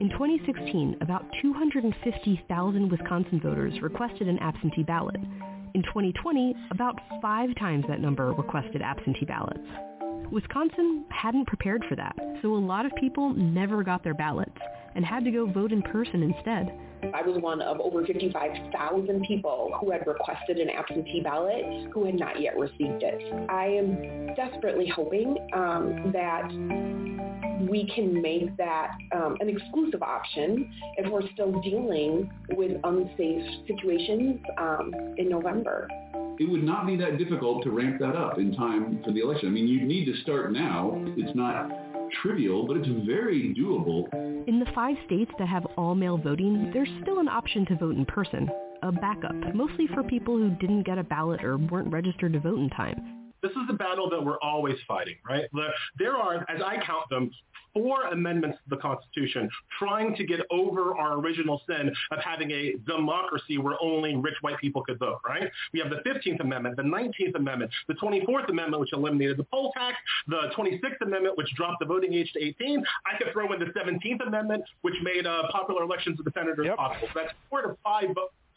[0.00, 5.16] In 2016, about 250,000 Wisconsin voters requested an absentee ballot.
[5.74, 9.66] In 2020, about five times that number requested absentee ballots.
[10.30, 14.56] Wisconsin hadn't prepared for that, so a lot of people never got their ballots
[14.94, 16.70] and had to go vote in person instead.
[17.14, 22.14] I was one of over 55,000 people who had requested an absentee ballot who had
[22.14, 23.50] not yet received it.
[23.50, 26.48] I am desperately hoping um, that
[27.68, 34.40] we can make that um, an exclusive option if we're still dealing with unsafe situations
[34.58, 35.88] um, in November.
[36.38, 39.48] It would not be that difficult to ramp that up in time for the election.
[39.48, 40.92] I mean, you need to start now.
[41.16, 41.68] It's not
[42.22, 44.12] trivial, but it's very doable.
[44.48, 48.04] In the five states that have all-mail voting, there's still an option to vote in
[48.06, 48.48] person,
[48.82, 52.58] a backup, mostly for people who didn't get a ballot or weren't registered to vote
[52.58, 53.32] in time.
[53.42, 55.44] This is the battle that we're always fighting, right?
[55.98, 57.30] There are, as I count them,
[57.72, 62.74] four amendments to the Constitution trying to get over our original sin of having a
[62.86, 65.50] democracy where only rich white people could vote, right?
[65.72, 69.72] We have the 15th Amendment, the 19th Amendment, the 24th Amendment, which eliminated the poll
[69.72, 69.96] tax,
[70.26, 72.82] the 26th Amendment, which dropped the voting age to 18.
[73.06, 76.66] I could throw in the 17th Amendment, which made uh, popular elections of the senators
[76.66, 76.76] yep.
[76.76, 77.08] possible.
[77.12, 78.08] So that's four to five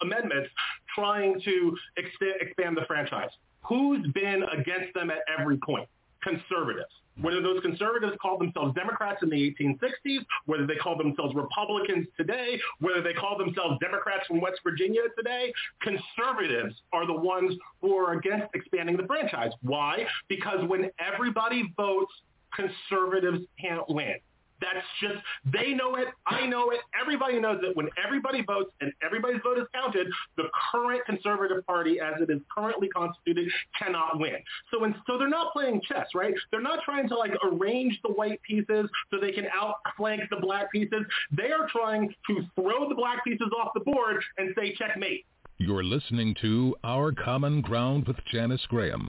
[0.02, 0.50] amendments
[0.96, 3.30] trying to ex- expand the franchise.
[3.64, 5.88] Who's been against them at every point?
[6.22, 12.08] Conservatives whether those conservatives call themselves Democrats in the 1860s, whether they call themselves Republicans
[12.18, 17.96] today, whether they call themselves Democrats from West Virginia today, conservatives are the ones who
[17.96, 19.52] are against expanding the franchise.
[19.62, 20.06] Why?
[20.30, 22.14] Because when everybody votes,
[22.56, 24.16] conservatives can't win.
[24.62, 27.76] That's just, they know it, I know it, everybody knows it.
[27.76, 30.08] When everybody votes and everybody's vote is counted,
[30.38, 34.36] the current conservative party as it is currently constituted cannot win.
[34.72, 36.34] So, so they're not playing chess, right?
[36.52, 40.72] They're not trying to like arrange the white pieces so they can outflank the black
[40.72, 41.02] pieces.
[41.36, 45.26] They are trying to throw the black pieces off the board and say checkmate.
[45.58, 49.08] You're listening to Our Common Ground with Janice Graham.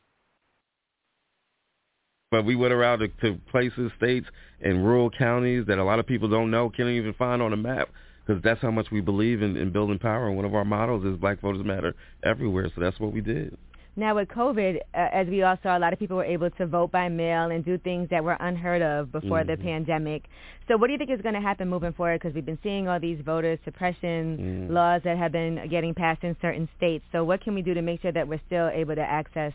[2.33, 4.27] But we went around to, to places, states,
[4.63, 7.59] and rural counties that a lot of people don't know, can't even find on a
[7.59, 7.91] map
[8.27, 10.29] because that's how much we believe in, in building power.
[10.29, 11.95] And one of our models is Black Voters Matter
[12.25, 12.71] everywhere.
[12.75, 13.59] So that's what we did.
[13.97, 14.81] Now with COVID, uh,
[15.13, 17.63] as we all saw, a lot of people were able to vote by mail and
[17.63, 19.51] do things that were unheard of before mm-hmm.
[19.51, 20.23] the pandemic.
[20.69, 22.23] So what do you think is going to happen moving forward?
[22.23, 24.73] Because we've been seeing all these voter suppression mm.
[24.73, 27.05] laws that have been getting passed in certain states.
[27.13, 29.53] So what can we do to make sure that we're still able to access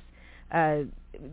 [0.51, 0.83] uh,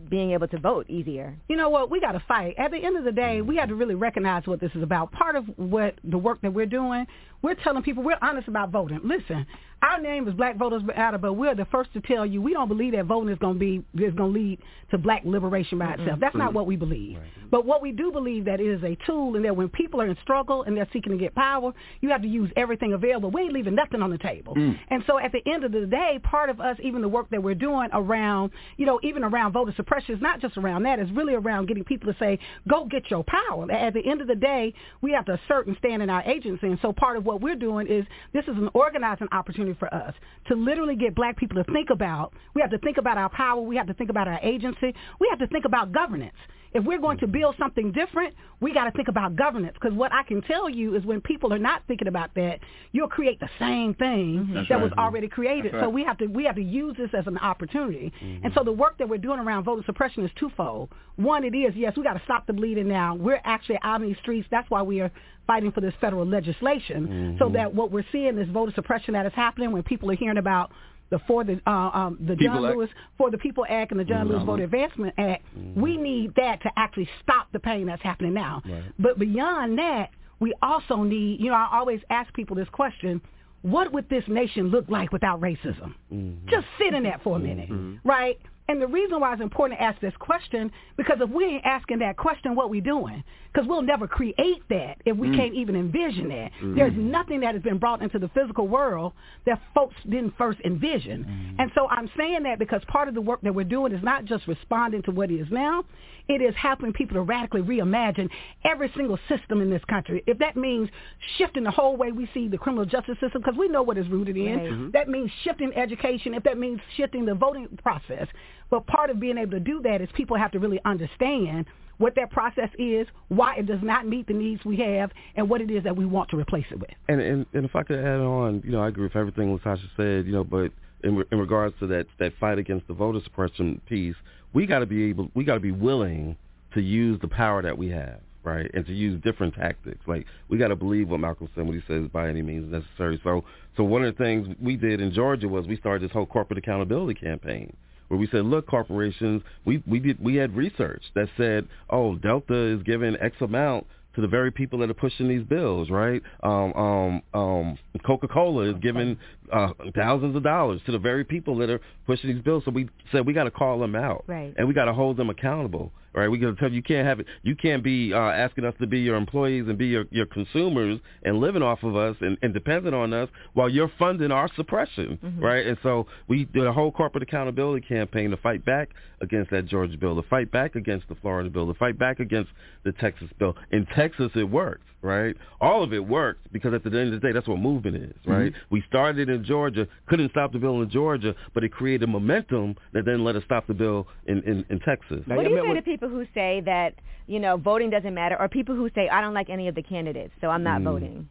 [0.09, 1.35] being able to vote easier.
[1.47, 1.91] You know what?
[1.91, 2.55] We got to fight.
[2.57, 5.11] At the end of the day, we have to really recognize what this is about.
[5.11, 7.05] Part of what the work that we're doing,
[7.41, 8.99] we're telling people we're honest about voting.
[9.03, 9.45] Listen,
[9.81, 12.67] our name is Black Voters Matter, but we're the first to tell you we don't
[12.67, 14.59] believe that voting is going to be is going to lead
[14.91, 16.19] to black liberation by itself.
[16.19, 17.17] That's not what we believe.
[17.17, 17.27] Right.
[17.51, 20.07] But what we do believe that it is a tool, and that when people are
[20.07, 21.71] in struggle and they're seeking to get power,
[22.01, 23.29] you have to use everything available.
[23.29, 24.55] We ain't leaving nothing on the table.
[24.55, 24.79] Mm.
[24.89, 27.43] And so at the end of the day, part of us, even the work that
[27.43, 30.99] we're doing around, you know, even around voter suppression, is not just around that.
[30.99, 33.69] It's really around getting people to say, go get your power.
[33.71, 36.67] At the end of the day, we have to assert and stand in our agency.
[36.67, 40.13] And so part of what we're doing is this is an organizing opportunity for us
[40.47, 43.61] to literally get black people to think about, we have to think about our power,
[43.61, 46.35] we have to think about our agency, we have to think about governance.
[46.75, 49.77] If we're going to build something different, we got to think about governance.
[49.79, 52.59] Because what I can tell you is when people are not thinking about that,
[52.91, 54.53] you'll create the same thing mm-hmm.
[54.55, 54.83] that right.
[54.83, 55.73] was already created.
[55.73, 55.83] Right.
[55.83, 58.11] So we have to we have to use this as an opportunity.
[58.21, 58.45] Mm-hmm.
[58.45, 60.89] And so the work that we're doing around voter suppression is twofold.
[61.15, 63.15] One, it is yes, we got to stop the bleeding now.
[63.15, 64.45] We're actually out in these streets.
[64.51, 65.11] That's why we are
[65.47, 67.37] fighting for this federal legislation, mm-hmm.
[67.37, 70.39] so that what we're seeing is voter suppression that is happening when people are hearing
[70.39, 70.71] about
[71.09, 74.25] the for the uh, um, the John Lewis for the People Act and the John
[74.25, 74.35] mm-hmm.
[74.35, 75.43] Lewis Voter Advancement Act.
[75.57, 75.81] Mm-hmm.
[75.81, 78.61] We need that to actually stop the pain that's happening now.
[78.65, 78.83] Right.
[78.97, 80.09] But beyond that,
[80.39, 81.39] we also need.
[81.39, 83.21] You know, I always ask people this question:
[83.61, 85.93] What would this nation look like without racism?
[86.11, 86.49] Mm-hmm.
[86.49, 88.07] Just sit in that for a minute, mm-hmm.
[88.07, 88.39] right?
[88.67, 91.99] And the reason why it's important to ask this question, because if we ain't asking
[91.99, 93.23] that question, what we doing?
[93.53, 95.35] Because we'll never create that if we mm.
[95.35, 96.51] can't even envision that.
[96.61, 96.75] Mm.
[96.75, 99.13] There's nothing that has been brought into the physical world
[99.45, 101.23] that folks didn't first envision.
[101.23, 101.61] Mm.
[101.61, 104.25] And so I'm saying that because part of the work that we're doing is not
[104.25, 105.83] just responding to what is now,
[106.27, 108.29] it is helping people to radically reimagine
[108.63, 110.23] every single system in this country.
[110.27, 110.89] If that means
[111.37, 114.09] shifting the whole way we see the criminal justice system, because we know what it's
[114.09, 114.71] rooted in, right.
[114.71, 114.91] mm-hmm.
[114.91, 118.27] that means shifting education, if that means shifting the voting process.
[118.69, 121.65] But part of being able to do that is people have to really understand
[121.97, 125.61] what that process is, why it does not meet the needs we have, and what
[125.61, 126.89] it is that we want to replace it with.
[127.07, 129.87] And and, and if I could add on, you know, I agree with everything LaTosha
[129.95, 130.71] said, you know, but
[131.03, 134.15] in, in regards to that that fight against the voter suppression piece,
[134.53, 136.37] we got to be able, we got to be willing
[136.73, 140.01] to use the power that we have, right, and to use different tactics.
[140.07, 143.19] Like we got to believe what Malcolm said when he says by any means necessary.
[143.23, 143.43] So,
[143.77, 146.59] so one of the things we did in Georgia was we started this whole corporate
[146.59, 147.75] accountability campaign
[148.07, 152.75] where we said, look, corporations, we we did we had research that said, oh, Delta
[152.75, 156.21] is giving X amount to the very people that are pushing these bills, right?
[156.41, 159.17] Um, um, um, Coca-Cola is giving
[159.51, 162.63] uh, thousands of dollars to the very people that are pushing these bills.
[162.65, 164.53] So we said we got to call them out, right.
[164.57, 165.91] and we got to hold them accountable.
[166.13, 167.25] Right, we got to tell you you can't have it.
[167.43, 171.01] You can't be uh, asking us to be your employees and be your, your consumers
[171.23, 175.19] and living off of us and, and dependent on us while you're funding our suppression,
[175.21, 175.43] mm-hmm.
[175.43, 175.65] right?
[175.65, 179.97] And so we did a whole corporate accountability campaign to fight back against that Georgia
[179.97, 182.49] bill, to fight back against the Florida bill, to fight back against
[182.85, 183.57] the Texas bill.
[183.71, 185.35] In Texas, it worked right?
[185.61, 188.15] All of it worked because at the end of the day, that's what movement is,
[188.25, 188.51] right?
[188.51, 188.73] Mm-hmm.
[188.73, 193.05] We started in Georgia, couldn't stop the bill in Georgia, but it created momentum that
[193.05, 195.21] then let us stop the bill in, in, in Texas.
[195.27, 196.95] What do you say to people who say that
[197.27, 199.83] you know voting doesn't matter, or people who say I don't like any of the
[199.83, 200.83] candidates, so I'm not Mm.
[200.83, 201.29] voting?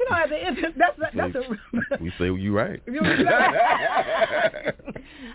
[0.00, 1.42] You know, at the end, that's that's a
[2.00, 2.80] We say you right.
[2.86, 3.10] You know,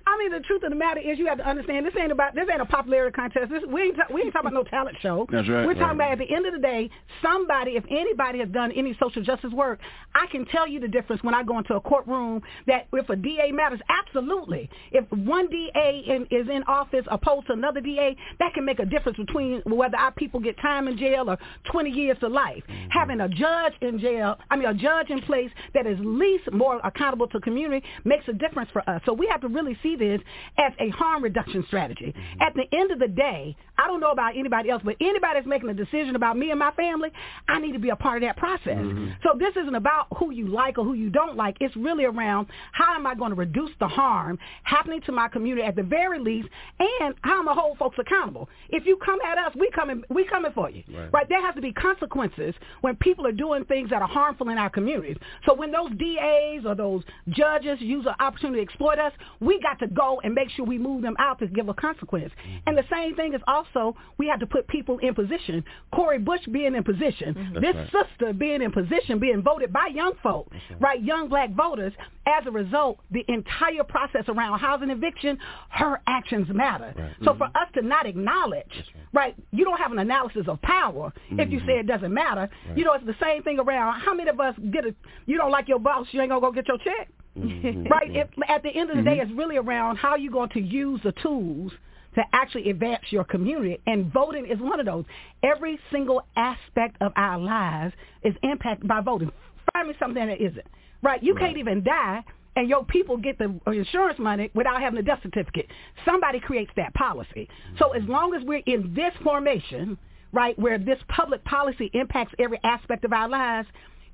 [0.06, 2.36] I mean, the truth of the matter is, you have to understand this ain't about
[2.36, 3.50] this ain't a popularity contest.
[3.52, 5.28] This, we ain't ta- we ain't talking about no talent show.
[5.32, 5.66] That's right.
[5.66, 6.14] We're talking Right.
[6.14, 6.90] about at the end of the day,
[7.22, 9.80] somebody, if anybody has done any social justice work,
[10.16, 12.42] I can tell you the difference when I go into a courtroom.
[12.68, 14.70] That if a DA matters, absolutely.
[14.92, 18.86] If one DA in, is in office opposed to another DA, that can make a
[18.86, 21.38] difference between whether our people get time in jail or
[21.72, 22.64] 20 years to life.
[22.70, 22.90] Mm-hmm.
[22.92, 26.80] Having a judge in jail, I mean, a judge in place that is least more
[26.84, 29.02] accountable to community makes a difference for us.
[29.04, 30.22] So we have to really see this
[30.60, 32.14] as a harm reduction strategy.
[32.16, 32.42] Mm-hmm.
[32.42, 35.48] At the end of the day, I don't know about anybody else, but anybody that's
[35.48, 37.10] making a decision about me and my family,
[37.48, 38.78] I need to be a part of that process.
[38.78, 39.14] Mm-hmm.
[39.24, 41.58] So this isn't about who you like or who you don't like.
[41.60, 45.66] It's really around how am I going to reduce the harm happening to my community
[45.66, 46.48] at the very least,
[46.80, 48.50] and how am I hold folks accountable.
[48.70, 50.84] If you come at us, we coming we coming for you.
[50.94, 51.12] Right.
[51.12, 51.30] right?
[51.30, 54.70] There has to be consequences when people are doing things that are harmful in our
[54.70, 55.18] communities.
[55.46, 59.80] So when those DAs or those judges use an opportunity to exploit us, we got
[59.80, 62.32] to go and make sure we move them out to give a consequence.
[62.32, 62.58] Mm-hmm.
[62.68, 65.64] And the same thing is also we have to put people in position.
[65.94, 67.54] Cori Bush being in position, mm-hmm.
[67.54, 68.06] That's this right.
[68.08, 71.02] sister being in position, being voted by young folk, right.
[71.04, 71.94] Young black voters.
[72.26, 75.38] As a result, the entire process around housing eviction,
[75.68, 76.94] her actions matter.
[77.26, 77.58] So for mm-hmm.
[77.58, 78.72] us to not acknowledge,
[79.12, 82.50] right, you don't have an analysis of power if you say it doesn't matter.
[82.78, 84.96] You know, it's the same thing around how many of us get a,
[85.26, 87.10] you don't like your boss, you ain't going to go get your check.
[87.38, 87.84] Mm-hmm.
[87.92, 88.16] right?
[88.16, 89.30] It, at the end of the day, mm-hmm.
[89.30, 91.72] it's really around how you're going to use the tools
[92.16, 93.80] to actually advance your community.
[93.88, 95.06] And voting is one of those.
[95.42, 97.94] Every single aspect of our lives
[98.24, 99.32] is impacted by voting.
[99.74, 100.68] Find me something that isn't.
[101.02, 101.22] Right?
[101.22, 102.24] You can't even die
[102.56, 105.68] and your people get the insurance money without having a death certificate.
[106.06, 107.50] Somebody creates that policy.
[107.80, 108.12] So as mm-hmm.
[108.12, 109.98] long as we're in this formation,
[110.32, 113.68] right, where this public policy impacts every aspect of our lives,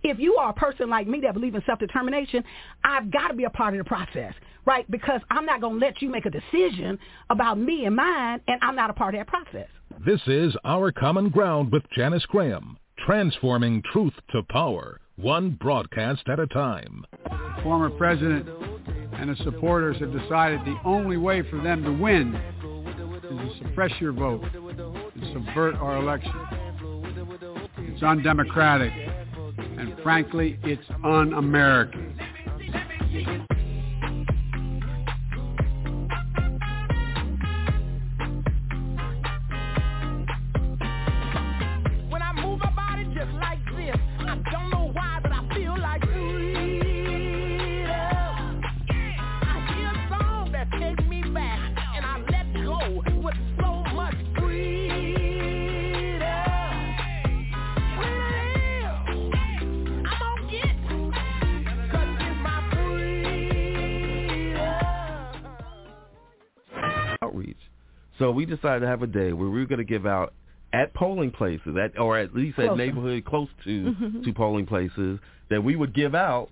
[0.04, 2.44] if you are a person like me that believe in self-determination,
[2.84, 4.34] I've got to be a part of the process,
[4.66, 4.90] right?
[4.90, 6.98] Because I'm not going to let you make a decision
[7.30, 9.68] about me and mine, and I'm not a part of that process.
[10.06, 16.40] This is Our Common Ground with Janice Graham, transforming truth to power, one broadcast at
[16.40, 17.06] a time.
[17.26, 18.48] The former president
[19.14, 23.92] and his supporters have decided the only way for them to win is to suppress
[24.00, 26.32] your vote and subvert our election.
[27.80, 28.94] It's undemocratic,
[29.80, 32.09] and frankly, it's un-American.
[68.62, 70.34] Decided to have a day where we were going to give out
[70.74, 72.78] at polling places, at or at least at Closer.
[72.78, 74.24] neighborhood close to Mhm.
[74.24, 75.20] to polling places,
[75.50, 76.50] that we would give out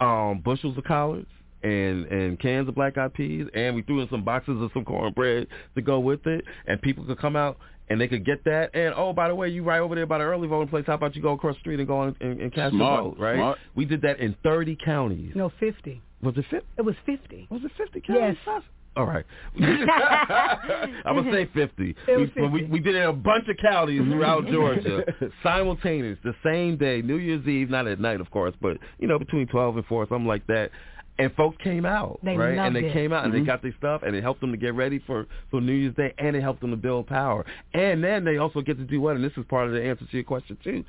[0.00, 1.28] um, bushels of collards
[1.62, 4.84] and and cans of black eyed peas, and we threw in some boxes of some
[4.84, 7.58] cornbread to go with it, and people could come out.
[7.90, 10.18] And they could get that, and oh, by the way, you right over there by
[10.18, 10.84] the early voting place.
[10.86, 13.10] How about you go across the street and go and, and, and cast Smart, your
[13.14, 13.34] vote, right?
[13.36, 13.58] smart.
[13.74, 15.32] We did that in 30 counties.
[15.34, 16.00] No, 50.
[16.22, 16.66] Was it 50?
[16.78, 17.48] It was 50.
[17.50, 18.36] Was it 50 counties?
[18.46, 18.62] Yes.
[18.96, 19.24] All right.
[19.60, 21.96] I'm gonna say 50.
[22.08, 25.04] It was we, we, we did it in a bunch of counties throughout Georgia,
[25.42, 29.18] simultaneous, the same day, New Year's Eve, not at night, of course, but you know
[29.18, 30.70] between 12 and 4, something like that.
[31.18, 32.56] And folks came out, They right?
[32.58, 32.92] And they it.
[32.94, 33.46] came out and they Mhm.
[33.46, 36.12] got their stuff, and it helped them to get ready for for New Year's Day,
[36.18, 37.44] and it helped them to build power.
[37.74, 39.16] And then they also get to do what?
[39.16, 40.82] And this is part of the answer to your question too.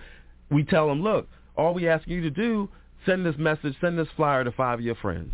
[0.49, 2.69] We tell them, look, all we ask you to do,
[3.05, 5.31] send this message, send this flyer to five of your friends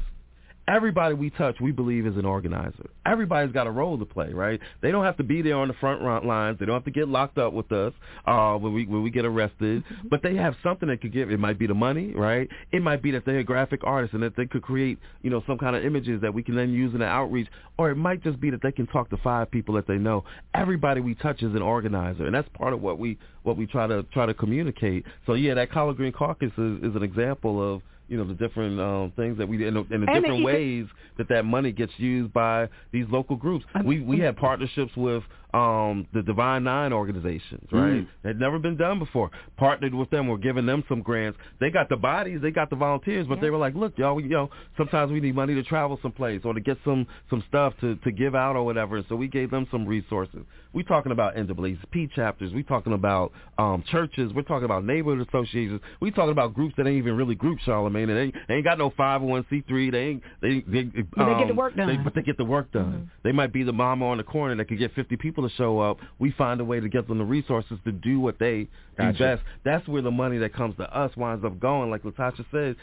[0.68, 2.90] everybody we touch, we believe is an organizer.
[3.06, 4.60] Everybody's got a role to play, right?
[4.82, 6.60] They don't have to be there on the front lines.
[6.60, 7.94] They don't have to get locked up with us
[8.26, 9.84] uh, when we when we get arrested.
[10.10, 11.32] But they have something they could give.
[11.32, 12.50] It might be the money, right?
[12.72, 15.42] It might be that they're a graphic artist and that they could create, you know,
[15.48, 17.48] some kind of images that we can then use in the outreach.
[17.78, 20.26] Or it might just be that they can talk to five people that they know.
[20.54, 23.88] Everybody we touch is an organizer, and that's part of what we what we try
[23.88, 25.06] to try to communicate.
[25.26, 28.80] So yeah, that collard green caucus is, is an example of you know the different
[28.80, 30.86] um, things that we in the, in the And different ways
[31.18, 33.66] that that money gets used by these local groups.
[33.84, 35.24] We we had partnerships with
[35.58, 38.06] um, the Divine Nine organizations, right?
[38.06, 38.08] Mm.
[38.24, 39.32] Had never been done before.
[39.58, 40.28] Partnered with them.
[40.28, 41.40] We're giving them some grants.
[41.60, 44.30] They got the bodies, they got the volunteers, but they were like, look, y'all, you
[44.30, 47.96] know, sometimes we need money to travel someplace or to get some some stuff to
[47.96, 49.04] to give out or whatever.
[49.10, 50.42] So we gave them some resources.
[50.74, 52.52] We're talking about NAACP chapters.
[52.54, 54.32] We're talking about um, churches.
[54.36, 55.82] We're talking about neighborhood associations.
[56.00, 58.10] We're talking about groups that ain't even really groups, Charlamagne.
[58.10, 59.92] And they, they ain't got no 501c3.
[59.92, 61.88] They ain't they they, But they get the um, work done.
[61.88, 63.10] They, but they get the work done.
[63.24, 65.80] They might be the mama on the corner that could get 50 people to show
[65.80, 65.98] up.
[66.20, 68.68] We find a way to get them the resources to do what they
[68.98, 69.18] Gotcha.
[69.18, 69.44] do best.
[69.64, 71.90] That's where the money that comes to us winds up going.
[71.90, 72.76] Like LaTosha said,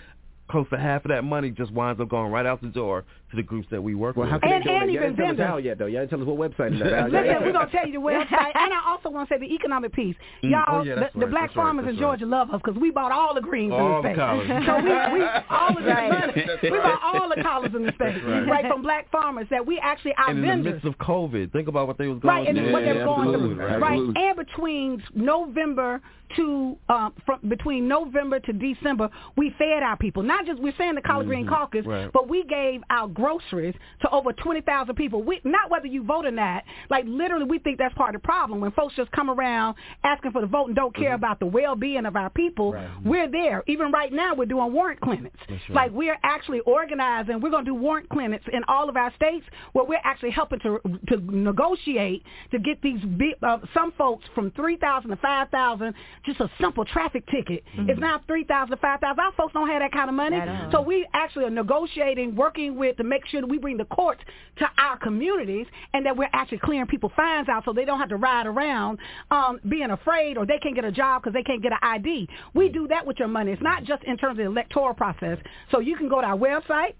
[0.50, 3.36] close to half of that money just winds up going right out the door to
[3.36, 4.32] the groups that we work Well, with.
[4.32, 4.82] how can And- they donate?
[4.82, 5.86] and You even didn't tell us how yet, though.
[5.86, 6.92] You didn't tell us what website is that.
[6.92, 7.08] Al.
[7.08, 9.92] Listen, we're gonna tell you the website, and I also want to say the economic
[9.92, 10.14] piece.
[10.44, 10.50] Mm.
[10.50, 12.78] Y'all, Oh, yeah, the, that's the black that's farmers that's in Georgia love us because
[12.80, 14.16] we bought all the greens All in the the state.
[14.16, 14.48] collars.
[14.66, 16.82] so we, we all of the money, we right.
[17.00, 18.66] bought all the collars in the state, That's right.
[18.66, 21.86] from black farmers that we actually our and in the midst of COVID, think about
[21.86, 22.72] what they was going Right, and through.
[22.72, 23.34] what they're going through.
[23.34, 24.22] Absolutely, Right, absolutely.
[24.26, 26.00] and between November
[26.36, 30.22] to um, from between November to December, we fed our people.
[30.22, 32.10] Not just we're saying the collard green Mhm, caucus, right.
[32.12, 35.22] but we gave our groceries to over twenty thousand people.
[35.22, 36.64] We, not whether you vote or not.
[36.90, 40.32] Like literally, we think that's part of the problem when folks just come around asking
[40.32, 41.14] for the vote and don't care Mm-hmm.
[41.24, 42.74] about the well-being of our people.
[43.04, 43.62] We're there.
[43.66, 45.36] Even right now, we're doing warrant clinics.
[45.48, 45.60] Right.
[45.70, 47.40] Like we're actually organizing.
[47.40, 50.60] We're going to do warrant clinics in all of our states where we're actually helping
[50.60, 55.48] to to negotiate to get these big, uh, some folks from three thousand to five
[55.50, 55.94] thousand.
[56.24, 57.62] Just a simple traffic ticket.
[57.76, 59.20] It's now three thousand to five thousand.
[59.20, 60.72] Our folks don't have that kind of money, All.
[60.72, 64.20] so we actually are negotiating, working with to make sure that we bring the courts
[64.58, 68.08] to our communities, and that we're actually clearing people fines out so they don't have
[68.08, 68.98] to ride around
[69.30, 72.28] um, being afraid or they can't get a job because they can't get an ID.
[72.54, 73.52] We do that with your money.
[73.52, 75.38] It's not just in terms of the electoral process.
[75.70, 76.94] So you can go to our website,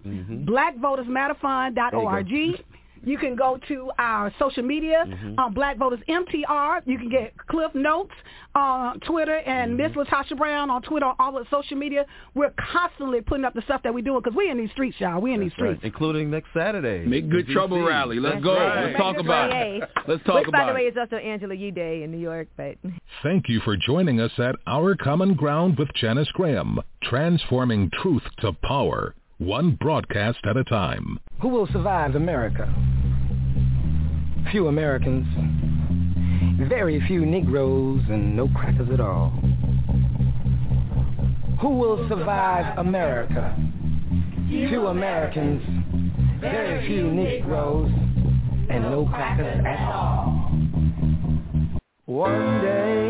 [0.45, 2.27] blackvotersmatterfund.org.
[3.05, 5.39] You can go to our social media, mm-hmm.
[5.39, 6.81] um, Black Voters MTR.
[6.85, 8.13] You can get Cliff Notes
[8.55, 10.01] on Twitter and Miss mm-hmm.
[10.01, 12.05] LaTosha Brown on Twitter, on all the social media.
[12.33, 15.21] We're constantly putting up the stuff that we're doing because we're in these streets, y'all.
[15.21, 15.77] We're in these That's right.
[15.77, 15.93] streets.
[15.93, 17.05] Including next Saturday.
[17.05, 17.87] Make good trouble DC.
[17.87, 18.19] rally.
[18.19, 18.55] Let's That's go.
[18.55, 18.85] right.
[18.85, 19.89] Let's talk about it.
[20.07, 20.93] Let's talk Which, by the way, it.
[20.93, 22.47] is also Angela Yee Day in New York.
[22.55, 22.77] But
[23.23, 28.53] Thank you for joining us at Our Common Ground with Janice Graham, transforming truth to
[28.53, 31.19] power, one broadcast at a time.
[31.41, 32.73] Who will survive America?
[34.51, 35.27] Few Americans,
[36.69, 39.31] very few Negroes, and no crackers at all.
[41.59, 43.55] Who will survive America?
[44.47, 45.61] Few Americans,
[46.39, 47.91] very few Negroes,
[48.69, 50.51] and no crackers at all.
[52.05, 53.09] One day,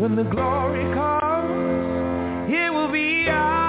[0.00, 3.67] when the glory comes, it will be ours.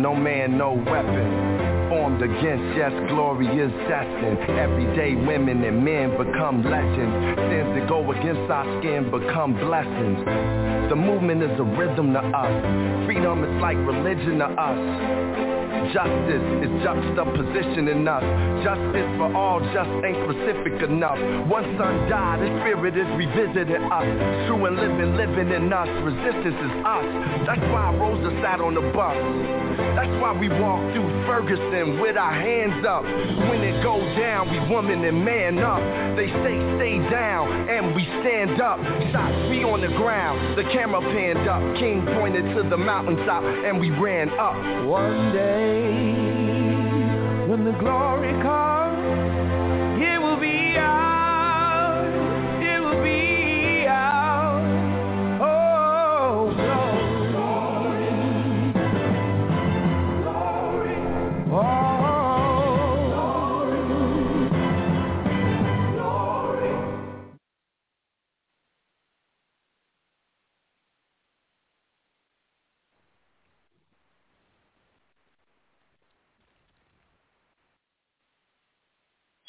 [0.00, 1.49] No man, no weapon.
[1.90, 4.38] Formed against, yes, glory is destined.
[4.56, 7.36] Everyday women and men become legends.
[7.50, 10.24] Sins that go against our skin become blessings.
[10.88, 13.06] The movement is a rhythm to us.
[13.06, 15.59] Freedom is like religion to us.
[15.92, 18.24] Justice is juxtaposition us.
[18.64, 21.18] Justice for all just ain't specific enough.
[21.48, 24.08] One son died, his spirit is revisiting us.
[24.46, 25.88] True and living, living in us.
[26.02, 27.06] Resistance is us.
[27.46, 29.16] That's why Rosa sat on the bus.
[29.94, 33.04] That's why we walk through Ferguson with our hands up.
[33.04, 35.80] When it goes down, we woman and man up.
[36.16, 38.78] They say stay down, and we stand up.
[39.12, 41.62] Shots be on the ground, the camera panned up.
[41.78, 44.54] King pointed to the mountaintop, and we ran up.
[44.84, 48.99] One day, when the glory comes.